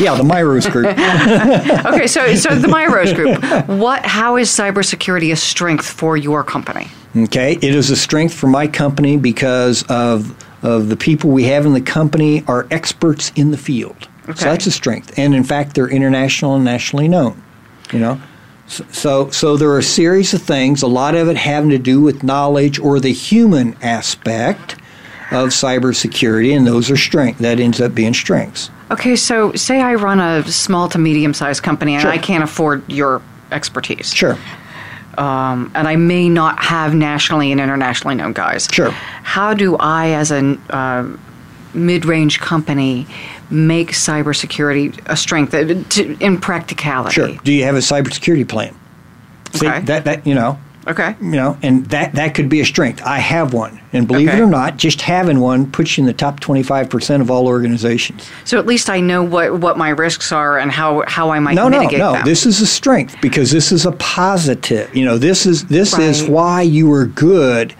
Yeah, 0.03 0.15
the 0.15 0.23
Meyerrose 0.23 0.71
group. 0.71 0.85
okay, 1.85 2.05
so 2.05 2.35
so 2.35 2.53
the 2.55 2.67
Meyerrose 2.67 3.15
Group. 3.15 3.67
What? 3.67 4.05
How 4.05 4.37
is 4.37 4.49
cybersecurity 4.49 5.31
a 5.31 5.35
strength 5.35 5.85
for 5.85 6.15
your 6.17 6.43
company? 6.43 6.89
Okay, 7.15 7.54
it 7.54 7.76
is 7.76 7.89
a 7.89 7.95
strength 7.95 8.34
for 8.34 8.47
my 8.47 8.67
company 8.67 9.17
because 9.17 9.84
of 9.84 10.36
of 10.63 10.89
the 10.89 10.95
people 10.95 11.30
we 11.30 11.43
have 11.43 11.65
in 11.65 11.73
the 11.73 11.82
company 11.82 12.43
are 12.47 12.65
experts 12.71 13.32
in 13.36 13.52
the 13.52 13.58
field. 13.58 14.08
Okay. 14.23 14.34
So 14.39 14.45
that's 14.45 14.65
a 14.65 14.71
strength, 14.71 15.17
and 15.17 15.36
in 15.36 15.43
fact, 15.43 15.76
they're 15.76 15.89
international 15.89 16.56
and 16.56 16.65
nationally 16.65 17.08
known. 17.08 17.41
You 17.91 17.99
know, 17.99 18.21
so, 18.67 18.86
so 18.91 19.30
so 19.30 19.58
there 19.58 19.69
are 19.69 19.78
a 19.78 19.84
series 19.84 20.34
of 20.34 20.41
things. 20.41 20.82
A 20.82 20.88
lot 20.88 21.15
of 21.15 21.28
it 21.28 21.38
having 21.38 21.69
to 21.69 21.78
do 21.78 22.02
with 22.02 22.23
knowledge 22.23 22.80
or 22.80 22.99
the 22.99 23.13
human 23.13 23.76
aspect 23.82 24.76
of 25.32 25.49
cybersecurity, 25.49 26.56
and 26.56 26.65
those 26.65 26.89
are 26.89 26.97
strength. 26.97 27.39
That 27.39 27.60
ends 27.60 27.82
up 27.82 27.93
being 27.93 28.13
strengths. 28.13 28.71
Okay, 28.91 29.15
so 29.15 29.54
say 29.54 29.82
I 29.82 29.95
run 29.95 30.19
a 30.19 30.43
small 30.52 30.88
to 30.89 30.97
medium 30.97 31.34
sized 31.34 31.63
company 31.63 31.93
and 31.93 32.02
Sure. 32.02 32.12
I 32.12 32.17
can't 32.17 32.43
afford 32.43 32.89
your 32.89 33.21
expertise. 33.52 34.13
Sure. 34.13 34.38
Um, 35.17 35.71
and 35.76 35.88
I 35.88 35.95
may 35.95 36.30
not 36.30 36.63
have 36.63 36.93
nationally 36.95 37.52
and 37.52 37.62
internationally 37.62 38.15
known 38.15 38.34
guys. 38.34 38.67
Sure. 38.71 38.91
How 38.91 39.54
do 39.54 39.76
I, 39.78 40.10
as 40.10 40.32
a 40.32 40.58
uh, 40.69 41.08
mid 41.73 42.06
range 42.06 42.39
company, 42.39 43.08
make 43.49 43.91
cybersecurity 43.91 44.99
a 45.06 45.15
strength 45.15 45.54
uh, 45.54 45.84
to, 45.89 46.17
in 46.19 46.39
practicality? 46.39 47.13
Sure. 47.13 47.36
Do 47.43 47.52
you 47.54 47.63
have 47.63 47.76
a 47.76 47.80
cybersecurity 47.80 48.47
plan? 48.47 48.76
See, 49.54 49.67
Okay. 49.67 49.82
that 49.82 50.06
that 50.06 50.26
you 50.26 50.34
know. 50.34 50.60
Okay. 50.86 51.15
you 51.22 51.32
know, 51.32 51.58
and 51.63 51.86
that 51.88 52.13
that 52.15 52.36
could 52.36 52.50
be 52.50 52.60
a 52.60 52.65
strength. 52.65 53.02
I 53.04 53.19
have 53.19 53.54
one, 53.54 53.80
and 53.93 54.06
believe 54.08 54.28
Okay. 54.30 54.38
it 54.38 54.41
or 54.41 54.48
not, 54.48 54.76
just 54.78 55.02
having 55.02 55.39
one 55.39 55.72
puts 55.72 55.98
you 55.98 56.02
in 56.02 56.08
the 56.08 56.13
top 56.13 56.39
twenty 56.41 56.62
five 56.63 56.89
percent 56.89 57.22
of 57.22 57.32
all 57.32 57.48
organizations. 57.48 58.30
So 58.43 58.60
at 58.60 58.65
least 58.65 58.89
I 58.89 59.00
know 59.00 59.24
what, 59.24 59.60
what 59.60 59.78
my 59.78 59.89
risks 59.89 60.32
are 60.32 60.58
and 60.60 60.72
how, 60.72 61.04
how 61.08 61.30
I 61.30 61.39
might 61.39 61.56
No, 61.56 61.69
no, 61.69 61.80
mitigate 61.80 62.00
no. 62.00 62.13
them. 62.13 62.26
This 62.26 62.46
is 62.46 62.60
a 62.60 62.67
strength 62.67 63.15
because 63.22 63.50
this 63.52 63.72
is 63.72 63.86
a 63.86 63.93
positive. 63.93 64.93
You 64.96 65.06
know, 65.06 65.17
this 65.17 65.46
is 65.46 65.65
this 65.67 65.98
is 65.98 66.24
why 66.28 66.62
you 66.63 66.91
are 66.93 67.06
good 67.06 67.74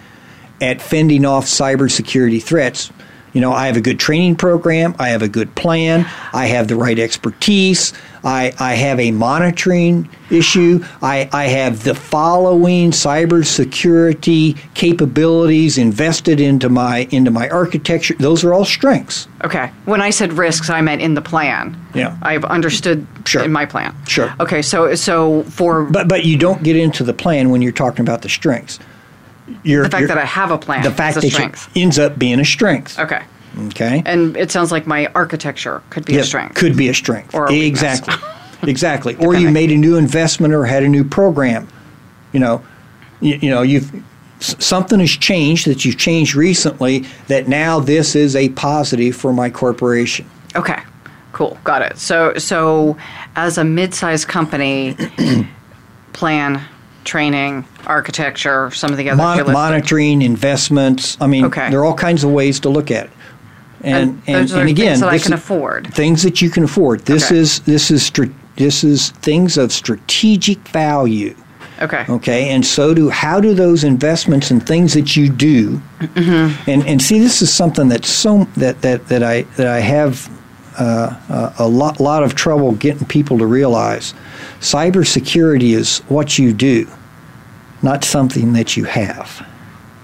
at 0.62 0.82
fending 0.82 1.26
off 1.26 1.46
cybersecurity 1.46 2.42
threats. 2.42 2.90
You 3.34 3.42
know, 3.42 3.52
I 3.52 3.66
have 3.66 3.76
a 3.76 3.82
good 3.82 4.00
training 4.00 4.36
program. 4.36 4.96
I 5.00 5.10
have 5.10 5.24
a 5.24 5.28
good 5.28 5.56
plan. 5.56 6.06
I 6.32 6.46
have 6.46 6.68
the 6.68 6.76
right 6.76 6.98
expertise. 7.00 7.92
I, 8.24 8.54
I 8.60 8.76
have 8.76 9.00
a 9.00 9.12
monitoring 9.12 10.08
issue. 10.32 10.84
I, 11.02 11.30
I 11.34 11.46
have 11.46 11.84
the 11.84 11.94
following 11.96 12.92
cybersecurity 13.64 14.58
capabilities 14.74 15.78
invested 15.78 16.40
into 16.40 16.70
my 16.70 17.08
into 17.12 17.32
my 17.32 17.50
architecture. 17.50 18.16
Those 18.20 18.44
are 18.44 18.54
all 18.54 18.66
strengths. 18.66 19.28
Okay. 19.44 19.72
When 19.86 20.02
I 20.02 20.10
said 20.10 20.34
risks, 20.34 20.70
I 20.70 20.82
meant 20.82 21.02
in 21.02 21.14
the 21.14 21.22
plan. 21.22 21.78
Yeah. 21.94 22.18
I've 22.22 22.46
understood 22.46 23.06
Sure. 23.26 23.44
in 23.44 23.52
my 23.52 23.66
plan. 23.66 23.96
Sure. 24.08 24.34
Okay. 24.40 24.62
So 24.62 24.96
so 24.96 25.44
for 25.44 25.84
But 25.84 26.08
but 26.08 26.26
you 26.26 26.38
don't 26.38 26.64
get 26.64 26.76
into 26.76 27.04
the 27.04 27.14
plan 27.14 27.50
when 27.50 27.62
you're 27.62 27.72
talking 27.72 28.02
about 28.02 28.22
the 28.22 28.30
strengths. 28.30 28.80
You're, 29.64 29.84
the 29.84 29.90
fact 29.90 30.02
you're- 30.04 30.08
that 30.08 30.18
I 30.18 30.26
have 30.26 30.52
a 30.52 30.58
plan, 30.58 30.84
the 30.84 30.92
fact 30.92 31.18
is 31.18 31.24
a 31.26 31.28
that 31.28 31.34
strength. 31.34 31.70
it 31.76 31.82
ends 31.82 32.00
up 32.00 32.18
being 32.18 32.40
a 32.40 32.46
strength. 32.46 32.98
Okay. 32.98 33.24
Okay, 33.68 34.02
And 34.06 34.36
it 34.36 34.52
sounds 34.52 34.72
like 34.72 34.88
my 34.88 35.08
architecture 35.14 35.82
could 35.92 36.06
be 36.06 36.14
Yeah, 36.14 36.22
a 36.22 36.24
strength. 36.24 36.56
could 36.56 36.76
be 36.76 36.90
a 36.90 36.94
strength. 36.94 37.36
Or 37.36 37.52
a 37.52 37.54
exactly, 37.62 38.16
exactly. 38.70 39.16
Or 39.18 39.36
you 39.36 39.50
made 39.52 39.72
a 39.72 39.78
new 39.78 39.96
investment 39.98 40.54
or 40.54 40.66
had 40.66 40.82
a 40.84 40.90
new 40.90 41.04
program. 41.04 41.68
You 42.32 42.40
know, 42.40 42.66
you, 43.22 43.36
you 43.42 43.50
know 43.52 43.62
you've 43.62 43.92
something 44.40 45.00
has 45.00 45.12
changed 45.12 45.68
that 45.68 45.86
you've 45.86 45.98
changed 45.98 46.36
recently 46.36 47.06
that 47.28 47.48
now 47.48 47.80
this 47.80 48.16
is 48.16 48.36
a 48.36 48.50
positive 48.50 49.16
for 49.16 49.32
my 49.34 49.50
corporation. 49.50 50.28
Okay. 50.56 50.82
Cool. 51.32 51.58
Got 51.64 51.82
it. 51.84 51.98
So 52.00 52.34
so 52.40 52.98
as 53.36 53.58
a 53.60 53.64
mid-sized 53.64 54.28
company, 54.28 54.96
plan, 56.14 56.62
training, 57.04 57.66
architecture, 57.86 58.72
some 58.72 58.92
of 58.92 58.98
the 58.98 59.10
other 59.10 59.18
Mon- 59.18 59.34
if 59.34 59.38
you 59.38 59.44
listed. 59.44 59.54
monitoring 59.54 60.22
investments. 60.22 61.18
I 61.22 61.28
mean, 61.28 61.46
Okay. 61.46 61.70
there 61.70 61.80
are 61.80 61.86
all 61.86 61.94
kinds 61.96 62.24
of 62.24 62.32
ways 62.32 62.60
to 62.62 62.70
look 62.70 62.90
at 62.92 63.06
it. 63.06 63.12
And 63.84 63.96
And 63.96 64.22
and, 64.28 64.36
those 64.48 64.54
are 64.54 64.62
and 64.62 64.70
again, 64.70 64.88
things 64.88 65.00
that 65.02 65.10
I 65.10 65.20
can 65.20 65.34
afford. 65.34 65.94
Things 65.94 66.24
that 66.24 66.42
you 66.42 66.50
can 66.50 66.64
afford. 66.64 67.06
This 67.06 67.26
Okay. 67.26 67.38
is 67.40 67.60
this 67.62 67.92
is 67.92 68.04
str- 68.04 68.32
this 68.56 68.84
is 68.84 69.10
things 69.22 69.58
of 69.58 69.72
strategic 69.72 70.60
value. 70.70 71.36
Okay. 71.82 72.06
Okay, 72.08 72.50
and 72.52 72.64
so 72.66 72.94
do 72.94 73.10
how 73.10 73.42
do 73.42 73.54
those 73.56 73.84
investments 73.84 74.52
and 74.52 74.66
things 74.66 74.94
that 74.94 75.18
you 75.18 75.28
do, 75.28 75.82
Mm-hmm. 76.02 76.70
and 76.70 76.86
and 76.88 77.02
see 77.02 77.20
this 77.20 77.42
is 77.42 77.52
something 77.54 77.90
that's 77.90 78.08
so 78.10 78.48
that 78.58 78.82
that 78.84 79.08
that 79.08 79.24
I 79.24 79.42
that 79.58 79.68
I 79.68 79.80
have 79.80 80.30
uh, 80.80 81.16
uh, 81.30 81.54
a 81.60 81.68
lot 81.68 82.00
lot 82.00 82.24
of 82.24 82.36
trouble 82.36 82.72
getting 82.74 83.06
people 83.08 83.38
to 83.40 83.46
realize. 83.46 84.14
Cybersecurity 84.62 85.74
is 85.76 86.00
what 86.10 86.38
you 86.40 86.54
do, 86.54 86.88
not 87.82 88.04
something 88.06 88.54
that 88.54 88.78
you 88.78 88.86
have. 88.86 89.46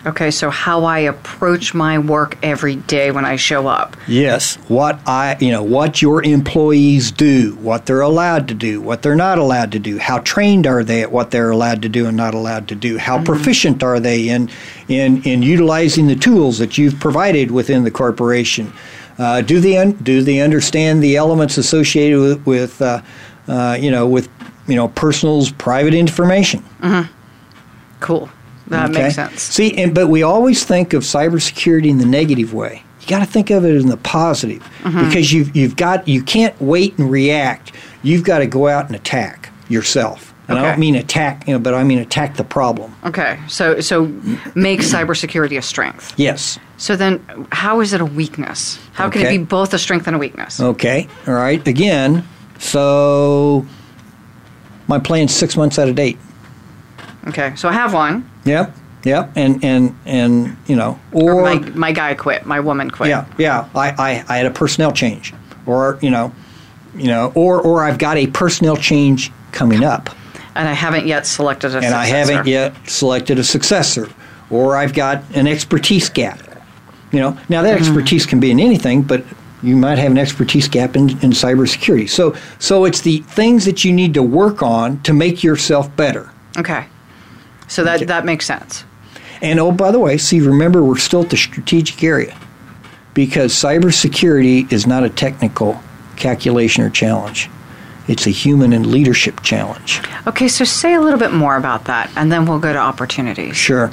Okay. 0.06 0.32
So 0.32 0.50
how 0.50 0.86
I 0.86 1.00
approach 1.00 1.74
my 1.74 2.00
work 2.00 2.38
every 2.42 2.78
day 2.78 3.12
when 3.12 3.26
I 3.26 3.36
show 3.36 3.68
up. 3.68 3.98
Yes, 4.08 4.56
what 4.70 5.00
I 5.06 5.38
you 5.40 5.52
know 5.52 5.64
what 5.64 6.02
your 6.02 6.24
employees 6.24 7.12
do, 7.12 7.56
what 7.56 7.86
they're 7.86 8.02
allowed 8.02 8.48
to 8.48 8.54
do, 8.54 8.82
what 8.82 9.02
they're 9.02 9.16
not 9.16 9.38
allowed 9.38 9.72
to 9.74 9.80
do, 9.80 9.98
how 9.98 10.20
trained 10.20 10.66
are 10.66 10.84
they 10.84 11.02
at 11.02 11.12
what 11.12 11.32
they're 11.32 11.52
allowed 11.52 11.82
to 11.82 11.90
do 11.90 12.06
and 12.08 12.16
not 12.16 12.34
allowed 12.34 12.68
to 12.70 12.76
do, 12.76 12.98
how 12.98 13.22
proficient 13.24 13.84
are 13.84 14.00
they 14.00 14.30
in 14.30 14.50
in 14.88 15.22
in 15.24 15.44
utilizing 15.44 16.08
the 16.08 16.16
tools 16.16 16.60
that 16.60 16.78
you've 16.78 17.00
provided 17.00 17.52
within 17.52 17.84
the 17.84 17.92
corporation. 17.92 18.72
Uh, 19.18 19.42
do 19.42 19.60
they 19.60 19.78
un- 19.78 19.92
do 20.02 20.22
they 20.22 20.40
understand 20.40 21.04
the 21.04 21.18
elements 21.18 21.58
associated 21.58 22.20
with, 22.20 22.46
with 22.46 22.82
uh, 22.82 23.02
uh, 23.50 23.78
you 23.80 23.92
know 23.92 24.08
with 24.08 24.30
you 24.66 24.76
know 24.76 24.88
personal's 24.88 25.52
private 25.52 25.94
information? 25.94 26.64
Cool. 28.00 28.30
That 28.70 28.90
Okay? 28.92 29.04
makes 29.04 29.16
sense. 29.16 29.42
See, 29.42 29.76
and, 29.78 29.94
but 29.96 30.08
we 30.08 30.24
always 30.24 30.64
think 30.64 30.94
of 30.94 31.04
cybersecurity 31.04 31.88
in 31.90 31.98
the 31.98 32.06
negative 32.06 32.54
way. 32.54 32.84
You 33.02 33.08
got 33.08 33.20
to 33.20 33.26
think 33.26 33.50
of 33.50 33.66
it 33.66 33.76
in 33.76 33.88
the 33.88 33.98
positive 33.98 34.62
Mm-hmm. 34.84 35.08
because 35.08 35.34
you've 35.34 35.56
you've 35.56 35.76
got 35.76 36.08
you 36.08 36.22
can't 36.24 36.60
wait 36.62 36.98
and 37.00 37.10
react. 37.12 37.72
You've 38.04 38.24
got 38.24 38.40
to 38.40 38.46
go 38.48 38.68
out 38.68 38.86
and 38.88 38.96
attack 38.96 39.52
yourself. 39.68 40.34
And 40.48 40.58
I 40.58 40.64
don't 40.64 40.80
mean 40.80 40.96
attack, 40.96 41.48
you 41.48 41.54
know, 41.54 41.60
but 41.60 41.76
I 41.76 41.84
mean 41.84 42.00
attack 42.00 42.38
the 42.38 42.44
problem. 42.44 42.96
Okay. 43.06 43.40
So 43.48 43.82
so 43.82 44.06
make 44.56 44.80
cybersecurity 44.80 45.58
a 45.58 45.62
strength. 45.62 46.14
Yes. 46.18 46.58
So 46.78 46.96
then, 46.96 47.48
how 47.52 47.82
is 47.82 47.94
it 47.94 48.02
a 48.02 48.06
weakness? 48.06 48.80
How 48.94 49.10
can 49.10 49.22
it 49.24 49.30
be 49.30 49.38
both 49.38 49.74
a 49.74 49.78
strength 49.80 50.08
and 50.08 50.16
a 50.16 50.20
weakness? 50.20 50.60
Okay. 50.60 51.08
All 51.28 51.34
right. 51.34 51.68
Again, 51.68 52.24
so. 52.58 53.66
my 54.88 54.98
plan's 55.00 55.34
six 55.36 55.56
months 55.58 55.78
out 55.80 55.90
of 55.90 55.96
date. 55.96 56.18
Okay, 57.28 57.54
so 57.56 57.68
I 57.70 57.74
have 57.74 57.94
one. 57.94 58.29
Yep, 58.46 58.76
yep, 59.04 59.32
and 59.36 59.64
and 59.64 59.98
and 60.06 60.58
you 60.68 60.76
know, 60.76 61.00
Or 61.12 61.34
or, 61.34 61.44
my, 61.44 61.60
my 61.72 61.92
guy 61.92 62.14
quit, 62.16 62.46
my 62.46 62.60
woman 62.60 62.90
quit. 62.90 63.10
yeah, 63.10 63.26
yeah, 63.38 63.70
I, 63.76 63.90
I 63.92 64.26
I 64.28 64.38
had 64.38 64.46
a 64.46 64.52
personnel 64.52 64.92
change, 64.92 65.34
or 65.66 66.00
you 66.02 66.10
know, 66.10 66.34
you 66.96 67.08
know, 67.08 67.32
or 67.36 67.62
or 67.62 67.84
I've 67.84 67.98
got 67.98 68.18
a 68.18 68.28
personnel 68.28 68.76
change 68.76 69.32
coming 69.52 69.84
up. 69.84 70.10
And 70.56 70.68
I 70.68 70.74
haven't 70.74 71.06
yet 71.06 71.26
selected 71.26 71.74
a 71.74 71.78
and 71.78 71.88
I 71.88 72.06
successor. 72.06 72.34
haven't 72.34 72.48
yet 72.48 72.90
selected 72.90 73.40
a 73.40 73.44
successor, 73.44 74.10
or 74.50 74.76
I've 74.76 74.94
got 74.94 75.24
an 75.34 75.48
expertise 75.48 76.10
gap. 76.10 76.42
You 77.12 77.20
know, 77.20 77.38
now 77.50 77.62
that 77.62 77.78
mm-hmm. 77.78 77.86
expertise 77.86 78.26
can 78.26 78.40
be 78.40 78.52
in 78.52 78.60
anything, 78.60 79.02
but 79.04 79.24
you 79.62 79.76
might 79.76 79.98
have 79.98 80.12
an 80.12 80.18
expertise 80.18 80.68
gap 80.68 80.96
in, 80.96 81.10
in 81.10 81.32
cybersecurity. 81.32 82.10
So, 82.10 82.36
so 82.60 82.86
it's 82.86 83.02
the 83.02 83.20
things 83.20 83.66
that 83.66 83.84
you 83.84 83.92
need 83.92 84.14
to 84.14 84.24
work 84.24 84.64
on 84.64 85.02
to 85.04 85.14
make 85.14 85.44
yourself 85.44 85.94
better. 85.96 86.32
Okay. 86.58 86.86
So 87.70 87.84
that, 87.86 88.08
that 88.08 88.26
makes 88.26 88.46
sense. 88.46 88.84
And 89.42 89.60
oh, 89.60 89.72
by 89.72 89.92
the 89.92 90.00
way, 90.00 90.18
see, 90.18 90.42
remember 90.42 90.84
we're 90.84 90.98
still 90.98 91.22
at 91.22 91.30
the 91.30 91.38
strategic 91.38 92.04
area 92.04 92.38
because 93.14 93.54
cybersecurity 93.54 94.72
is 94.72 94.86
not 94.86 95.04
a 95.04 95.10
technical 95.10 95.82
calculation 96.18 96.84
or 96.84 96.90
challenge. 96.90 97.50
It's 98.08 98.26
a 98.26 98.32
human 98.32 98.74
and 98.74 98.88
leadership 98.88 99.42
challenge. 99.44 100.02
Okay, 100.26 100.48
so 100.48 100.66
say 100.66 100.96
a 100.96 101.02
little 101.02 101.20
bit 101.20 101.32
more 101.32 101.56
about 101.56 101.86
that, 101.86 102.12
and 102.16 102.32
then 102.32 102.46
we'll 102.46 102.60
go 102.60 102.74
to 102.74 102.80
opportunities. 102.80 103.56
Sure. 103.56 103.92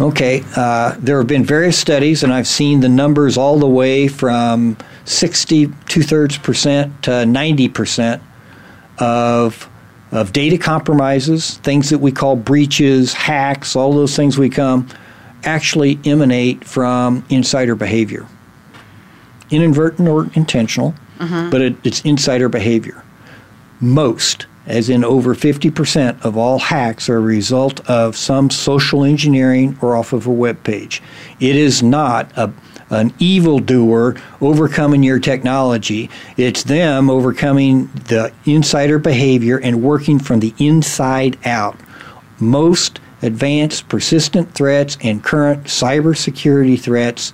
Okay. 0.00 0.42
Uh, 0.56 0.96
there 0.98 1.18
have 1.18 1.26
been 1.26 1.44
various 1.44 1.78
studies, 1.78 2.22
and 2.22 2.32
I've 2.32 2.48
seen 2.48 2.80
the 2.80 2.88
numbers 2.88 3.36
all 3.36 3.58
the 3.58 3.68
way 3.68 4.08
from 4.08 4.78
60, 5.04 5.70
two 5.86 6.02
thirds 6.02 6.38
percent 6.38 7.02
to 7.02 7.26
90 7.26 7.68
percent 7.68 8.22
of 8.98 9.68
of 10.12 10.32
data 10.32 10.58
compromises, 10.58 11.58
things 11.58 11.90
that 11.90 11.98
we 11.98 12.12
call 12.12 12.36
breaches, 12.36 13.12
hacks, 13.12 13.76
all 13.76 13.92
those 13.92 14.16
things 14.16 14.36
we 14.36 14.50
come, 14.50 14.88
actually 15.44 15.98
emanate 16.04 16.64
from 16.64 17.24
insider 17.28 17.74
behavior. 17.74 18.26
Inadvertent 19.50 20.08
or 20.08 20.30
intentional, 20.34 20.94
mm-hmm. 21.18 21.50
but 21.50 21.60
it, 21.60 21.76
it's 21.84 22.00
insider 22.02 22.48
behavior. 22.48 23.04
Most, 23.80 24.46
as 24.66 24.88
in 24.88 25.04
over 25.04 25.34
50% 25.34 26.22
of 26.24 26.36
all 26.36 26.58
hacks, 26.58 27.08
are 27.08 27.16
a 27.16 27.20
result 27.20 27.80
of 27.88 28.16
some 28.16 28.50
social 28.50 29.04
engineering 29.04 29.78
or 29.80 29.96
off 29.96 30.12
of 30.12 30.26
a 30.26 30.32
web 30.32 30.62
page. 30.64 31.02
It 31.38 31.56
is 31.56 31.82
not 31.82 32.30
a, 32.36 32.52
an 32.90 33.12
evildoer 33.18 34.16
overcoming 34.40 35.02
your 35.02 35.18
technology. 35.18 36.10
It's 36.36 36.64
them 36.64 37.08
overcoming 37.08 37.86
the 38.08 38.32
insider 38.44 38.98
behavior 38.98 39.58
and 39.58 39.82
working 39.82 40.18
from 40.18 40.40
the 40.40 40.52
inside 40.58 41.38
out. 41.46 41.78
Most 42.40 43.00
advanced 43.22 43.88
persistent 43.88 44.54
threats 44.54 44.96
and 45.02 45.22
current 45.22 45.64
cybersecurity 45.64 46.80
threats 46.80 47.32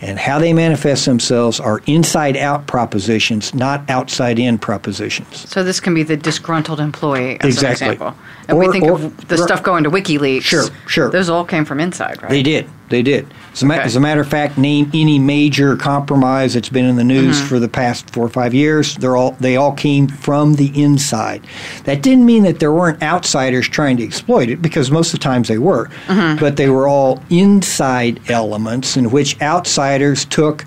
and 0.00 0.18
how 0.18 0.38
they 0.38 0.52
manifest 0.52 1.06
themselves 1.06 1.58
are 1.60 1.80
inside 1.86 2.36
out 2.36 2.66
propositions, 2.66 3.54
not 3.54 3.88
outside 3.88 4.38
in 4.38 4.58
propositions. 4.58 5.48
So 5.48 5.64
this 5.64 5.80
can 5.80 5.94
be 5.94 6.02
the 6.02 6.16
disgruntled 6.16 6.78
employee, 6.78 7.38
as 7.40 7.54
Exactly. 7.54 7.86
an 7.86 7.92
example. 7.94 8.18
And 8.48 8.58
we 8.58 8.68
think 8.70 8.84
or- 8.84 8.92
of 8.94 9.28
the 9.28 9.38
stuff 9.38 9.62
going 9.62 9.84
to 9.84 9.90
WikiLeaks. 9.90 10.42
Sure, 10.42 10.64
sure. 10.86 11.10
Those 11.10 11.30
all 11.30 11.44
came 11.44 11.64
from 11.64 11.80
inside, 11.80 12.22
right? 12.22 12.28
They 12.28 12.42
did. 12.42 12.66
They 12.94 13.02
did. 13.02 13.26
As 13.52 13.62
a, 13.64 13.66
ma- 13.66 13.74
as 13.74 13.96
a 13.96 14.00
matter 14.00 14.20
of 14.20 14.28
fact, 14.28 14.56
name 14.56 14.88
any 14.94 15.18
major 15.18 15.76
compromise 15.76 16.54
that's 16.54 16.68
been 16.68 16.84
in 16.84 16.94
the 16.94 17.02
news 17.02 17.36
Mm-hmm. 17.38 17.46
for 17.48 17.58
the 17.58 17.68
past 17.68 18.08
four 18.10 18.24
or 18.24 18.28
five 18.28 18.54
years. 18.54 18.94
They're 18.96 19.16
all 19.16 19.32
they 19.40 19.56
all 19.56 19.72
came 19.72 20.06
from 20.06 20.54
the 20.54 20.70
inside. 20.80 21.44
That 21.84 22.02
didn't 22.02 22.24
mean 22.24 22.44
that 22.44 22.60
there 22.60 22.72
weren't 22.72 23.02
outsiders 23.02 23.68
trying 23.68 23.96
to 23.96 24.04
exploit 24.04 24.48
it, 24.48 24.62
because 24.62 24.92
most 24.92 25.12
of 25.12 25.18
the 25.18 25.24
times 25.24 25.48
they 25.48 25.58
were. 25.58 25.88
Mm-hmm. 26.06 26.38
But 26.38 26.56
they 26.56 26.68
were 26.68 26.86
all 26.86 27.20
inside 27.30 28.20
elements 28.30 28.96
in 28.96 29.10
which 29.10 29.40
outsiders 29.42 30.24
took 30.24 30.64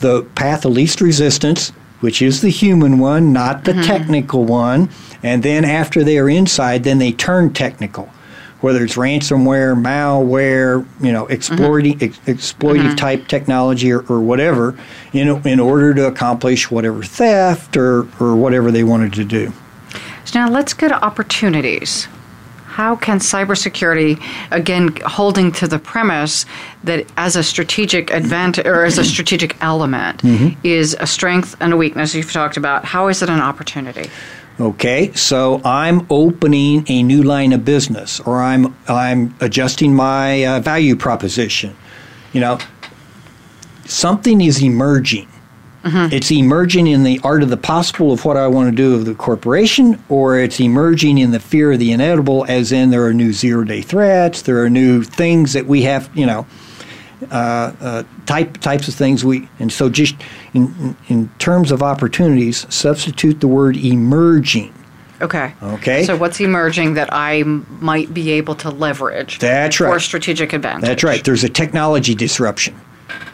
the 0.00 0.22
path 0.34 0.66
of 0.66 0.72
least 0.72 1.00
resistance, 1.00 1.70
which 2.00 2.20
is 2.20 2.42
the 2.42 2.50
human 2.50 2.98
one, 2.98 3.32
not 3.32 3.64
Mm-hmm. 3.64 3.80
the 3.80 3.86
technical 3.86 4.44
one. 4.44 4.90
And 5.22 5.42
then 5.42 5.64
after 5.64 6.04
they 6.04 6.18
are 6.18 6.28
inside, 6.28 6.84
then 6.84 6.98
they 6.98 7.12
turn 7.12 7.52
technical 7.54 8.08
whether 8.60 8.84
it's 8.84 8.96
ransomware, 8.96 9.74
malware, 9.80 10.86
you 11.00 11.12
know, 11.12 11.26
exploiting 11.26 12.02
ex- 12.02 12.18
exploitive 12.26 12.96
type 12.96 13.26
technology 13.28 13.90
or, 13.92 14.00
or 14.08 14.20
whatever, 14.20 14.78
in 15.12 15.28
in 15.46 15.58
order 15.60 15.94
to 15.94 16.06
accomplish 16.06 16.70
whatever 16.70 17.02
theft 17.02 17.76
or 17.76 18.06
or 18.20 18.36
whatever 18.36 18.70
they 18.70 18.84
wanted 18.84 19.12
to 19.14 19.24
do. 19.24 19.52
So 20.24 20.38
now 20.40 20.50
let's 20.50 20.74
go 20.74 20.88
to 20.88 21.04
opportunities. 21.04 22.06
How 22.66 22.94
can 22.94 23.18
cybersecurity, 23.18 24.22
again, 24.52 24.94
holding 25.04 25.50
to 25.52 25.66
the 25.66 25.78
premise 25.78 26.46
that 26.84 27.04
as 27.16 27.34
a 27.34 27.42
strategic 27.42 28.10
advantage 28.12 28.64
or 28.64 28.84
as 28.84 28.96
a 28.96 29.04
strategic 29.04 29.60
element 29.62 30.22
Mm-hmm. 30.22 30.58
is 30.62 30.96
a 31.00 31.06
strength 31.06 31.56
and 31.60 31.72
a 31.72 31.76
weakness 31.76 32.14
you've 32.14 32.32
talked 32.32 32.56
about, 32.56 32.84
how 32.84 33.08
is 33.08 33.22
it 33.22 33.28
an 33.28 33.40
opportunity? 33.40 34.08
Okay, 34.60 35.10
so 35.14 35.62
I'm 35.64 36.06
opening 36.10 36.84
a 36.86 37.02
new 37.02 37.22
line 37.22 37.54
of 37.54 37.64
business, 37.64 38.20
or 38.20 38.42
I'm 38.42 38.76
I'm 38.88 39.34
adjusting 39.40 39.94
my 39.94 40.44
uh, 40.44 40.60
value 40.60 40.96
proposition. 40.96 41.74
You 42.34 42.42
know, 42.42 42.58
something 43.86 44.42
is 44.42 44.62
emerging. 44.62 45.28
It's 46.12 46.30
emerging 46.30 46.88
in 46.88 47.04
the 47.04 47.20
art 47.24 47.42
of 47.42 47.48
the 47.48 47.56
possible 47.56 48.12
of 48.12 48.26
what 48.26 48.36
I 48.36 48.48
want 48.48 48.68
to 48.68 48.76
do 48.76 48.94
of 48.94 49.06
the 49.06 49.14
corporation, 49.14 50.02
or 50.10 50.38
it's 50.38 50.60
emerging 50.60 51.16
in 51.16 51.30
the 51.30 51.40
fear 51.40 51.72
of 51.72 51.78
the 51.78 51.90
inevitable, 51.92 52.44
as 52.46 52.70
in 52.70 52.90
there 52.90 53.06
are 53.06 53.14
new 53.14 53.32
zero 53.32 53.64
day 53.64 53.80
threats, 53.80 54.42
there 54.42 54.62
are 54.62 54.68
new 54.68 55.02
things 55.02 55.54
that 55.54 55.64
we 55.64 55.82
have, 55.82 56.10
you 56.14 56.26
know, 56.26 56.46
uh, 57.30 57.72
uh, 57.80 58.02
type 58.26 58.58
types 58.58 58.88
of 58.88 58.94
things 58.94 59.24
we 59.24 59.48
and 59.58 59.70
so 59.72 59.88
just 59.88 60.14
in, 60.54 60.96
in 61.08 61.28
terms 61.38 61.70
of 61.70 61.82
opportunities, 61.82 62.66
substitute 62.74 63.40
the 63.40 63.48
word 63.48 63.76
emerging. 63.76 64.72
Okay. 65.20 65.52
Okay. 65.62 66.04
So 66.04 66.16
what's 66.16 66.40
emerging 66.40 66.94
that 66.94 67.12
I 67.12 67.40
m- 67.40 67.66
might 67.80 68.14
be 68.14 68.30
able 68.32 68.54
to 68.56 68.70
leverage? 68.70 69.38
That's 69.38 69.76
For 69.76 69.84
right. 69.88 70.00
strategic 70.00 70.54
advantage. 70.54 70.84
That's 70.88 71.04
right. 71.04 71.22
There's 71.22 71.44
a 71.44 71.48
technology 71.50 72.14
disruption 72.14 72.74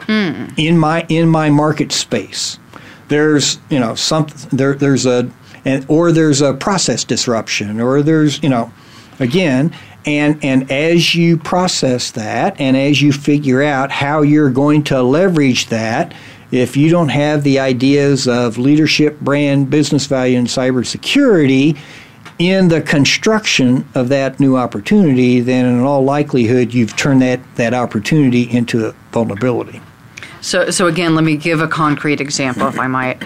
Hmm. 0.05 0.45
in 0.57 0.77
my 0.77 1.05
in 1.09 1.29
my 1.29 1.49
market 1.49 1.91
space. 1.91 2.59
There's 3.07 3.59
you 3.69 3.79
know 3.79 3.95
some 3.95 4.27
there 4.51 4.73
there's 4.73 5.05
a 5.05 5.29
and 5.65 5.85
or 5.87 6.11
there's 6.11 6.41
a 6.41 6.53
process 6.53 7.03
disruption 7.05 7.79
or 7.79 8.01
there's 8.01 8.41
you 8.43 8.49
know 8.49 8.71
again 9.19 9.73
and 10.07 10.43
and 10.43 10.71
as 10.71 11.13
you 11.13 11.37
process 11.37 12.11
that 12.11 12.59
and 12.59 12.75
as 12.75 13.01
you 13.01 13.11
figure 13.11 13.61
out 13.61 13.91
how 13.91 14.21
you're 14.21 14.49
going 14.49 14.83
to 14.83 15.03
leverage 15.03 15.67
that 15.67 16.13
if 16.51 16.77
you 16.77 16.89
don't 16.89 17.09
have 17.09 17.43
the 17.43 17.59
ideas 17.59 18.27
of 18.27 18.57
leadership 18.57 19.19
brand 19.19 19.69
business 19.69 20.05
value 20.05 20.37
and 20.37 20.47
cybersecurity 20.47 21.77
in 22.39 22.67
the 22.67 22.81
construction 22.81 23.87
of 23.95 24.09
that 24.09 24.39
new 24.39 24.57
opportunity, 24.57 25.39
then 25.39 25.65
in 25.65 25.79
all 25.79 26.03
likelihood 26.03 26.73
you've 26.73 26.95
turned 26.95 27.21
that, 27.21 27.39
that 27.55 27.73
opportunity 27.73 28.43
into 28.43 28.87
a 28.87 28.91
vulnerability. 29.11 29.81
So, 30.41 30.69
so 30.69 30.87
again, 30.87 31.15
let 31.15 31.23
me 31.23 31.35
give 31.35 31.61
a 31.61 31.67
concrete 31.67 32.21
example, 32.21 32.67
if 32.67 32.79
I 32.79 32.87
might. 32.87 33.23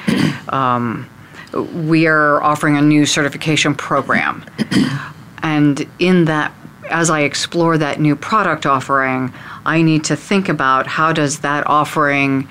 Um, 0.52 1.08
we 1.54 2.08
are 2.08 2.42
offering 2.42 2.78
a 2.78 2.82
new 2.82 3.06
certification 3.06 3.76
program, 3.76 4.46
and 5.44 5.86
in 6.00 6.26
that, 6.26 6.54
as 6.92 7.10
I 7.10 7.22
explore 7.22 7.78
that 7.78 8.00
new 8.00 8.16
product 8.16 8.66
offering, 8.66 9.34
I 9.66 9.82
need 9.82 10.04
to 10.06 10.16
think 10.16 10.50
about 10.50 10.88
how 10.88 11.14
does 11.14 11.40
that 11.40 11.66
offering, 11.68 12.44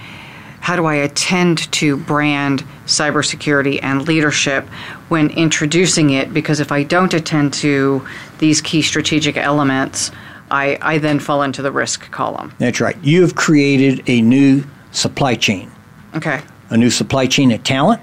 how 0.60 0.76
do 0.76 0.86
I 0.86 0.94
attend 0.96 1.70
to 1.72 1.96
brand 1.96 2.64
cybersecurity 2.86 3.80
and 3.82 4.06
leadership 4.08 4.64
when 5.08 5.30
introducing 5.30 6.10
it? 6.10 6.32
Because 6.34 6.60
if 6.60 6.72
I 6.72 6.82
don't 6.82 7.14
attend 7.14 7.52
to 7.54 8.06
these 8.38 8.60
key 8.60 8.82
strategic 8.82 9.36
elements, 9.36 10.10
I, 10.50 10.78
I 10.82 10.98
then 10.98 11.20
fall 11.20 11.42
into 11.42 11.62
the 11.62 11.70
risk 11.70 12.10
column. 12.10 12.52
That's 12.58 12.80
right. 12.80 12.96
You 13.02 13.22
have 13.22 13.36
created 13.36 14.02
a 14.08 14.20
new 14.22 14.64
supply 14.92 15.36
chain, 15.36 15.70
Okay. 16.14 16.42
a 16.70 16.76
new 16.76 16.90
supply 16.90 17.26
chain 17.26 17.52
of 17.52 17.62
talent, 17.62 18.00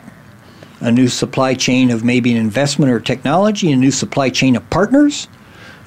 a 0.80 0.92
new 0.92 1.08
supply 1.10 1.56
chain 1.56 1.92
of 1.92 2.06
maybe 2.06 2.32
an 2.32 2.38
investment 2.38 2.92
or 2.92 3.00
technology, 3.00 3.72
a 3.72 3.76
new 3.76 3.92
supply 3.92 4.30
chain 4.30 4.56
of 4.56 4.68
partners, 4.70 5.28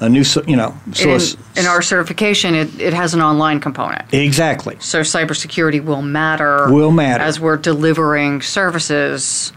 a 0.00 0.08
new, 0.08 0.24
you 0.46 0.56
know, 0.56 0.74
so 0.92 1.10
in, 1.10 1.20
in 1.56 1.66
our 1.66 1.82
certification, 1.82 2.54
it, 2.54 2.80
it 2.80 2.92
has 2.94 3.14
an 3.14 3.20
online 3.20 3.60
component. 3.60 4.12
exactly. 4.12 4.76
So 4.80 5.00
cybersecurity 5.00 5.84
will 5.84 6.02
matter. 6.02 6.72
Will 6.72 6.90
matter. 6.90 7.22
as 7.22 7.38
we're 7.38 7.58
delivering 7.58 8.40
services 8.42 9.52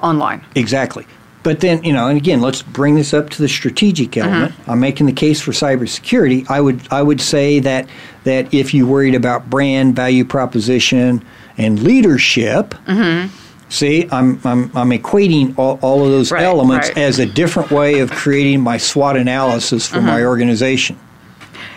online. 0.00 0.44
Exactly. 0.54 1.06
But 1.42 1.60
then, 1.60 1.82
you 1.84 1.92
know, 1.92 2.08
and 2.08 2.16
again, 2.16 2.40
let's 2.40 2.62
bring 2.62 2.94
this 2.94 3.14
up 3.14 3.30
to 3.30 3.42
the 3.42 3.48
strategic 3.48 4.10
mm-hmm. 4.10 4.28
element. 4.28 4.54
I'm 4.66 4.80
making 4.80 5.06
the 5.06 5.12
case 5.12 5.40
for 5.40 5.52
cybersecurity. 5.52 6.48
I 6.50 6.60
would 6.60 6.80
I 6.90 7.02
would 7.02 7.20
say 7.20 7.60
that 7.60 7.88
that 8.24 8.52
if 8.52 8.74
you 8.74 8.86
worried 8.86 9.14
about 9.14 9.48
brand, 9.48 9.96
value 9.96 10.24
proposition, 10.24 11.24
and 11.56 11.82
leadership, 11.82 12.74
mm-hmm. 12.86 13.34
See, 13.70 14.08
I'm, 14.10 14.40
I'm, 14.44 14.70
I'm 14.76 14.90
equating 14.90 15.56
all, 15.58 15.78
all 15.82 16.04
of 16.04 16.10
those 16.10 16.32
Right, 16.32 16.42
elements 16.42 16.88
right. 16.88 16.98
as 16.98 17.18
a 17.18 17.26
different 17.26 17.70
way 17.70 18.00
of 18.00 18.10
creating 18.10 18.60
my 18.62 18.78
SWOT 18.78 19.16
analysis 19.16 19.86
for 19.86 20.00
my 20.00 20.18
Mm-hmm. 20.20 20.26
organization. 20.26 20.98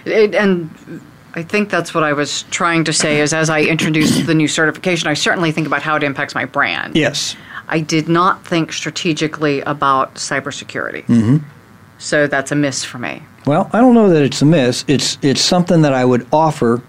It, 0.05 0.33
and 0.33 0.69
I 1.35 1.43
think 1.43 1.69
that's 1.69 1.93
what 1.93 2.03
I 2.03 2.13
was 2.13 2.43
trying 2.43 2.85
to 2.85 2.93
say 2.93 3.19
is 3.21 3.33
as 3.33 3.49
I 3.49 3.61
introduced 3.61 4.25
the 4.25 4.33
new 4.33 4.47
certification, 4.47 5.07
I 5.09 5.13
certainly 5.15 5.51
think 5.51 5.67
about 5.67 5.81
how 5.81 5.95
it 5.95 6.03
impacts 6.03 6.33
my 6.33 6.45
brand. 6.45 6.95
Yes. 6.95 7.35
I 7.67 7.79
did 7.81 8.07
not 8.09 8.45
think 8.45 8.73
strategically 8.73 9.61
about 9.61 10.15
cybersecurity. 10.15 11.05
Mm-hmm. 11.05 11.37
So 11.99 12.25
that's 12.27 12.51
a 12.51 12.55
miss 12.55 12.83
for 12.83 12.97
me. 12.99 13.21
Well, 13.45 13.69
I 13.73 13.79
don't 13.79 13.93
know 13.93 14.09
that 14.09 14.23
it's 14.23 14.41
a 14.41 14.45
miss. 14.45 14.83
It's 14.87 15.17
it's 15.21 15.41
something 15.41 15.81
that 15.83 15.93
I 15.93 16.03
would 16.03 16.27
offer 16.33 16.81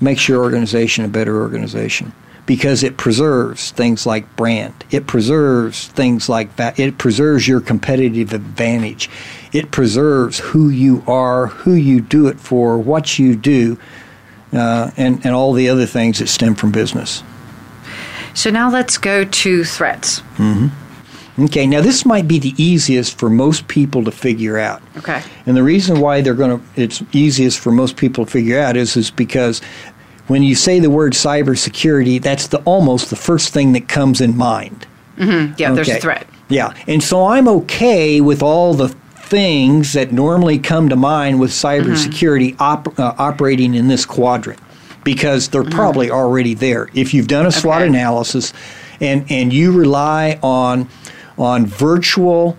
makes 0.00 0.28
your 0.28 0.42
organization 0.42 1.04
a 1.04 1.08
better 1.08 1.40
organization 1.40 2.12
because 2.46 2.82
it 2.84 2.96
preserves 2.96 3.72
things 3.72 4.06
like 4.06 4.36
brand. 4.36 4.84
It 4.90 5.06
preserves 5.06 5.88
things 5.88 6.28
like 6.28 6.56
that. 6.56 6.78
It 6.78 6.96
preserves 6.96 7.46
your 7.46 7.60
competitive 7.60 8.32
advantage. 8.32 9.10
It 9.52 9.72
preserves 9.72 10.38
who 10.38 10.68
you 10.68 11.02
are, 11.06 11.48
who 11.48 11.74
you 11.74 12.00
do 12.00 12.28
it 12.28 12.38
for, 12.38 12.78
what 12.78 13.18
you 13.18 13.34
do, 13.34 13.78
uh, 14.52 14.90
and 14.96 15.24
and 15.24 15.34
all 15.34 15.52
the 15.52 15.68
other 15.68 15.86
things 15.86 16.20
that 16.20 16.28
stem 16.28 16.54
from 16.54 16.70
business. 16.70 17.22
So 18.34 18.50
now 18.50 18.70
let's 18.70 18.98
go 18.98 19.24
to 19.24 19.64
threats. 19.64 20.22
Okay, 21.38 21.66
now 21.66 21.82
this 21.82 22.06
might 22.06 22.26
be 22.26 22.38
the 22.38 22.54
easiest 22.62 23.18
for 23.18 23.28
most 23.28 23.68
people 23.68 24.04
to 24.04 24.10
figure 24.10 24.56
out. 24.56 24.82
Okay. 24.96 25.22
And 25.44 25.54
the 25.54 25.62
reason 25.62 26.00
why 26.00 26.22
they're 26.22 26.34
going 26.34 26.58
to 26.58 26.80
it's 26.80 27.02
easiest 27.12 27.58
for 27.58 27.70
most 27.70 27.96
people 27.96 28.24
to 28.24 28.30
figure 28.30 28.58
out 28.58 28.76
is 28.76 28.96
is 28.96 29.10
because 29.10 29.60
when 30.26 30.42
you 30.42 30.54
say 30.54 30.80
the 30.80 30.90
word 30.90 31.12
cybersecurity, 31.12 32.20
that's 32.20 32.48
the 32.48 32.58
almost 32.58 33.10
the 33.10 33.16
first 33.16 33.52
thing 33.52 33.72
that 33.72 33.88
comes 33.88 34.20
in 34.20 34.36
mind. 34.36 34.86
Mm-hmm. 35.16 35.54
Yeah, 35.56 35.72
there's 35.72 35.88
a 35.88 36.00
threat. 36.00 36.26
Yeah, 36.48 36.74
and 36.86 37.02
so 37.02 37.26
I'm 37.26 37.48
okay 37.48 38.20
with 38.20 38.42
all 38.42 38.74
the 38.74 38.88
things 38.88 39.94
that 39.94 40.12
normally 40.12 40.58
come 40.58 40.88
to 40.88 40.96
mind 40.96 41.40
with 41.40 41.50
mm-hmm. 41.50 41.90
cybersecurity 41.90 42.56
op- 42.60 42.98
uh, 42.98 43.14
operating 43.18 43.74
in 43.74 43.88
this 43.88 44.06
quadrant 44.06 44.60
because 45.04 45.48
they're 45.48 45.62
mm-hmm. 45.62 45.72
probably 45.72 46.10
already 46.10 46.54
there. 46.54 46.88
If 46.94 47.14
you've 47.14 47.28
done 47.28 47.46
a 47.46 47.52
SWOT 47.52 47.82
Okay. 47.82 47.88
analysis 47.88 48.52
and 49.00 49.24
and 49.30 49.52
you 49.52 49.72
rely 49.72 50.38
on 50.42 50.88
on 51.38 51.66
virtual 51.66 52.56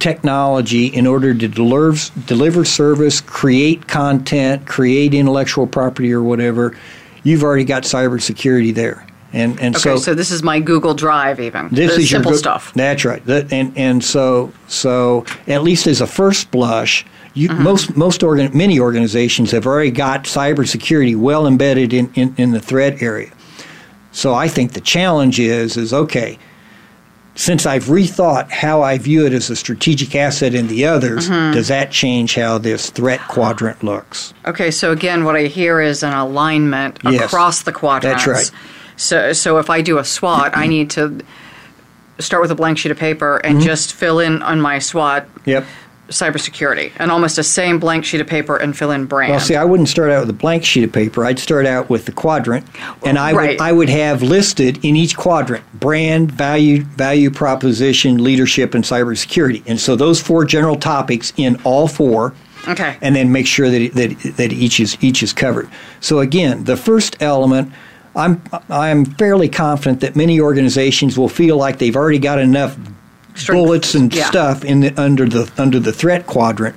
technology 0.00 0.86
in 0.86 1.06
order 1.06 1.32
to 1.34 1.46
deliver 1.48 1.96
deliver 2.26 2.64
service, 2.64 3.20
create 3.20 3.86
content, 3.86 4.66
create 4.66 5.14
intellectual 5.14 5.66
property 5.66 6.12
or 6.12 6.22
whatever, 6.22 6.76
you've 7.22 7.42
already 7.44 7.64
got 7.64 7.84
cybersecurity 7.84 8.74
there. 8.74 9.06
And 9.32 9.60
and 9.60 9.76
Okay, 9.76 9.82
so, 9.82 9.96
so 9.96 10.14
this 10.14 10.32
is 10.32 10.42
my 10.42 10.58
Google 10.58 10.94
Drive 10.94 11.38
even. 11.38 11.68
this 11.70 11.94
the 11.94 12.02
is 12.02 12.10
simple 12.10 12.32
your 12.32 12.38
stuff. 12.38 12.72
That's 12.74 13.04
right. 13.04 13.24
That, 13.26 13.52
and 13.52 13.72
and 13.76 14.02
so 14.02 14.52
so 14.66 15.24
at 15.46 15.62
least 15.62 15.86
as 15.86 16.00
a 16.00 16.06
first 16.06 16.50
blush, 16.50 17.06
you, 17.34 17.48
Mm-hmm. 17.48 17.62
most 17.62 17.96
most 17.96 18.22
organ, 18.24 18.50
many 18.56 18.80
organizations 18.80 19.52
have 19.52 19.66
already 19.66 19.92
got 19.92 20.24
cybersecurity 20.24 21.14
well 21.16 21.46
embedded 21.46 21.92
in, 21.92 22.10
in, 22.14 22.34
in 22.38 22.50
the 22.50 22.58
threat 22.60 23.00
area. 23.02 23.30
So 24.10 24.34
I 24.34 24.48
think 24.48 24.72
the 24.72 24.80
challenge 24.80 25.38
is 25.38 25.76
is 25.76 25.92
okay. 25.92 26.36
Since 27.40 27.64
I've 27.64 27.84
rethought 27.84 28.50
how 28.50 28.82
I 28.82 28.98
view 28.98 29.24
it 29.24 29.32
as 29.32 29.48
a 29.48 29.56
strategic 29.56 30.14
asset 30.14 30.54
in 30.54 30.66
the 30.68 30.84
others, 30.84 31.26
Mm-hmm. 31.26 31.54
does 31.54 31.68
that 31.68 31.90
change 31.90 32.34
how 32.34 32.58
this 32.58 32.90
threat 32.90 33.18
quadrant 33.28 33.82
looks? 33.82 34.34
Okay, 34.44 34.70
so 34.70 34.92
again, 34.92 35.24
what 35.24 35.36
I 35.36 35.46
hear 35.46 35.80
is 35.80 36.02
an 36.02 36.12
alignment 36.12 36.98
Yes, 37.02 37.22
across 37.24 37.62
the 37.62 37.72
quadrants. 37.72 38.26
that's 38.26 38.52
right. 38.52 38.60
So, 38.96 39.32
so 39.32 39.56
if 39.56 39.70
I 39.70 39.80
do 39.80 39.96
a 39.96 40.04
SWOT, 40.04 40.54
I 40.54 40.66
need 40.66 40.90
to 40.90 41.20
start 42.18 42.42
with 42.42 42.50
a 42.50 42.54
blank 42.54 42.76
sheet 42.76 42.92
of 42.92 42.98
paper 42.98 43.38
and 43.38 43.56
Mm-hmm. 43.56 43.66
just 43.66 43.94
fill 43.94 44.18
in 44.18 44.42
on 44.42 44.60
my 44.60 44.78
SWOT 44.78 45.26
Yep. 45.46 45.64
Cybersecurity, 46.10 46.92
and 46.98 47.10
almost 47.10 47.36
the 47.36 47.42
same 47.42 47.78
blank 47.78 48.04
sheet 48.04 48.20
of 48.20 48.26
paper 48.26 48.56
and 48.56 48.76
fill 48.76 48.90
in 48.90 49.06
brand. 49.06 49.30
Well, 49.32 49.40
see, 49.40 49.56
I 49.56 49.64
wouldn't 49.64 49.88
start 49.88 50.10
out 50.10 50.20
with 50.20 50.30
a 50.30 50.34
blank 50.38 50.64
sheet 50.64 50.84
of 50.84 50.92
paper. 50.92 51.24
I'd 51.24 51.38
start 51.38 51.66
out 51.66 51.88
with 51.88 52.04
the 52.04 52.12
quadrant, 52.12 52.66
and 53.04 53.18
I 53.18 53.32
Right. 53.32 53.50
would 53.50 53.60
I 53.60 53.72
would 53.72 53.88
have 53.88 54.22
listed 54.22 54.78
in 54.84 54.96
each 54.96 55.16
quadrant 55.16 55.64
brand, 55.74 56.30
value, 56.30 56.82
value 56.82 57.30
proposition, 57.30 58.22
leadership, 58.22 58.74
and 58.74 58.84
cybersecurity. 58.84 59.62
And 59.66 59.80
so 59.80 59.96
those 59.96 60.20
four 60.20 60.44
general 60.44 60.76
topics 60.76 61.32
in 61.36 61.58
all 61.64 61.88
four. 61.88 62.34
Okay. 62.68 62.96
And 63.00 63.16
then 63.16 63.32
make 63.32 63.46
sure 63.46 63.70
that 63.70 63.94
that 63.94 64.36
that 64.36 64.52
each 64.52 64.80
is 64.80 64.96
each 65.00 65.22
is 65.22 65.32
covered. 65.32 65.68
So 66.00 66.18
again, 66.20 66.64
the 66.64 66.76
first 66.76 67.16
element. 67.20 67.72
I'm 68.16 68.42
I'm 68.68 69.04
fairly 69.04 69.48
confident 69.48 70.00
that 70.00 70.16
many 70.16 70.40
organizations 70.40 71.16
will 71.16 71.28
feel 71.28 71.56
like 71.56 71.78
they've 71.78 71.94
already 71.94 72.18
got 72.18 72.40
enough 72.40 72.76
Strength- 73.34 73.58
bullets 73.66 73.94
and 73.94 74.14
yeah. 74.14 74.26
stuff 74.26 74.64
in 74.64 74.80
the 74.80 75.00
under 75.00 75.28
the 75.28 75.50
under 75.58 75.78
the 75.80 75.92
threat 75.92 76.26
quadrant. 76.26 76.76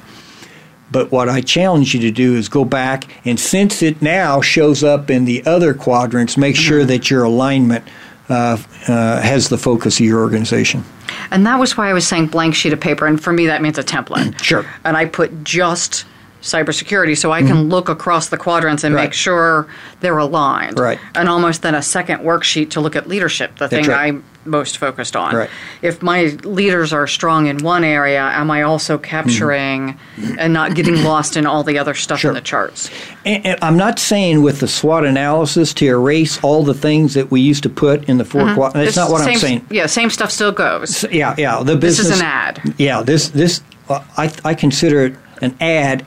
But 0.92 1.12
what 1.12 1.28
I 1.28 1.42
challenge 1.42 1.96
you 1.96 2.00
to 2.02 2.12
do 2.12 2.36
is 2.36 2.48
go 2.50 2.64
back 2.66 3.06
and 3.26 3.40
since 3.40 3.82
it 3.82 4.02
now 4.02 4.42
shows 4.42 4.84
up 4.84 5.10
in 5.10 5.26
the 5.26 5.44
other 5.46 5.74
quadrants, 5.74 6.38
make 6.38 6.56
Mm-hmm. 6.56 6.62
sure 6.64 6.86
that 6.86 7.10
your 7.10 7.24
alignment 7.24 7.84
uh, 8.30 8.58
uh, 8.88 9.20
has 9.22 9.50
the 9.50 9.58
focus 9.58 10.00
of 10.00 10.06
your 10.06 10.20
organization. 10.22 10.84
And 11.32 11.46
that 11.48 11.60
was 11.60 11.76
why 11.76 11.90
I 11.90 11.94
was 11.94 12.08
saying 12.08 12.28
blank 12.28 12.54
sheet 12.56 12.74
of 12.74 12.80
paper, 12.80 13.08
and 13.08 13.22
for 13.22 13.34
me 13.34 13.48
that 13.48 13.62
means 13.62 13.78
a 13.80 13.84
template. 13.84 14.42
Sure. 14.42 14.66
And 14.86 14.96
I 14.96 15.06
put 15.06 15.44
just 15.44 16.06
cybersecurity 16.44 17.18
so 17.18 17.32
I 17.32 17.42
can 17.42 17.70
look 17.70 17.90
across 17.90 18.28
the 18.30 18.38
quadrants 18.38 18.84
and 18.84 18.92
Mm-hmm. 18.94 18.98
Right. 18.98 19.04
make 19.06 19.14
sure 19.14 19.68
they're 20.02 20.18
aligned. 20.20 20.78
Right. 20.78 21.00
And 21.16 21.28
almost 21.30 21.62
then 21.64 21.74
a 21.74 21.82
second 21.82 22.20
worksheet 22.20 22.70
to 22.72 22.82
look 22.82 22.96
at 22.96 23.08
leadership, 23.08 23.58
the 23.58 23.68
thing 23.68 23.86
right. 23.88 23.98
I'm 24.08 24.24
most 24.46 24.78
focused 24.78 25.16
on. 25.16 25.34
Right. 25.34 25.50
If 25.82 26.02
my 26.04 26.26
leaders 26.44 26.92
are 26.92 27.08
strong 27.08 27.48
in 27.48 27.60
one 27.64 27.86
area, 27.86 28.22
am 28.22 28.52
I 28.52 28.62
also 28.64 28.98
capturing 28.98 29.98
and 30.38 30.52
not 30.52 30.76
getting 30.76 31.02
lost 31.02 31.38
in 31.38 31.46
all 31.46 31.64
the 31.64 31.80
other 31.80 31.94
stuff 31.94 32.18
Mm-hmm. 32.20 32.22
Sure. 32.22 32.32
in 32.32 32.36
the 32.36 32.42
charts? 32.42 32.90
And, 33.26 33.46
and 33.46 33.60
I'm 33.64 33.78
not 33.78 33.98
saying 34.00 34.42
with 34.44 34.60
the 34.60 34.68
SWOT 34.68 35.06
analysis 35.06 35.74
to 35.76 35.86
erase 35.88 36.44
all 36.44 36.64
the 36.64 36.74
things 36.74 37.14
that 37.16 37.32
we 37.32 37.40
used 37.40 37.64
to 37.64 37.70
put 37.70 38.04
in 38.10 38.18
the 38.18 38.26
4 38.26 38.54
quadrants. 38.54 38.74
That's 38.74 38.86
This 38.88 38.96
not 38.98 39.10
what 39.12 39.22
I'm 39.22 39.30
Mm-hmm. 39.30 39.40
saying. 39.40 39.68
Yeah, 39.72 39.86
same 39.86 40.10
stuff 40.10 40.30
still 40.30 40.52
goes. 40.52 41.06
Yeah, 41.10 41.34
yeah. 41.38 41.64
The 41.64 41.78
This 41.78 42.00
is 42.00 42.12
an 42.20 42.26
ad. 42.26 42.62
Yeah, 42.78 43.02
this 43.02 43.30
this 43.30 43.62
uh, 43.90 44.04
I 44.18 44.32
I 44.44 44.54
consider 44.54 45.06
it 45.06 45.16
an 45.42 45.56
ad 45.62 46.06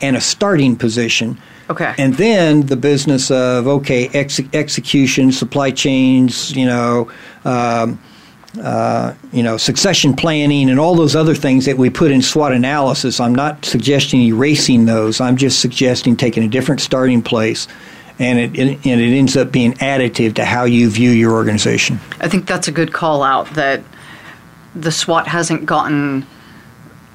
and 0.00 0.16
a 0.16 0.20
starting 0.20 0.76
position. 0.76 1.38
Okay. 1.68 1.94
And 1.98 2.14
then 2.14 2.66
the 2.66 2.76
business 2.76 3.30
of 3.30 3.66
okay 3.66 4.08
ex- 4.08 4.40
execution, 4.52 5.32
supply 5.32 5.70
chains, 5.70 6.54
you 6.56 6.66
know. 6.66 7.10
Um, 7.44 8.00
uh, 8.60 9.14
you 9.32 9.44
know, 9.44 9.56
succession 9.56 10.12
planning 10.12 10.68
and 10.68 10.80
all 10.80 10.96
those 10.96 11.14
other 11.14 11.36
things 11.36 11.66
that 11.66 11.78
we 11.78 11.88
put 11.88 12.10
in 12.10 12.20
SWOT 12.20 12.52
analysis. 12.52 13.20
I'm 13.20 13.34
not 13.34 13.64
suggesting 13.64 14.22
erasing 14.22 14.86
those. 14.86 15.20
I'm 15.20 15.36
just 15.36 15.60
suggesting 15.60 16.16
taking 16.16 16.42
a 16.42 16.48
different 16.48 16.80
starting 16.80 17.22
place, 17.22 17.68
and 18.18 18.40
it, 18.40 18.58
it 18.58 18.84
and 18.84 19.00
it 19.00 19.16
ends 19.16 19.36
up 19.36 19.52
being 19.52 19.74
additive 19.74 20.34
to 20.34 20.44
how 20.44 20.64
you 20.64 20.90
view 20.90 21.10
your 21.10 21.32
organization. 21.32 22.00
I 22.20 22.28
think 22.28 22.46
that's 22.46 22.66
a 22.66 22.72
good 22.72 22.92
call 22.92 23.22
out 23.22 23.48
that 23.54 23.82
the 24.74 24.90
SWOT 24.90 25.28
hasn't 25.28 25.66
gotten 25.66 26.26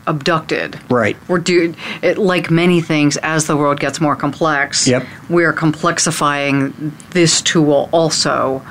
abducted. 0.08 0.80
Right. 0.90 1.18
We're 1.28 1.40
do 1.40 1.74
it 2.02 2.18
like 2.18 2.52
many 2.52 2.82
things 2.82 3.18
as 3.18 3.48
the 3.48 3.58
world 3.58 3.80
gets 3.80 4.00
more 4.00 4.16
complex. 4.16 4.88
Yep. 4.88 5.06
We're 5.30 5.54
complexifying 5.54 6.92
this 7.12 7.42
tool 7.42 7.90
also 7.92 8.66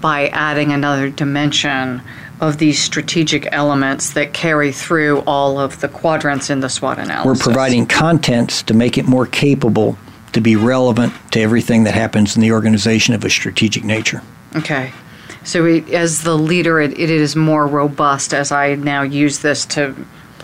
by 0.00 0.28
adding 0.28 0.72
another 0.72 1.10
dimension 1.10 2.02
of 2.40 2.58
these 2.58 2.78
strategic 2.78 3.48
elements 3.52 4.12
that 4.12 4.32
carry 4.32 4.72
through 4.72 5.20
all 5.20 5.58
of 5.58 5.80
the 5.80 5.88
quadrants 5.88 6.50
in 6.50 6.60
the 6.60 6.68
SWOT 6.68 6.98
analysis. 6.98 7.46
We're 7.46 7.52
providing 7.52 7.86
contents 7.86 8.62
to 8.64 8.74
make 8.74 8.98
it 8.98 9.06
more 9.06 9.26
capable 9.26 9.96
to 10.32 10.40
be 10.40 10.54
relevant 10.54 11.14
to 11.30 11.40
everything 11.40 11.84
that 11.84 11.94
happens 11.94 12.36
in 12.36 12.42
the 12.42 12.52
organization 12.52 13.14
of 13.14 13.24
a 13.24 13.30
strategic 13.30 13.84
nature. 13.84 14.22
Okay. 14.54 14.92
So 15.44 15.64
it, 15.64 15.88
as 15.90 16.22
the 16.22 16.36
leader, 16.36 16.80
it, 16.80 16.98
it 16.98 17.08
is 17.08 17.36
more 17.36 17.66
robust 17.66 18.34
as 18.34 18.52
I 18.52 18.74
now 18.74 19.02
use 19.02 19.38
this 19.38 19.64
to 19.66 19.94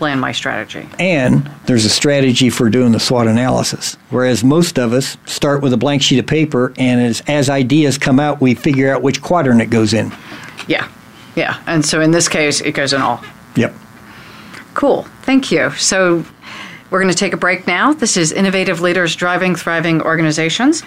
plan 0.03 0.19
my 0.19 0.33
strategy. 0.33 0.85
And 0.99 1.49
there's 1.65 1.85
a 1.85 1.89
strategy 1.89 2.49
for 2.49 2.69
doing 2.69 2.91
the 2.91 2.99
SWOT 2.99 3.25
analysis. 3.25 3.95
Whereas 4.09 4.43
most 4.43 4.77
of 4.77 4.91
us 4.91 5.15
start 5.25 5.61
with 5.61 5.71
a 5.71 5.77
blank 5.77 6.01
sheet 6.01 6.19
of 6.19 6.27
paper, 6.27 6.73
and 6.77 6.99
as, 6.99 7.23
as 7.25 7.49
ideas 7.49 7.97
come 7.97 8.19
out, 8.19 8.41
we 8.41 8.53
figure 8.53 8.93
out 8.93 9.01
which 9.01 9.21
quadrant 9.21 9.61
it 9.61 9.67
goes 9.67 9.93
in. 9.93 10.11
Yeah. 10.67 10.89
Yeah. 11.37 11.63
And 11.67 11.85
so 11.85 12.01
in 12.01 12.11
this 12.11 12.27
case, 12.27 12.59
it 12.59 12.73
goes 12.73 12.91
in 12.91 13.01
all. 13.01 13.23
Yep. 13.55 13.73
Cool. 14.73 15.03
Thank 15.21 15.53
you. 15.53 15.69
So 15.71 16.25
we're 16.89 16.99
going 16.99 17.09
to 17.09 17.17
take 17.17 17.31
a 17.31 17.37
break 17.37 17.65
now. 17.65 17.93
This 17.93 18.17
is 18.17 18.33
Innovative 18.33 18.81
Leaders 18.81 19.15
Driving 19.15 19.55
Thriving 19.55 20.01
Organizations. 20.01 20.83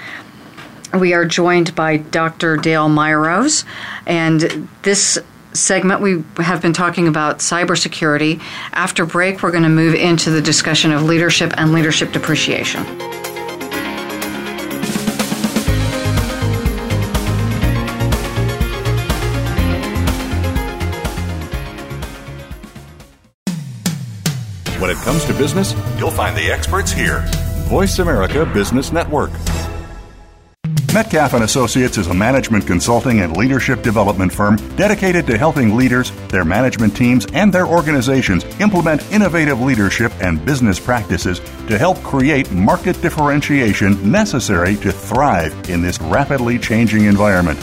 We 0.92 1.14
are 1.14 1.24
joined 1.24 1.74
by 1.74 1.96
Dr. 1.96 2.58
Dale 2.58 2.90
Meyerrose, 2.90 3.64
and 4.04 4.68
this 4.82 5.18
segment, 5.56 6.00
we 6.00 6.24
have 6.36 6.62
been 6.62 6.72
talking 6.72 7.08
about 7.08 7.38
cybersecurity. 7.38 8.40
After 8.72 9.06
break, 9.06 9.42
we're 9.42 9.50
going 9.50 9.62
to 9.62 9.68
move 9.68 9.94
into 9.94 10.30
the 10.30 10.42
discussion 10.42 10.92
of 10.92 11.02
leadership 11.02 11.52
and 11.56 11.72
leadership 11.72 12.12
depreciation. 12.12 12.84
When 24.80 24.90
it 24.90 24.98
comes 24.98 25.24
to 25.24 25.32
business, 25.34 25.74
you'll 25.98 26.10
find 26.10 26.36
the 26.36 26.52
experts 26.52 26.92
here. 26.92 27.24
Voice 27.68 27.98
America 27.98 28.46
Business 28.46 28.92
Network. 28.92 29.30
Metcalf 30.96 31.34
and 31.34 31.44
Associates 31.44 31.98
is 31.98 32.06
a 32.06 32.14
management 32.14 32.66
consulting 32.66 33.20
and 33.20 33.36
leadership 33.36 33.82
development 33.82 34.32
firm 34.32 34.56
dedicated 34.76 35.26
to 35.26 35.36
helping 35.36 35.76
leaders, 35.76 36.10
their 36.28 36.42
management 36.42 36.96
teams, 36.96 37.26
and 37.34 37.52
their 37.52 37.66
organizations 37.66 38.46
implement 38.60 39.02
innovative 39.12 39.60
leadership 39.60 40.10
and 40.22 40.42
business 40.46 40.80
practices 40.80 41.38
to 41.68 41.76
help 41.76 42.02
create 42.02 42.50
market 42.50 42.98
differentiation 43.02 44.10
necessary 44.10 44.74
to 44.76 44.90
thrive 44.90 45.68
in 45.68 45.82
this 45.82 46.00
rapidly 46.00 46.58
changing 46.58 47.04
environment. 47.04 47.62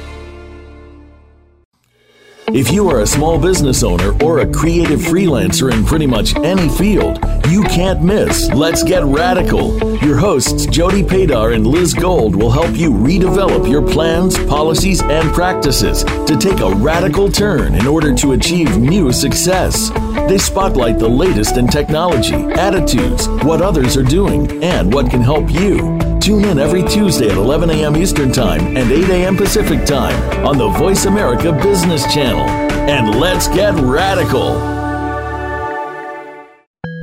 If 2.53 2.69
you 2.69 2.89
are 2.89 2.99
a 2.99 3.07
small 3.07 3.39
business 3.39 3.81
owner 3.81 4.11
or 4.21 4.39
a 4.39 4.51
creative 4.51 4.99
freelancer 4.99 5.71
in 5.71 5.85
pretty 5.85 6.05
much 6.05 6.35
any 6.35 6.67
field, 6.67 7.17
you 7.47 7.63
can't 7.63 8.03
miss 8.03 8.49
Let's 8.49 8.83
Get 8.83 9.05
Radical. 9.05 9.77
Your 10.03 10.17
hosts, 10.17 10.65
Jody 10.65 11.01
Padar 11.01 11.55
and 11.55 11.65
Liz 11.65 11.93
Gold, 11.93 12.35
will 12.35 12.51
help 12.51 12.75
you 12.75 12.91
redevelop 12.91 13.69
your 13.69 13.81
plans, 13.81 14.37
policies, 14.45 15.01
and 15.01 15.33
practices 15.33 16.03
to 16.03 16.37
take 16.37 16.59
a 16.59 16.75
radical 16.75 17.31
turn 17.31 17.73
in 17.73 17.87
order 17.87 18.13
to 18.15 18.33
achieve 18.33 18.77
new 18.77 19.13
success. 19.13 19.89
They 20.27 20.37
spotlight 20.37 20.99
the 20.99 21.07
latest 21.07 21.55
in 21.55 21.67
technology, 21.67 22.35
attitudes, 22.35 23.29
what 23.45 23.61
others 23.61 23.95
are 23.95 24.03
doing, 24.03 24.61
and 24.61 24.93
what 24.93 25.09
can 25.09 25.21
help 25.21 25.49
you. 25.49 26.10
Tune 26.21 26.45
in 26.45 26.59
every 26.59 26.83
Tuesday 26.83 27.29
at 27.29 27.35
11 27.35 27.71
a.m. 27.71 27.97
Eastern 27.97 28.31
Time 28.31 28.77
and 28.77 28.91
8 28.91 29.09
a.m. 29.09 29.35
Pacific 29.35 29.83
Time 29.85 30.45
on 30.45 30.55
the 30.55 30.69
Voice 30.69 31.05
America 31.05 31.51
Business 31.51 32.03
Channel. 32.13 32.47
And 32.47 33.19
let's 33.19 33.47
get 33.47 33.73
radical. 33.73 34.59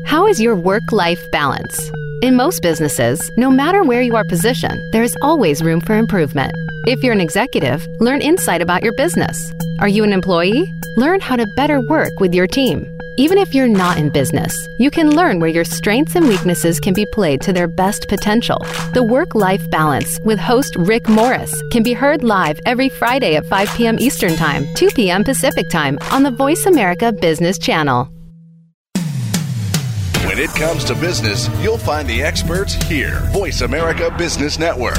How 0.07 0.29
is 0.29 0.41
your 0.41 0.55
work 0.55 0.93
life 0.93 1.21
balance? 1.33 1.91
In 2.23 2.37
most 2.37 2.62
businesses, 2.62 3.21
no 3.37 3.51
matter 3.51 3.83
where 3.83 4.03
you 4.03 4.14
are 4.14 4.25
positioned, 4.25 4.81
there 4.93 5.03
is 5.03 5.16
always 5.21 5.62
room 5.62 5.81
for 5.81 5.99
improvement. 5.99 6.53
If 6.87 7.03
you're 7.03 7.12
an 7.12 7.21
executive, 7.21 7.85
learn 7.99 8.23
insight 8.23 8.62
about 8.62 8.85
your 8.85 8.95
business. 8.97 9.53
Are 9.81 9.89
you 9.89 10.05
an 10.05 10.12
employee? 10.12 10.73
Learn 10.97 11.19
how 11.19 11.35
to 11.35 11.47
better 11.57 11.81
work 11.89 12.21
with 12.21 12.35
your 12.35 12.47
team. 12.47 12.97
Even 13.19 13.37
if 13.37 13.53
you're 13.53 13.66
not 13.66 13.99
in 13.99 14.11
business, 14.11 14.55
you 14.79 14.93
can 14.93 15.16
learn 15.16 15.41
where 15.41 15.51
your 15.51 15.64
strengths 15.64 16.14
and 16.14 16.29
weaknesses 16.29 16.79
can 16.79 16.95
be 16.95 17.05
played 17.12 17.41
to 17.41 17.53
their 17.53 17.66
best 17.66 18.07
potential. 18.09 18.64
The 18.95 19.03
Work 19.03 19.35
Life 19.35 19.69
Balance 19.73 20.21
with 20.21 20.39
host 20.39 20.77
Rick 20.77 21.09
Morris 21.09 21.61
can 21.73 21.83
be 21.83 21.95
heard 21.95 22.23
live 22.23 22.61
every 22.64 22.89
Friday 22.89 23.35
at 23.35 23.45
5 23.47 23.75
p.m. 23.75 23.99
Eastern 23.99 24.37
Time, 24.37 24.69
2 24.77 24.91
p.m. 24.91 25.25
Pacific 25.25 25.69
Time 25.69 25.99
on 26.12 26.23
the 26.23 26.31
Voice 26.31 26.64
America 26.66 27.12
Business 27.12 27.59
Channel. 27.59 28.05
When 30.25 30.39
it 30.39 30.51
comes 30.51 30.85
to 30.85 30.95
business, 30.95 31.49
you'll 31.61 31.77
find 31.77 32.09
the 32.09 32.23
experts 32.23 32.75
here. 32.85 33.19
Voice 33.33 33.62
America 33.62 34.14
Business 34.16 34.61
Network. 34.61 34.99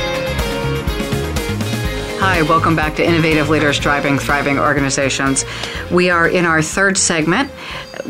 Hi, 2.23 2.43
welcome 2.43 2.75
back 2.75 2.97
to 2.97 3.03
Innovative 3.03 3.49
Leaders 3.49 3.79
Driving 3.79 4.19
Thriving 4.19 4.59
Organizations. 4.59 5.43
We 5.89 6.11
are 6.11 6.27
in 6.27 6.45
our 6.45 6.61
third 6.61 6.95
segment. 6.95 7.49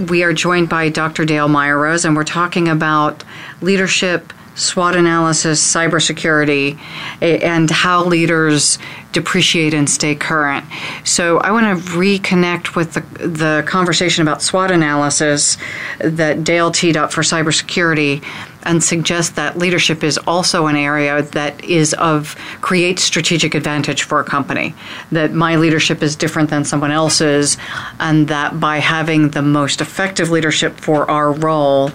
We 0.09 0.24
are 0.24 0.34
joined 0.34 0.68
by 0.68 0.89
Dr. 0.89 1.24
Dale 1.24 1.47
Meyerrose, 1.47 2.03
and 2.03 2.14
we're 2.14 2.26
talking 2.26 2.68
about 2.68 3.24
leadership, 3.62 4.34
SWOT 4.55 4.97
analysis, 4.97 5.64
cybersecurity, 5.66 6.78
and 7.22 7.72
how 7.72 8.03
leaders 8.03 8.80
depreciate 9.14 9.74
and 9.74 9.89
stay 9.89 10.14
current. 10.14 10.66
So 11.05 11.38
I 11.38 11.51
want 11.51 11.82
to 11.82 11.91
reconnect 11.91 12.76
with 12.76 12.95
the, 12.95 13.01
the 13.26 13.64
conversation 13.66 14.24
about 14.24 14.41
SWOT 14.41 14.72
analysis 14.72 15.57
that 15.99 16.43
Dale 16.43 16.70
teed 16.72 16.97
up 16.97 17.14
for 17.14 17.22
cybersecurity 17.22 18.26
and 18.64 18.84
suggest 18.84 19.36
that 19.36 19.57
leadership 19.57 20.03
is 20.03 20.18
also 20.28 20.68
an 20.68 20.76
area 20.76 21.22
that 21.22 21.64
is 21.64 21.93
of 21.95 22.36
creates 22.62 23.03
strategic 23.03 23.55
advantage 23.55 24.03
for 24.03 24.20
a 24.20 24.24
company. 24.24 24.74
That 25.12 25.34
my 25.34 25.55
leadership 25.55 26.03
is 26.03 26.16
different 26.16 26.49
than 26.49 26.64
someone 26.66 26.91
else's 26.91 27.57
and 27.99 28.28
that 28.28 28.59
by 28.59 28.78
having 28.78 29.30
the 29.30 29.41
most 29.41 29.82
effective 29.82 30.30
leadership 30.30 30.80
for 30.80 31.09
our 31.09 31.32
role 31.32 31.91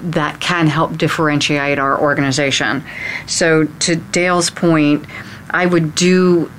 that 0.00 0.40
can 0.40 0.66
help 0.66 0.96
differentiate 0.96 1.78
our 1.78 2.00
organization. 2.00 2.82
So 3.26 3.64
to 3.64 3.96
Dale's 3.96 4.50
point 4.50 5.06
I 5.50 5.66
would 5.66 5.94
do 5.94 6.50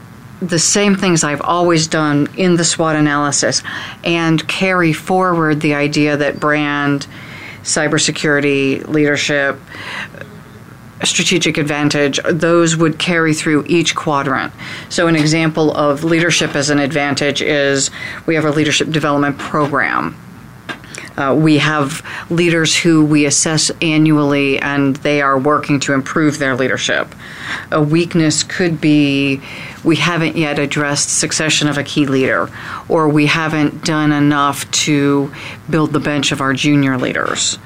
the 0.41 0.59
same 0.59 0.95
things 0.95 1.23
I've 1.23 1.41
always 1.41 1.87
done 1.87 2.27
in 2.37 2.55
the 2.55 2.63
SWOT 2.63 2.95
analysis 2.95 3.63
and 4.03 4.47
carry 4.47 4.93
forward 4.93 5.61
the 5.61 5.73
idea 5.73 6.15
that 6.17 6.39
brand 6.39 7.07
cybersecurity, 7.67 8.87
leadership, 8.87 9.59
strategic 11.03 11.57
advantage, 11.57 12.19
those 12.23 12.75
would 12.75 12.97
carry 12.97 13.33
through 13.33 13.65
each 13.67 13.95
quadrant. 13.95 14.53
So, 14.89 15.07
an 15.07 15.15
example 15.15 15.75
of 15.75 16.03
leadership 16.03 16.55
as 16.55 16.69
an 16.69 16.79
advantage 16.79 17.41
is 17.41 17.91
we 18.25 18.35
have 18.35 18.45
a 18.45 18.51
leadership 18.51 18.89
development 18.89 19.37
program. 19.37 20.15
Uh, 21.17 21.35
we 21.37 21.57
have 21.57 22.05
leaders 22.29 22.77
who 22.77 23.03
we 23.03 23.25
assess 23.25 23.71
annually 23.81 24.59
and 24.59 24.97
they 24.97 25.19
are 25.21 25.37
working 25.37 25.79
to 25.79 25.93
improve 25.93 26.37
their 26.37 26.55
leadership. 26.55 27.13
A 27.71 27.81
weakness 27.81 28.43
could 28.43 28.79
be 28.79 29.41
we 29.83 29.95
haven't 29.95 30.35
yet 30.35 30.59
addressed 30.59 31.09
succession 31.17 31.67
of 31.67 31.77
a 31.77 31.83
key 31.83 32.05
leader, 32.05 32.49
or 32.89 33.07
we 33.07 33.25
haven't 33.25 33.85
done 33.85 34.11
enough 34.11 34.69
to 34.71 35.33
build 35.69 35.93
the 35.93 35.99
bench 35.99 36.31
of 36.31 36.41
our 36.41 36.53
junior 36.53 36.97
leaders. 36.97 37.57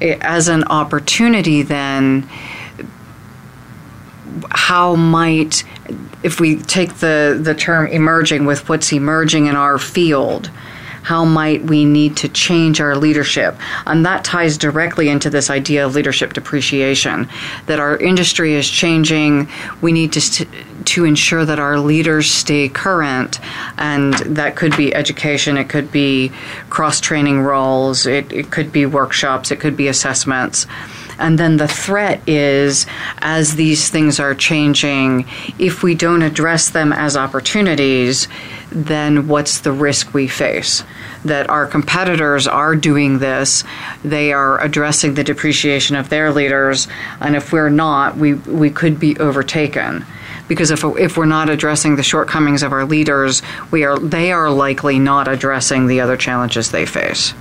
As 0.00 0.48
an 0.48 0.64
opportunity, 0.64 1.62
then, 1.62 2.28
how 4.50 4.96
might, 4.96 5.64
if 6.22 6.40
we 6.40 6.56
take 6.56 6.94
the, 6.96 7.40
the 7.40 7.54
term 7.54 7.86
emerging 7.86 8.44
with 8.44 8.68
what's 8.68 8.92
emerging 8.92 9.46
in 9.46 9.56
our 9.56 9.78
field, 9.78 10.50
how 11.06 11.24
might 11.24 11.62
we 11.62 11.84
need 11.84 12.16
to 12.16 12.28
change 12.28 12.80
our 12.80 12.96
leadership? 12.96 13.54
And 13.86 14.04
that 14.04 14.24
ties 14.24 14.58
directly 14.58 15.08
into 15.08 15.30
this 15.30 15.50
idea 15.50 15.86
of 15.86 15.94
leadership 15.94 16.32
depreciation 16.32 17.28
that 17.66 17.78
our 17.78 17.96
industry 17.96 18.54
is 18.54 18.68
changing. 18.68 19.48
We 19.80 19.92
need 19.92 20.12
to, 20.14 20.20
st- 20.20 20.48
to 20.86 21.04
ensure 21.04 21.44
that 21.44 21.60
our 21.60 21.78
leaders 21.78 22.28
stay 22.28 22.68
current, 22.68 23.38
and 23.78 24.14
that 24.14 24.56
could 24.56 24.76
be 24.76 24.92
education, 24.96 25.56
it 25.56 25.68
could 25.68 25.92
be 25.92 26.32
cross 26.70 27.00
training 27.00 27.42
roles, 27.42 28.04
it, 28.04 28.32
it 28.32 28.50
could 28.50 28.72
be 28.72 28.84
workshops, 28.84 29.52
it 29.52 29.60
could 29.60 29.76
be 29.76 29.86
assessments 29.86 30.66
And 31.18 31.38
then 31.38 31.56
the 31.56 31.68
threat 31.68 32.20
is 32.28 32.86
as 33.18 33.56
these 33.56 33.88
things 33.88 34.20
are 34.20 34.34
changing, 34.34 35.26
if 35.58 35.82
we 35.82 35.94
don't 35.94 36.22
address 36.22 36.70
them 36.70 36.92
as 36.92 37.16
opportunities, 37.16 38.28
then 38.70 39.28
what's 39.28 39.60
the 39.60 39.72
risk 39.72 40.12
we 40.12 40.28
face? 40.28 40.84
That 41.24 41.48
our 41.48 41.66
competitors 41.66 42.46
are 42.46 42.76
doing 42.76 43.18
this, 43.18 43.64
they 44.04 44.32
are 44.32 44.62
addressing 44.62 45.14
the 45.14 45.24
depreciation 45.24 45.96
of 45.96 46.08
their 46.08 46.32
leaders, 46.32 46.88
and 47.20 47.34
if 47.34 47.52
we're 47.52 47.70
not, 47.70 48.16
we, 48.16 48.34
we 48.34 48.70
could 48.70 49.00
be 49.00 49.18
overtaken 49.18 50.04
because 50.48 50.70
if, 50.70 50.84
if 50.84 51.16
we're 51.16 51.26
not 51.26 51.50
addressing 51.50 51.96
the 51.96 52.02
shortcomings 52.02 52.62
of 52.62 52.72
our 52.72 52.84
leaders, 52.84 53.42
we 53.70 53.84
are 53.84 53.98
they 53.98 54.32
are 54.32 54.50
likely 54.50 54.98
not 54.98 55.28
addressing 55.28 55.86
the 55.86 56.00
other 56.00 56.16
challenges 56.16 56.70
they 56.70 56.86
face. 56.86 57.34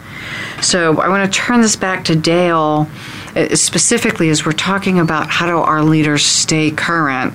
So 0.61 0.99
I 0.99 1.09
want 1.09 1.31
to 1.31 1.39
turn 1.39 1.61
this 1.61 1.75
back 1.75 2.05
to 2.05 2.15
Dale 2.15 2.89
specifically 3.53 4.29
as 4.29 4.45
we're 4.45 4.53
talking 4.53 4.99
about 4.99 5.29
how 5.29 5.45
do 5.45 5.57
our 5.57 5.83
leaders 5.83 6.25
stay 6.25 6.71
current. 6.71 7.33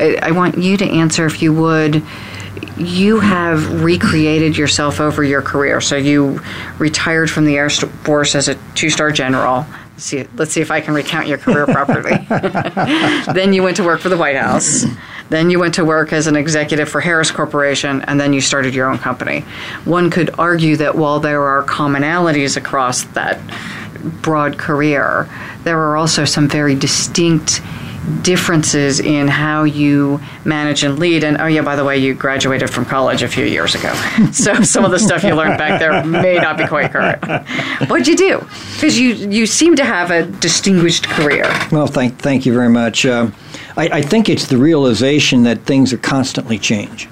Uh, 0.00 0.16
I 0.22 0.32
want 0.32 0.58
you 0.58 0.76
to 0.78 0.84
answer 0.84 1.26
if 1.26 1.42
you 1.42 1.52
would 1.52 2.02
you 2.76 3.20
have 3.20 3.82
recreated 3.82 4.56
yourself 4.56 5.00
over 5.00 5.22
your 5.22 5.42
career. 5.42 5.80
So 5.80 5.96
you 5.96 6.40
retired 6.78 7.30
from 7.30 7.44
the 7.44 7.56
Air 7.56 7.70
Force 7.70 8.34
as 8.34 8.48
a 8.48 8.56
two-star 8.74 9.12
general. 9.12 9.66
Let's 9.92 10.04
see, 10.04 10.26
let's 10.34 10.52
see 10.52 10.60
if 10.60 10.70
I 10.72 10.80
can 10.80 10.94
recount 10.94 11.28
your 11.28 11.38
career 11.38 11.66
properly. 11.66 12.16
then 13.32 13.52
you 13.52 13.62
went 13.62 13.76
to 13.76 13.84
work 13.84 14.00
for 14.00 14.08
the 14.08 14.16
White 14.16 14.36
House. 14.36 14.84
Then 15.30 15.50
you 15.50 15.58
went 15.60 15.74
to 15.74 15.84
work 15.84 16.12
as 16.12 16.26
an 16.26 16.36
executive 16.36 16.88
for 16.88 17.00
Harris 17.00 17.30
Corporation, 17.30 18.02
and 18.02 18.20
then 18.20 18.32
you 18.32 18.40
started 18.40 18.74
your 18.74 18.90
own 18.90 18.98
company. 18.98 19.40
One 19.84 20.10
could 20.10 20.30
argue 20.38 20.76
that 20.76 20.96
while 20.96 21.20
there 21.20 21.42
are 21.42 21.62
commonalities 21.64 22.56
across 22.56 23.04
that 23.04 23.40
broad 24.22 24.58
career, 24.58 25.28
there 25.64 25.78
are 25.78 25.96
also 25.96 26.24
some 26.24 26.48
very 26.48 26.74
distinct 26.74 27.60
differences 28.22 29.00
in 29.00 29.28
how 29.28 29.64
you 29.64 30.20
manage 30.44 30.82
and 30.82 30.98
lead. 30.98 31.24
And 31.24 31.40
oh, 31.40 31.46
yeah, 31.46 31.62
by 31.62 31.76
the 31.76 31.84
way, 31.84 31.96
you 31.98 32.14
graduated 32.14 32.70
from 32.70 32.84
college 32.84 33.22
a 33.22 33.28
few 33.28 33.44
years 33.44 33.74
ago. 33.74 33.94
so 34.32 34.62
some 34.62 34.84
of 34.84 34.90
the 34.90 34.98
stuff 34.98 35.24
you 35.24 35.34
learned 35.34 35.58
back 35.58 35.80
there 35.80 36.04
may 36.04 36.36
not 36.36 36.58
be 36.58 36.66
quite 36.66 36.90
current. 36.90 37.24
What'd 37.88 38.06
you 38.06 38.16
do? 38.16 38.46
Because 38.74 38.98
you, 38.98 39.14
you 39.14 39.46
seem 39.46 39.76
to 39.76 39.84
have 39.84 40.10
a 40.10 40.26
distinguished 40.26 41.08
career. 41.08 41.44
Well, 41.72 41.86
thank, 41.86 42.18
thank 42.18 42.44
you 42.44 42.52
very 42.52 42.68
much. 42.68 43.06
Uh, 43.06 43.30
I, 43.76 43.88
I, 43.88 44.02
think 44.02 44.28
it's 44.28 44.46
the 44.46 44.58
realization 44.58 45.42
that 45.44 45.60
things 45.62 45.92
are 45.92 45.98
constantly 45.98 46.58
change. 46.58 47.08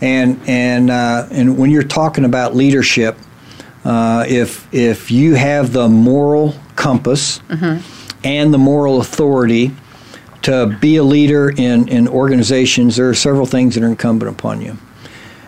And, 0.00 0.40
and, 0.46 0.90
uh, 0.90 1.28
and 1.30 1.58
when 1.58 1.70
you're 1.70 1.82
talking 1.82 2.24
about 2.24 2.54
leadership, 2.54 3.16
uh, 3.88 4.26
if, 4.28 4.68
if 4.72 5.10
you 5.10 5.34
have 5.34 5.72
the 5.72 5.88
moral 5.88 6.54
compass 6.76 7.38
mm-hmm. 7.48 7.80
and 8.22 8.52
the 8.52 8.58
moral 8.58 9.00
authority 9.00 9.74
to 10.42 10.76
be 10.78 10.96
a 10.96 11.02
leader 11.02 11.48
in, 11.48 11.88
in 11.88 12.06
organizations, 12.06 12.96
there 12.96 13.08
are 13.08 13.14
several 13.14 13.46
things 13.46 13.74
that 13.74 13.82
are 13.82 13.86
incumbent 13.86 14.30
upon 14.30 14.60
you. 14.60 14.76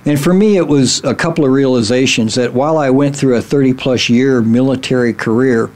And 0.07 0.19
for 0.19 0.33
me, 0.33 0.57
it 0.57 0.67
was 0.67 1.05
a 1.05 1.15
couple 1.15 1.45
of 1.45 1.53
realizations 1.53 2.35
that 2.37 2.55
while 2.55 2.79
I 2.79 2.89
went 2.89 3.15
through 3.15 3.37
a 3.37 3.43
30 3.43 3.75
plus 3.75 4.09
year 4.09 4.41
military 4.41 5.13
career, 5.13 5.71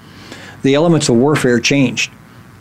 the 0.62 0.74
elements 0.74 1.10
of 1.10 1.16
warfare 1.16 1.60
changed. 1.60 2.10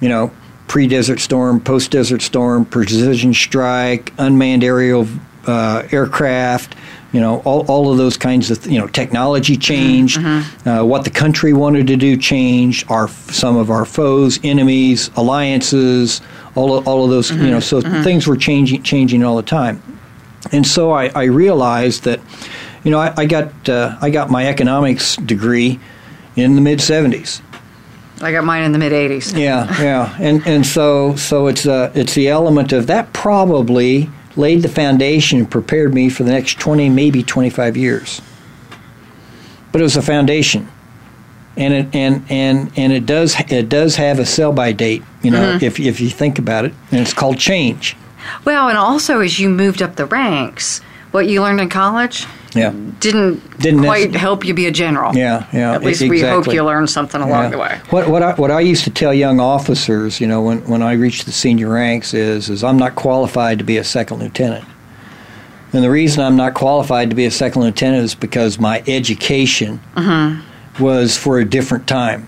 You 0.01 0.09
know, 0.09 0.31
pre 0.67 0.85
Desert 0.85 1.21
Storm, 1.21 1.61
post 1.61 1.91
Desert 1.91 2.21
Storm, 2.21 2.65
precision 2.65 3.33
strike, 3.33 4.11
unmanned 4.17 4.65
aerial 4.65 5.07
uh, 5.47 5.87
aircraft, 5.93 6.75
you 7.13 7.21
know, 7.21 7.41
all, 7.41 7.63
all 7.67 7.91
of 7.91 7.97
those 7.97 8.17
kinds 8.17 8.49
of, 8.49 8.65
you 8.65 8.79
know, 8.79 8.87
technology 8.87 9.55
changed. 9.55 10.19
Mm-hmm. 10.19 10.67
Uh, 10.67 10.83
what 10.83 11.03
the 11.03 11.11
country 11.11 11.53
wanted 11.53 11.87
to 11.87 11.95
do 11.95 12.17
changed. 12.17 12.89
Our 12.91 13.07
some 13.07 13.55
of 13.55 13.69
our 13.69 13.85
foes, 13.85 14.39
enemies, 14.43 15.11
alliances, 15.15 16.21
all 16.55 16.75
of, 16.75 16.87
all 16.87 17.05
of 17.05 17.11
those, 17.11 17.29
mm-hmm. 17.29 17.45
you 17.45 17.51
know, 17.51 17.59
so 17.59 17.81
mm-hmm. 17.81 18.03
things 18.03 18.27
were 18.27 18.35
changing 18.35 18.81
changing 18.81 19.23
all 19.23 19.37
the 19.37 19.43
time. 19.43 19.81
And 20.51 20.65
so 20.65 20.91
I, 20.91 21.07
I 21.15 21.25
realized 21.25 22.03
that, 22.03 22.19
you 22.83 22.91
know, 22.91 22.99
I, 22.99 23.13
I 23.15 23.25
got 23.25 23.69
uh, 23.69 23.95
I 24.01 24.09
got 24.09 24.31
my 24.31 24.47
economics 24.47 25.15
degree 25.17 25.79
in 26.35 26.55
the 26.55 26.61
mid 26.61 26.79
'70s. 26.79 27.41
I 28.21 28.31
got 28.31 28.43
mine 28.43 28.63
in 28.63 28.71
the 28.71 28.79
mid 28.79 28.91
'80s. 28.91 29.37
Yeah, 29.37 29.67
yeah, 29.81 30.15
and 30.19 30.45
and 30.47 30.65
so 30.65 31.15
so 31.15 31.45
it's 31.45 31.67
uh, 31.67 31.91
it's 31.93 32.15
the 32.15 32.29
element 32.29 32.73
of 32.73 32.87
that 32.87 33.13
probably 33.13 34.09
laid 34.35 34.61
the 34.61 34.69
foundation 34.69 35.39
and 35.39 35.49
prepared 35.49 35.93
me 35.93 36.09
for 36.09 36.23
the 36.23 36.31
next 36.31 36.59
20, 36.59 36.89
maybe 36.89 37.23
25 37.23 37.77
years. 37.77 38.21
But 39.71 39.81
it 39.81 39.83
was 39.83 39.97
a 39.97 40.01
foundation. 40.01 40.69
And 41.55 41.73
it 41.73 41.95
and 41.95 42.25
and 42.29 42.71
and 42.75 42.91
it 42.91 43.05
does 43.05 43.35
it 43.39 43.69
does 43.69 43.95
have 43.97 44.17
a 44.17 44.25
sell 44.25 44.51
by 44.51 44.71
date, 44.71 45.03
you 45.21 45.29
know, 45.29 45.53
mm-hmm. 45.53 45.63
if 45.63 45.79
if 45.79 46.01
you 46.01 46.09
think 46.09 46.39
about 46.39 46.65
it, 46.65 46.73
and 46.89 46.99
it's 46.99 47.13
called 47.13 47.37
change. 47.37 47.95
Well, 48.43 48.69
and 48.69 48.77
also 48.77 49.19
as 49.19 49.39
you 49.39 49.49
moved 49.49 49.81
up 49.81 49.95
the 49.95 50.07
ranks, 50.07 50.81
what 51.13 51.27
you 51.27 51.43
learned 51.43 51.61
in 51.61 51.69
college, 51.69 52.25
yeah. 52.55 52.73
didn't, 52.99 53.59
didn't 53.59 53.83
quite 53.83 54.15
help 54.15 54.43
you 54.43 54.53
be 54.53 54.65
a 54.65 54.71
general. 54.71 55.15
Yeah, 55.15 55.47
yeah. 55.53 55.73
At 55.73 55.83
least 55.83 56.01
exactly. 56.01 56.23
we 56.23 56.27
hope 56.27 56.47
you 56.47 56.63
learned 56.63 56.89
something 56.89 57.21
along 57.21 57.43
yeah. 57.43 57.49
the 57.49 57.57
way. 57.59 57.81
What 57.91 58.09
what 58.09 58.23
I, 58.23 58.33
what 58.33 58.49
I 58.49 58.61
used 58.61 58.83
to 58.85 58.89
tell 58.89 59.13
young 59.13 59.39
officers, 59.39 60.19
you 60.19 60.25
know, 60.25 60.41
when, 60.41 60.67
when 60.67 60.81
I 60.81 60.93
reached 60.93 61.27
the 61.27 61.31
senior 61.31 61.69
ranks 61.69 62.15
is 62.15 62.49
is 62.49 62.63
I'm 62.63 62.77
not 62.77 62.95
qualified 62.95 63.59
to 63.59 63.63
be 63.63 63.77
a 63.77 63.83
second 63.83 64.19
lieutenant. 64.19 64.65
And 65.71 65.83
the 65.83 65.89
reason 65.91 66.23
I'm 66.23 66.35
not 66.35 66.55
qualified 66.55 67.11
to 67.11 67.15
be 67.15 67.25
a 67.25 67.31
second 67.31 67.61
lieutenant 67.61 68.03
is 68.03 68.15
because 68.15 68.59
my 68.59 68.83
education 68.87 69.79
mm-hmm. 69.95 70.83
was 70.83 71.15
for 71.15 71.39
a 71.39 71.45
different 71.45 71.87
time. 71.87 72.27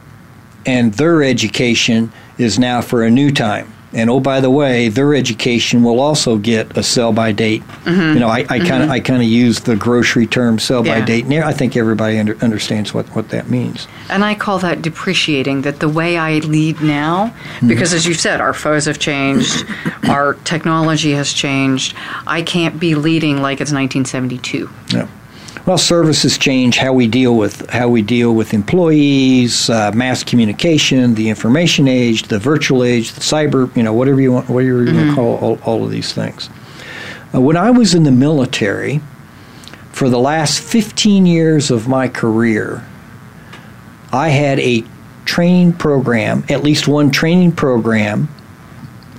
And 0.68 0.94
their 0.94 1.24
education 1.24 2.12
is 2.38 2.60
now 2.60 2.82
for 2.82 3.04
a 3.04 3.10
new 3.10 3.32
time. 3.32 3.72
And 3.96 4.10
oh, 4.10 4.20
by 4.20 4.42
the 4.42 4.50
way, 4.50 4.90
their 4.90 5.16
education 5.16 5.82
will 5.82 6.02
also 6.02 6.38
get 6.38 6.78
a 6.78 6.84
sell 6.84 7.14
by 7.14 7.32
date. 7.32 7.62
Mm-hmm. 7.86 8.14
You 8.14 8.20
know, 8.20 8.28
I 8.28 8.44
kind 8.44 8.62
of 8.62 8.68
mm-hmm. 8.68 8.92
I 8.92 9.00
kind 9.00 9.22
of 9.22 9.28
use 9.28 9.62
the 9.62 9.78
grocery 9.78 10.28
term 10.28 10.60
sell 10.60 10.86
yeah. 10.86 11.00
by 11.00 11.06
date, 11.06 11.24
and 11.24 11.34
I 11.34 11.54
think 11.54 11.78
everybody 11.78 12.20
under, 12.20 12.38
understands 12.44 12.94
what, 12.94 13.08
what 13.16 13.30
that 13.30 13.50
means. 13.50 13.88
And 14.10 14.26
I 14.26 14.36
call 14.36 14.60
that 14.60 14.82
depreciating. 14.82 15.62
That 15.62 15.80
the 15.80 15.88
way 15.88 16.18
I 16.18 16.40
lead 16.40 16.82
now, 16.82 17.28
mm-hmm. 17.28 17.70
because 17.70 17.94
as 17.94 18.06
you 18.06 18.14
said, 18.14 18.42
our 18.42 18.54
foes 18.54 18.84
have 18.86 19.00
changed, 19.00 19.64
our 20.10 20.34
technology 20.44 21.14
has 21.14 21.32
changed. 21.32 21.96
I 22.28 22.42
can't 22.42 22.78
be 22.78 22.96
leading 22.96 23.42
like 23.42 23.62
it's 23.62 23.72
1972. 23.72 24.70
Yeah. 24.90 25.08
Well, 25.66 25.80
services 25.80 26.38
change 26.38 26.78
how 26.78 26.94
we 26.94 27.08
deal 27.08 27.36
with 27.36 27.68
how 27.72 27.90
we 27.90 28.04
deal 28.04 28.36
with 28.36 28.54
employees, 28.54 29.68
uh, 29.68 29.92
mass 29.96 30.24
communication, 30.24 31.16
the 31.16 31.30
information 31.30 31.88
age, 31.88 32.24
the 32.24 32.38
virtual 32.38 32.84
age, 32.84 33.14
the 33.14 33.22
cyber, 33.22 33.76
you 33.76 33.82
know, 33.82 33.92
whatever 33.92 34.22
you 34.22 34.32
want, 34.32 34.48
whatever 34.48 34.84
you 34.84 34.92
mm-hmm. 34.92 34.98
want 34.98 35.10
to 35.10 35.16
call 35.16 35.38
all, 35.38 35.60
all 35.64 35.84
of 35.84 35.90
these 35.90 36.14
things. 36.14 36.52
Uh, 37.34 37.42
when 37.42 37.58
I 37.58 37.72
was 37.72 37.96
in 37.96 38.04
the 38.04 38.12
military, 38.12 39.02
for 39.92 40.08
the 40.08 40.20
last 40.20 40.62
15 40.62 41.26
years 41.26 41.72
of 41.72 41.88
my 41.88 42.10
career, 42.10 42.86
I 44.14 44.30
had 44.30 44.60
a 44.60 44.84
training 45.26 45.74
program, 45.74 46.44
at 46.48 46.62
least 46.62 46.88
one 46.88 47.10
training 47.10 47.54
program, 47.54 48.30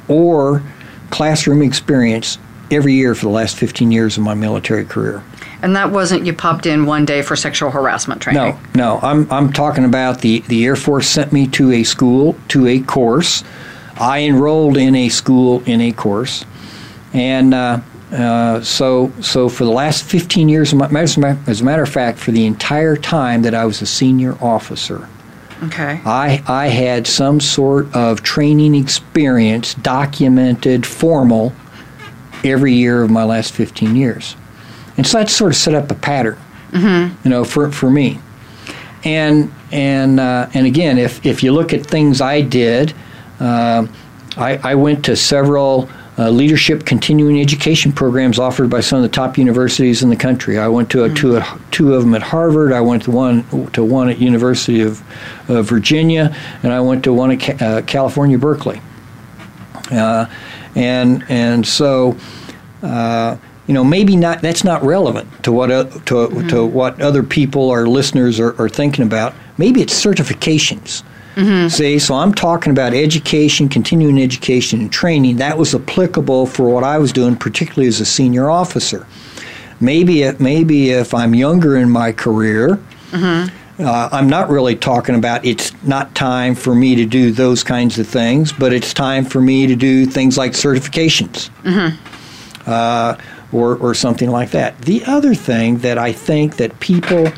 or 0.07 0.63
classroom 1.11 1.63
experience 1.63 2.39
every 2.71 2.93
year 2.93 3.17
for 3.17 3.25
the 3.25 3.33
last 3.33 3.57
15 3.57 3.91
years 3.91 4.17
of 4.17 4.23
my 4.23 4.35
military 4.35 4.85
career. 4.85 5.25
And 5.63 5.75
that 5.77 5.91
wasn't 5.91 6.27
you 6.27 6.33
popped 6.33 6.67
in 6.67 6.87
one 6.87 7.05
day 7.05 7.23
for 7.23 7.37
sexual 7.37 7.71
harassment 7.71 8.21
training. 8.23 8.59
No, 8.75 8.99
no. 8.99 8.99
I'm 9.01 9.31
I'm 9.33 9.53
talking 9.53 9.85
about 9.85 10.21
the 10.21 10.41
the 10.41 10.65
Air 10.67 10.77
Force 10.77 11.09
sent 11.09 11.33
me 11.33 11.47
to 11.49 11.73
a 11.73 11.83
school 11.83 12.37
to 12.49 12.67
a 12.67 12.81
course. 12.81 13.43
I 13.99 14.21
enrolled 14.21 14.77
in 14.77 14.95
a 14.95 15.09
school 15.09 15.63
in 15.65 15.81
a 15.81 15.93
course, 15.93 16.45
and 17.15 17.55
uh, 17.55 17.81
uh, 18.13 18.61
so 18.61 19.13
so 19.21 19.49
for 19.49 19.65
the 19.65 19.71
last 19.71 20.05
15 20.05 20.49
years, 20.49 20.75
as 20.75 21.61
a 21.61 21.65
matter 21.65 21.83
of 21.83 21.89
fact, 21.89 22.19
for 22.19 22.31
the 22.31 22.47
entire 22.47 22.97
time 22.97 23.43
that 23.43 23.55
I 23.55 23.65
was 23.65 23.81
a 23.83 23.87
senior 23.87 24.37
officer. 24.43 25.09
Okay. 25.63 26.01
I, 26.05 26.43
I 26.47 26.67
had 26.69 27.07
some 27.07 27.41
sort 27.41 27.95
of 27.97 28.23
training 28.23 28.75
experience, 28.75 29.73
documented, 29.75 30.85
formal, 30.85 31.55
every 32.45 32.75
year 32.75 33.03
of 33.03 33.11
my 33.11 33.25
last 33.25 33.55
15 33.55 33.97
years. 33.97 34.37
And 34.97 35.07
so 35.07 35.19
that 35.19 35.31
sort 35.31 35.53
of 35.53 35.57
set 35.57 35.75
up 35.75 35.91
a 35.91 35.95
pattern, 35.95 36.39
mm-hmm. 36.71 37.15
you 37.25 37.31
know, 37.31 37.45
for, 37.45 37.71
for 37.71 37.91
me. 37.91 38.21
And 39.05 39.53
and 39.71 40.19
uh, 40.19 40.49
and 40.55 40.67
again, 40.67 40.99
if 40.99 41.25
if 41.25 41.43
you 41.43 41.53
look 41.53 41.73
at 41.73 41.87
things 41.87 42.21
I 42.21 42.41
did, 42.41 42.95
uh, 43.41 43.87
I, 44.37 44.57
I 44.63 44.75
went 44.75 45.05
to 45.05 45.17
several 45.17 45.89
uh, 46.19 46.31
leadership 46.31 46.85
continuing 46.85 47.41
education 47.41 47.93
programs 47.93 48.39
offered 48.39 48.71
by 48.71 48.81
some 48.81 48.97
of 48.97 49.03
the 49.03 49.09
top 49.09 49.37
universities 49.37 50.03
in 50.03 50.09
the 50.09 50.17
country. 50.17 50.59
I 50.59 50.69
went 50.69 50.91
to 50.91 51.05
a, 51.05 51.13
two, 51.13 51.37
a, 51.37 51.61
two 51.71 51.95
of 51.95 52.03
them 52.03 52.15
at 52.15 52.23
Harvard. 52.23 52.73
I 52.73 52.81
went 52.81 53.03
to 53.05 53.11
one 53.11 53.71
to 53.73 53.85
one 53.85 54.09
at 54.09 54.19
University 54.19 54.81
of, 54.81 55.03
of 55.49 55.69
Virginia, 55.69 56.35
and 56.63 56.73
I 56.73 56.81
went 56.81 57.05
to 57.05 57.13
one 57.13 57.33
at 57.33 57.63
uh, 57.63 57.83
California 57.83 58.39
Berkeley. 58.39 58.81
Uh, 59.91 60.27
and 60.75 61.25
and 61.29 61.67
so 61.67 62.17
uh, 62.83 63.37
you 63.67 63.75
know, 63.75 63.85
maybe 63.85 64.17
not. 64.17 64.43
That's 64.43 64.65
not 64.65 64.83
relevant 64.83 65.29
to 65.45 65.53
what 65.53 65.71
uh, 65.71 65.85
to 65.85 66.15
mm-hmm. 66.15 66.49
to 66.49 66.65
what 66.65 67.01
other 67.01 67.23
people 67.23 67.63
or 67.63 67.89
listeners 67.89 68.39
are, 68.39 68.61
are, 68.61 68.69
thinking 68.69 69.05
about. 69.05 69.35
Maybe 69.59 69.83
it's 69.83 69.95
certifications. 69.95 71.03
See, 71.69 71.99
so 71.99 72.15
I'm 72.15 72.33
talking 72.33 72.71
about 72.71 72.95
education, 72.95 73.69
continuing 73.69 74.19
education, 74.19 74.81
and 74.81 74.91
training. 74.91 75.37
That 75.37 75.59
was 75.59 75.75
applicable 75.75 76.47
for 76.47 76.71
what 76.71 76.83
I 76.83 76.97
was 76.97 77.13
doing, 77.13 77.37
particularly 77.37 77.89
as 77.89 78.01
a 78.01 78.07
senior 78.07 78.49
officer. 78.49 79.07
Maybe, 79.79 80.33
maybe 80.39 80.93
if 80.93 81.13
I'm 81.13 81.35
younger 81.35 81.77
in 81.77 81.91
my 81.91 82.13
career, 82.13 82.81
uh, 83.13 83.49
I'm 83.79 84.31
not 84.31 84.49
really 84.49 84.77
talking 84.77 85.15
about 85.15 85.45
it's 85.45 85.75
not 85.83 86.15
time 86.15 86.55
for 86.55 86.75
me 86.75 86.95
to 86.95 87.05
do 87.05 87.31
those 87.31 87.63
kinds 87.63 87.99
of 87.99 88.07
things, 88.07 88.51
but 88.55 88.73
it's 88.73 88.95
time 88.95 89.27
for 89.27 89.43
me 89.43 89.67
to 89.67 89.77
do 89.77 90.07
things 90.07 90.39
like 90.39 90.53
certifications 90.53 91.51
uh, 92.67 93.17
or, 93.53 93.77
or 93.77 93.95
something 93.95 94.31
like 94.31 94.51
that. 94.51 94.81
The 94.83 95.05
other 95.05 95.35
thing 95.35 95.79
that 95.79 95.99
I 95.99 96.13
think 96.13 96.57
that 96.57 96.79
people 96.81 97.29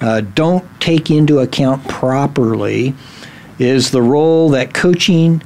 uh, 0.00 0.20
don't 0.20 0.64
take 0.80 1.10
into 1.10 1.38
account 1.38 1.86
properly 1.88 2.94
is 3.58 3.90
the 3.90 4.02
role 4.02 4.50
that 4.50 4.74
coaching 4.74 5.42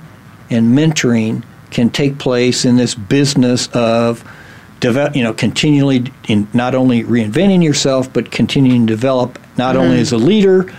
and 0.51 0.77
mentoring 0.77 1.45
can 1.71 1.91
take 1.91 2.19
place 2.19 2.65
in 2.65 2.77
this 2.77 2.95
business 2.95 3.69
of 3.69 4.25
develop, 4.81 5.15
you 5.15 5.23
know, 5.23 5.35
continually 5.35 6.11
in 6.29 6.49
not 6.55 6.75
only 6.75 7.05
reinventing 7.05 7.63
yourself, 7.63 8.13
but 8.13 8.31
continuing 8.31 8.87
to 8.87 8.93
develop 8.93 9.39
not 9.57 9.77
only 9.77 9.99
as 9.99 10.13
a 10.13 10.17
leader, 10.17 10.73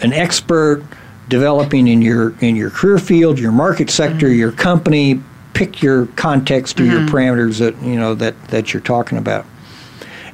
an 0.00 0.12
expert, 0.12 0.82
developing 1.28 1.88
in 1.88 2.02
your 2.02 2.34
in 2.40 2.56
your 2.56 2.70
career 2.70 2.98
field, 2.98 3.38
your 3.38 3.52
market 3.52 3.90
sector, 3.90 4.28
your 4.28 4.52
company. 4.52 5.22
Pick 5.54 5.82
your 5.82 6.06
context 6.16 6.80
or 6.80 6.84
your 6.84 7.00
parameters 7.02 7.58
that 7.60 7.80
you 7.82 7.96
know 7.96 8.14
that 8.16 8.48
that 8.48 8.72
you're 8.74 8.82
talking 8.82 9.18
about. 9.18 9.46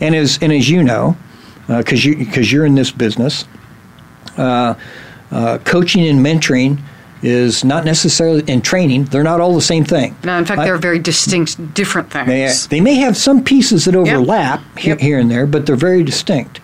And 0.00 0.14
as 0.14 0.38
and 0.42 0.52
as 0.52 0.68
you 0.68 0.82
know, 0.82 1.16
because 1.68 2.04
you 2.04 2.16
because 2.16 2.50
you're 2.50 2.64
in 2.66 2.74
this 2.74 2.90
business, 2.90 3.44
uh, 4.38 4.74
uh, 5.30 5.58
coaching 5.58 6.06
and 6.08 6.24
mentoring 6.24 6.80
is 7.22 7.64
not 7.64 7.84
necessarily 7.84 8.42
in 8.50 8.62
training. 8.62 9.04
They're 9.04 9.22
not 9.22 9.42
all 9.42 9.54
the 9.54 9.60
same 9.60 9.84
thing. 9.84 10.16
No, 10.24 10.38
in 10.38 10.46
fact, 10.46 10.62
they're 10.62 10.78
very 10.78 10.98
distinct, 10.98 11.74
different 11.74 12.10
things. 12.10 12.66
they, 12.68 12.78
they 12.78 12.80
may 12.80 12.94
have 12.94 13.14
some 13.14 13.44
pieces 13.44 13.84
that 13.84 13.94
overlap 13.94 14.62
he- 14.78 14.88
Yep. 14.88 15.00
here 15.00 15.18
and 15.18 15.30
there, 15.30 15.46
but 15.46 15.66
they're 15.66 15.76
very 15.76 16.02
distinct. 16.02 16.60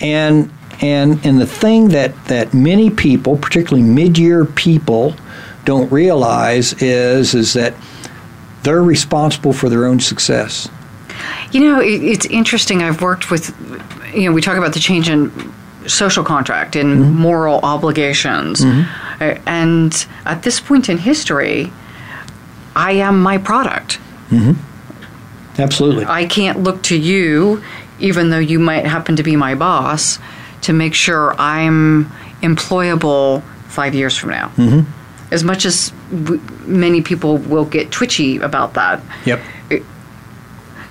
And 0.00 0.48
and 0.80 1.18
and 1.26 1.40
the 1.40 1.46
thing 1.46 1.88
that 1.88 2.12
that 2.26 2.54
many 2.54 2.88
people, 2.90 3.36
particularly 3.36 3.82
mid-year 3.82 4.44
people, 4.44 5.16
don't 5.64 5.90
realize 5.92 6.72
is 6.82 7.34
is 7.34 7.52
that 7.54 7.74
they're 8.62 8.82
responsible 8.82 9.52
for 9.52 9.68
their 9.68 9.84
own 9.86 10.00
success. 10.00 10.68
You 11.52 11.60
know, 11.60 11.80
it's 11.80 12.26
interesting. 12.26 12.82
I've 12.82 13.00
worked 13.02 13.30
with, 13.30 13.54
you 14.14 14.22
know, 14.28 14.32
we 14.32 14.40
talk 14.40 14.56
about 14.56 14.72
the 14.74 14.80
change 14.80 15.08
in 15.08 15.30
social 15.86 16.24
contract 16.24 16.74
and 16.76 16.98
Mm-hmm. 17.04 17.18
moral 17.18 17.60
obligations. 17.62 18.64
Uh, 18.64 18.84
And 19.46 20.06
at 20.24 20.42
this 20.42 20.60
point 20.60 20.88
in 20.88 20.98
history, 20.98 21.72
I 22.74 22.92
am 22.92 23.22
my 23.22 23.38
product. 23.38 23.98
Absolutely. 25.58 26.04
I 26.06 26.24
can't 26.26 26.62
look 26.64 26.82
to 26.84 26.96
you, 26.96 27.62
even 28.00 28.30
though 28.30 28.40
you 28.40 28.58
might 28.58 28.86
happen 28.86 29.14
to 29.16 29.22
be 29.22 29.36
my 29.36 29.54
boss, 29.54 30.18
to 30.62 30.72
make 30.72 30.94
sure 30.94 31.34
I'm 31.38 32.10
employable 32.42 33.42
five 33.68 33.94
years 33.94 34.16
from 34.16 34.30
now. 34.30 34.50
Mm-hmm. 35.34 35.40
As 35.40 35.44
much 35.44 35.64
as 35.66 35.92
w- 36.24 36.40
many 36.66 37.02
people 37.02 37.38
will 37.38 37.64
get 37.64 37.90
twitchy 37.90 38.38
about 38.38 38.74
that, 38.74 39.00
Yep. 39.26 39.40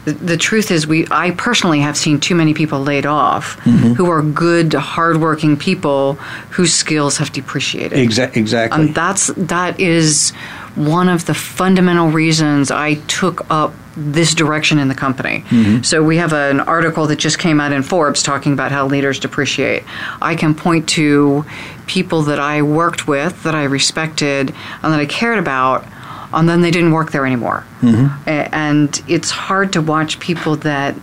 the, 0.05 0.11
the 0.11 0.37
truth 0.37 0.69
is, 0.69 0.85
we 0.85 1.07
I 1.11 1.31
personally 1.31 1.79
have 1.79 1.95
seen 1.95 2.19
too 2.19 2.35
many 2.35 2.53
people 2.53 2.81
laid 2.81 3.05
off 3.05 3.53
who 3.97 4.09
are 4.09 4.21
good, 4.21 4.73
hardworking 4.73 5.55
people 5.57 6.13
whose 6.51 6.73
skills 6.73 7.17
have 7.19 7.31
depreciated. 7.31 7.97
Exa- 7.97 8.35
exactly. 8.35 8.85
And 8.87 8.93
that's 8.95 9.27
that 9.37 9.79
is 9.79 10.33
one 10.75 11.07
of 11.09 11.25
the 11.25 11.33
fundamental 11.33 12.09
reasons 12.09 12.71
I 12.71 12.95
took 13.07 13.49
up 13.51 13.73
this 13.95 14.33
direction 14.33 14.79
in 14.79 14.87
the 14.87 14.95
company. 14.95 15.43
Mm-hmm. 15.49 15.83
So 15.83 16.03
we 16.03 16.17
have 16.17 16.33
an 16.33 16.59
article 16.61 17.05
that 17.07 17.17
just 17.17 17.37
came 17.37 17.61
out 17.61 17.71
in 17.71 17.83
Forbes 17.83 18.23
talking 18.23 18.51
about 18.53 18.71
how 18.71 18.87
leaders 18.87 19.19
depreciate. 19.19 19.83
I 20.21 20.35
can 20.35 20.55
point 20.55 20.89
to 20.89 21.45
people 21.85 22.23
that 22.23 22.39
I 22.39 22.63
worked 22.63 23.07
with 23.07 23.43
that 23.43 23.53
I 23.53 23.65
respected 23.65 24.49
and 24.81 24.93
that 24.93 24.99
I 24.99 25.05
cared 25.05 25.37
about 25.37 25.85
and 26.33 26.49
then 26.49 26.61
they 26.61 26.71
didn't 26.71 26.91
work 26.93 27.11
there 27.11 27.25
anymore. 27.27 27.63
Mm-hmm. 27.81 28.27
A- 28.27 28.49
And 28.55 28.99
it's 29.07 29.29
hard 29.29 29.73
to 29.73 29.81
watch 29.83 30.19
people 30.19 30.55
that 30.57 30.95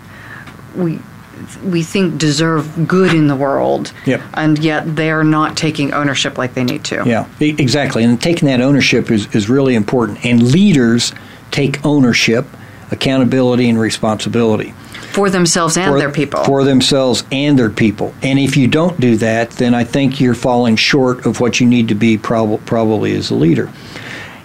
we 0.75 0.99
we 1.64 1.82
think 1.82 2.18
deserve 2.18 2.86
good 2.88 3.14
in 3.14 3.26
the 3.26 3.36
world, 3.36 3.93
Yep. 4.07 4.20
and 4.34 4.59
yet 4.59 4.97
they're 4.97 5.24
not 5.24 5.57
taking 5.57 5.93
ownership 5.93 6.38
like 6.38 6.55
they 6.55 6.64
need 6.64 6.84
to. 6.84 7.03
Yeah, 7.07 7.26
exactly. 7.41 8.05
And 8.05 8.20
taking 8.20 8.47
that 8.49 8.61
ownership 8.61 9.11
is, 9.11 9.32
is 9.34 9.49
really 9.49 9.74
important. 9.74 10.24
And 10.24 10.43
leaders 10.53 11.12
take 11.51 11.84
ownership, 11.84 12.47
accountability, 12.91 13.68
and 13.68 13.78
responsibility 13.80 14.74
for 15.12 15.28
themselves 15.28 15.76
and 15.76 15.91
for, 15.93 15.99
their 15.99 16.11
people. 16.11 16.45
For 16.45 16.62
themselves 16.62 17.24
and 17.32 17.59
their 17.59 17.70
people. 17.70 18.14
And 18.22 18.38
if 18.38 18.57
you 18.57 18.68
don't 18.68 19.01
do 19.01 19.16
that, 19.16 19.51
then 19.53 19.74
I 19.74 19.82
think 19.82 20.20
you're 20.20 20.34
falling 20.34 20.76
short 20.76 21.26
of 21.26 21.41
what 21.41 21.59
you 21.61 21.66
need 21.66 21.88
to 21.88 21.95
be 21.97 22.16
prob- 22.16 22.64
probably 22.64 23.14
as 23.16 23.30
a 23.30 23.34
leader. 23.34 23.70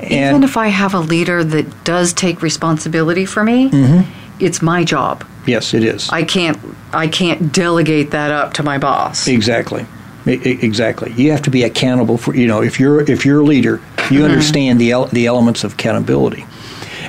Even 0.02 0.44
if 0.44 0.58
I 0.58 0.68
have 0.68 0.94
a 0.94 1.00
leader 1.00 1.44
that 1.44 1.84
does 1.84 2.14
take 2.14 2.42
responsibility 2.42 3.26
for 3.26 3.44
me, 3.44 3.70
Mm-hmm. 3.70 4.12
It's 4.40 4.62
my 4.62 4.84
job. 4.84 5.26
yes, 5.46 5.74
it 5.74 5.84
is. 5.84 6.10
I 6.10 6.24
can't 6.24 6.58
I 6.94 7.08
can't 7.08 7.52
delegate 7.52 8.12
that 8.12 8.32
up 8.32 8.54
to 8.54 8.64
my 8.64 8.78
boss. 8.78 9.28
Exactly. 9.28 9.86
Exactly. 10.26 11.14
You 11.14 11.32
have 11.32 11.44
to 11.44 11.52
be 11.52 11.64
accountable 11.64 12.18
for 12.18 12.36
you 12.36 12.48
know 12.48 12.62
if 12.62 12.80
you're 12.80 13.10
if 13.10 13.26
you're 13.26 13.42
a 13.42 13.44
leader, 13.44 13.76
you 14.10 14.20
mm-hmm. 14.20 14.24
understand 14.24 14.82
the 14.82 14.92
el- 14.92 15.06
the 15.08 15.28
elements 15.28 15.64
of 15.64 15.74
accountability. 15.74 16.46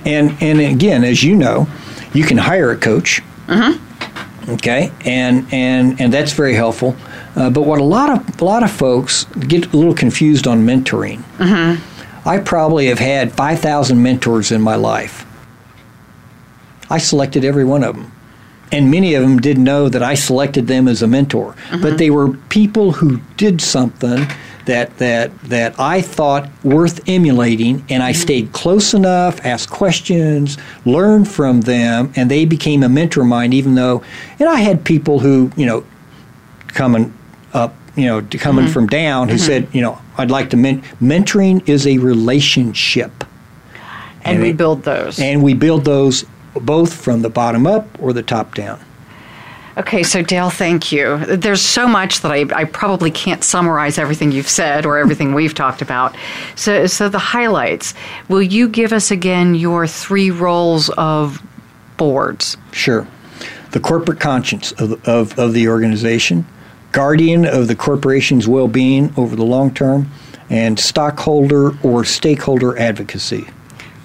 And 0.05 0.37
and 0.41 0.61
again, 0.61 1.03
as 1.03 1.22
you 1.22 1.35
know, 1.35 1.66
you 2.12 2.24
can 2.24 2.37
hire 2.37 2.70
a 2.70 2.77
coach. 2.77 3.22
Mm-hmm. 3.47 4.53
Okay, 4.53 4.93
and 5.05 5.47
and 5.53 6.01
and 6.01 6.12
that's 6.12 6.33
very 6.33 6.55
helpful. 6.55 6.95
Uh, 7.35 7.51
but 7.51 7.62
what 7.62 7.81
a 7.81 7.85
lot 7.85 8.11
of 8.11 8.41
a 8.41 8.45
lot 8.45 8.62
of 8.62 8.70
folks 8.70 9.24
get 9.24 9.72
a 9.72 9.77
little 9.77 9.95
confused 9.95 10.47
on 10.47 10.66
mentoring. 10.66 11.22
Mm-hmm. 11.39 12.29
I 12.29 12.39
probably 12.39 12.87
have 12.87 12.99
had 12.99 13.33
five 13.33 13.61
thousand 13.61 14.03
mentors 14.03 14.53
in 14.53 14.61
my 14.61 14.77
life. 14.77 15.27
I 16.91 16.99
selected 16.99 17.45
every 17.45 17.64
one 17.64 17.84
of 17.84 17.97
them 17.97 18.12
and 18.72 18.91
many 18.91 19.14
of 19.14 19.22
them 19.22 19.39
didn't 19.39 19.64
know 19.64 19.89
that 19.89 20.03
I 20.03 20.14
selected 20.14 20.66
them 20.66 20.89
as 20.89 21.03
a 21.03 21.07
mentor. 21.07 21.55
But 21.70 21.78
mm-hmm. 21.78 21.97
they 21.97 22.11
were 22.11 22.32
people 22.49 22.93
who 22.93 23.20
did 23.37 23.61
something 23.61 24.26
that 24.64 24.97
that 24.99 25.39
that 25.43 25.78
I 25.78 26.03
thought 26.03 26.51
worth 26.64 27.09
emulating, 27.09 27.84
and 27.89 28.03
I 28.03 28.12
mm-hmm. 28.12 28.20
stayed 28.20 28.53
close 28.53 28.95
enough, 28.95 29.45
asked 29.45 29.70
questions, 29.70 30.59
learned 30.84 31.28
from 31.28 31.61
them, 31.62 32.12
and 32.16 32.30
they 32.30 32.45
became 32.45 32.82
a 32.82 32.89
mentor 32.89 33.20
of 33.20 33.28
mine. 33.28 33.53
Even 33.53 33.76
though, 33.76 34.03
and 34.41 34.49
I 34.49 34.61
had 34.61 34.84
people 34.84 35.20
who 35.20 35.53
you 35.57 35.66
know 35.66 35.84
coming 36.68 37.16
up, 37.55 37.74
you 37.95 38.07
know, 38.07 38.20
coming 38.22 38.64
mm-hmm. 38.64 38.74
from 38.74 38.89
down, 38.89 39.28
who 39.28 39.39
said, 39.39 39.68
you 39.72 39.80
know, 39.80 39.99
I'd 40.18 40.30
like 40.30 40.51
to 40.51 40.57
men- 40.57 40.82
mentoring 41.01 41.66
is 41.68 41.87
a 41.87 41.99
relationship 41.99 43.24
and 44.26 44.43
we 44.43 44.51
it- 44.51 44.57
build 44.57 44.82
those. 44.82 45.18
and 45.18 45.43
we 45.43 45.55
build 45.55 45.84
those 45.84 46.24
both 46.61 46.95
from 46.95 47.23
the 47.23 47.31
bottom 47.31 47.67
up 47.67 47.87
or 48.01 48.13
the 48.13 48.23
top 48.23 48.55
down. 48.55 48.81
Okay, 49.79 50.03
so 50.03 50.23
Dale, 50.23 50.49
thank 50.49 50.91
you. 50.91 51.19
There's 51.19 51.61
so 51.61 51.87
much 51.87 52.23
that 52.23 52.33
I, 52.33 52.47
I 52.55 52.65
probably 52.65 53.11
can't 53.11 53.45
summarize 53.45 53.99
everything 53.99 54.33
you've 54.33 54.49
said 54.49 54.87
or 54.87 54.97
everything 54.97 55.35
we've 55.35 55.53
talked 55.53 55.83
about. 55.83 56.17
So, 56.55 56.87
so 56.87 57.11
the 57.11 57.19
highlights. 57.19 57.93
Will 58.29 58.43
you 58.43 58.69
give 58.69 58.95
us 58.95 59.11
again 59.11 59.55
your 59.55 59.87
three 59.87 60.31
roles 60.31 60.89
of 60.91 61.43
boards? 61.99 62.57
Sure. 62.73 63.07
The 63.73 63.81
corporate 63.81 64.19
conscience 64.19 64.73
of, 64.73 65.07
of, 65.07 65.39
of 65.39 65.53
the 65.53 65.69
organization, 65.69 66.47
guardian 66.93 67.45
of 67.45 67.69
the 67.69 67.77
corporation's 67.77 68.49
well 68.49 68.69
being 68.69 69.13
over 69.19 69.37
the 69.37 69.45
long 69.45 69.75
term, 69.75 70.11
and 70.49 70.79
stockholder 70.81 71.77
or 71.83 72.03
stakeholder 72.03 72.79
advocacy. 72.79 73.47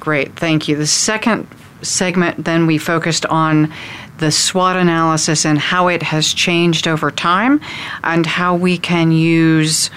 Great, 0.01 0.35
thank 0.35 0.67
you. 0.67 0.75
The 0.75 0.87
second 0.87 1.47
segment, 1.81 2.45
then 2.45 2.67
we 2.67 2.77
focused 2.77 3.25
on 3.27 3.71
the 4.17 4.31
SWOT 4.31 4.75
analysis 4.75 5.45
and 5.45 5.57
how 5.57 5.87
it 5.87 6.03
has 6.03 6.33
changed 6.33 6.87
over 6.87 7.11
time 7.11 7.59
and 8.03 8.25
how 8.25 8.55
we 8.55 8.77
can 8.77 9.11
use 9.11 9.89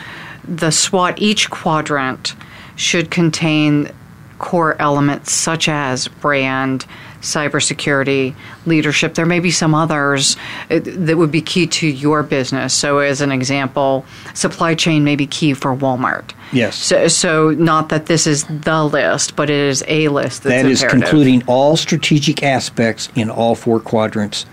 the 0.47 0.71
SWOT. 0.71 1.21
Each 1.21 1.51
quadrant 1.51 2.35
should 2.77 3.11
contain 3.11 3.91
core 4.39 4.81
elements 4.81 5.33
such 5.33 5.69
as 5.69 6.09
brand, 6.09 6.87
cybersecurity, 7.25 8.35
leadership. 8.67 9.15
There 9.15 9.27
may 9.27 9.41
be 9.41 9.51
some 9.51 9.75
others 9.75 10.37
uh, 10.71 10.81
that 10.85 11.17
would 11.17 11.33
be 11.33 11.43
key 11.43 11.67
to 11.67 11.87
your 11.87 12.23
business. 12.23 12.75
So, 12.75 12.99
as 12.99 13.21
an 13.21 13.33
example, 13.33 14.05
supply 14.35 14.75
chain 14.75 15.05
may 15.05 15.17
be 15.17 15.27
key 15.27 15.55
for 15.55 15.75
Walmart. 15.75 16.33
Yes. 16.53 16.77
So, 16.77 17.09
so 17.09 17.51
not 17.51 17.89
that 17.89 18.07
this 18.07 18.27
is 18.27 18.45
the 18.45 18.85
list, 18.85 19.37
but 19.37 19.51
it 19.51 19.57
is 19.57 19.83
a 19.89 20.09
list 20.09 20.45
that's 20.45 20.63
That 20.63 20.71
is 20.71 20.85
concluding 20.85 21.43
all 21.47 21.77
strategic 21.77 22.43
aspects 22.43 23.09
in 23.15 23.31
all 23.31 23.55
four 23.55 23.81
quadrants. 23.81 24.47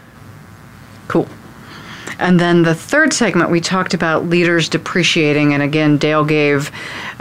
Cool. 1.08 1.28
And 2.22 2.40
then 2.40 2.62
the 2.62 2.76
third 2.76 3.14
segment, 3.14 3.50
we 3.50 3.60
talked 3.60 3.96
about 3.96 4.28
leaders 4.28 4.70
depreciating. 4.70 5.54
And 5.54 5.64
again, 5.64 5.98
Dale 5.98 6.24
gave 6.24 6.72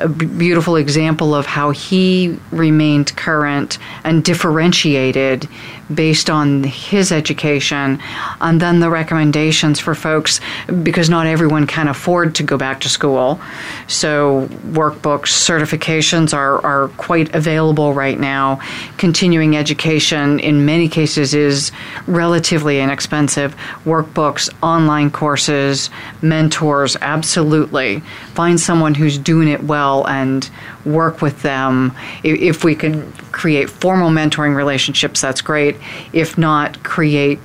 a 0.00 0.08
beautiful 0.08 0.76
example 0.76 1.34
of 1.34 1.46
how 1.46 1.70
he 1.70 2.38
remained 2.50 3.14
current 3.16 3.78
and 4.02 4.24
differentiated 4.24 5.48
based 5.92 6.30
on 6.30 6.62
his 6.62 7.10
education. 7.12 8.00
And 8.40 8.60
then 8.60 8.80
the 8.80 8.88
recommendations 8.90 9.80
for 9.80 9.94
folks, 9.94 10.40
because 10.82 11.10
not 11.10 11.26
everyone 11.26 11.66
can 11.66 11.88
afford 11.88 12.34
to 12.36 12.42
go 12.42 12.56
back 12.56 12.80
to 12.80 12.88
school. 12.88 13.40
So 13.88 14.46
workbooks, 14.66 15.28
certifications 15.28 16.32
are, 16.32 16.64
are 16.64 16.88
quite 16.96 17.34
available 17.34 17.92
right 17.92 18.18
now. 18.18 18.60
Continuing 18.98 19.56
education, 19.56 20.38
in 20.40 20.64
many 20.64 20.88
cases, 20.88 21.34
is 21.34 21.72
relatively 22.06 22.80
inexpensive. 22.80 23.56
Workbooks, 23.84 24.48
online 24.62 25.10
courses, 25.10 25.90
mentors, 26.22 26.96
absolutely. 27.00 28.00
Find 28.34 28.60
someone 28.60 28.94
who's 28.94 29.18
doing 29.18 29.48
it 29.48 29.64
well 29.64 29.89
and 30.06 30.48
work 30.84 31.22
with 31.22 31.42
them. 31.42 31.92
If 32.22 32.64
we 32.64 32.74
can 32.74 33.12
create 33.32 33.70
formal 33.70 34.10
mentoring 34.10 34.54
relationships, 34.56 35.20
that's 35.20 35.40
great. 35.40 35.76
If 36.12 36.38
not, 36.38 36.82
create 36.82 37.40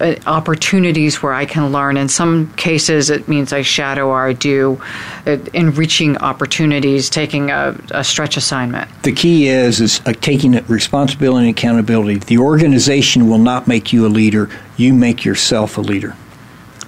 uh, 0.00 0.14
opportunities 0.26 1.22
where 1.22 1.32
I 1.32 1.46
can 1.46 1.72
learn. 1.72 1.96
In 1.96 2.08
some 2.08 2.52
cases, 2.54 3.08
it 3.08 3.28
means 3.28 3.52
I 3.52 3.62
shadow 3.62 4.08
or 4.08 4.26
I 4.26 4.34
do 4.34 4.80
uh, 5.26 5.38
enriching 5.54 6.18
opportunities, 6.18 7.08
taking 7.08 7.50
a, 7.50 7.74
a, 7.90 8.04
stretch 8.04 8.36
assignment. 8.36 8.90
The 9.04 9.12
key 9.12 9.48
is 9.48 9.80
is 9.80 10.00
uh, 10.04 10.12
taking 10.20 10.52
responsibility 10.66 11.48
and 11.48 11.56
accountability. 11.56 12.18
The 12.18 12.38
organization 12.38 13.28
will 13.28 13.38
not 13.38 13.66
make 13.66 13.92
you 13.92 14.06
a 14.06 14.08
leader. 14.08 14.50
You 14.76 14.92
make 14.92 15.24
yourself 15.24 15.78
a 15.78 15.80
leader. 15.80 16.14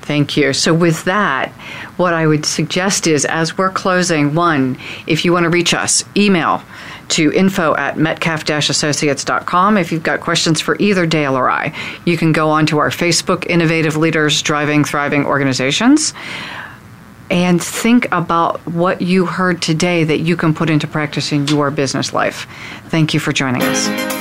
Thank 0.08 0.38
you. 0.38 0.54
So, 0.54 0.72
with 0.72 1.04
that, 1.04 1.50
what 1.98 2.14
I 2.14 2.26
would 2.26 2.46
suggest 2.46 3.06
is 3.06 3.26
as 3.26 3.58
we're 3.58 3.68
closing, 3.68 4.34
one, 4.34 4.78
if 5.06 5.22
you 5.22 5.34
want 5.34 5.44
to 5.44 5.50
reach 5.50 5.74
us, 5.74 6.02
email 6.16 6.62
to 7.08 7.30
info 7.30 7.76
at 7.76 7.98
metcalf 7.98 8.48
associates.com. 8.48 9.76
If 9.76 9.92
you've 9.92 10.02
got 10.02 10.20
questions 10.20 10.62
for 10.62 10.78
either 10.78 11.04
Dale 11.04 11.36
or 11.36 11.50
I, 11.50 11.74
you 12.06 12.16
can 12.16 12.32
go 12.32 12.48
on 12.48 12.64
to 12.68 12.78
our 12.78 12.88
Facebook, 12.88 13.44
Innovative 13.48 13.98
Leaders 13.98 14.40
Driving 14.40 14.82
Thriving 14.82 15.26
Organizations, 15.26 16.14
and 17.30 17.62
think 17.62 18.10
about 18.10 18.66
what 18.66 19.02
you 19.02 19.26
heard 19.26 19.60
today 19.60 20.04
that 20.04 20.20
you 20.20 20.38
can 20.38 20.54
put 20.54 20.70
into 20.70 20.86
practice 20.86 21.32
in 21.32 21.46
your 21.48 21.70
business 21.70 22.14
life. 22.14 22.46
Thank 22.86 23.12
you 23.12 23.20
for 23.20 23.34
joining 23.34 23.60
us. 23.60 24.17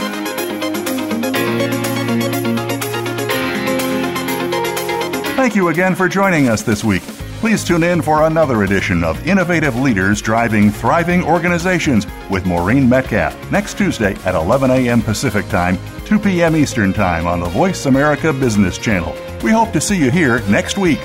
You 5.57 5.69
again 5.69 5.95
for 5.95 6.07
joining 6.07 6.47
us 6.47 6.61
this 6.61 6.83
week. 6.83 7.01
Please 7.41 7.63
tune 7.63 7.83
in 7.83 8.01
for 8.01 8.23
another 8.23 8.63
edition 8.63 9.03
of 9.03 9.27
Innovative 9.27 9.75
Leaders 9.75 10.21
Driving 10.21 10.69
Thriving 10.69 11.23
Organizations 11.23 12.05
with 12.29 12.45
Maureen 12.45 12.87
Metcalf 12.87 13.51
next 13.51 13.77
Tuesday 13.77 14.13
at 14.23 14.35
11 14.35 14.69
a.m. 14.69 15.01
Pacific 15.01 15.47
Time, 15.49 15.77
2 16.05 16.19
p.m. 16.19 16.55
Eastern 16.55 16.93
Time 16.93 17.25
on 17.25 17.39
the 17.39 17.49
Voice 17.49 17.87
America 17.87 18.31
Business 18.31 18.77
Channel. 18.77 19.15
We 19.43 19.51
hope 19.51 19.71
to 19.73 19.81
see 19.81 19.97
you 19.97 20.11
here 20.11 20.41
next 20.47 20.77
week. 20.77 20.99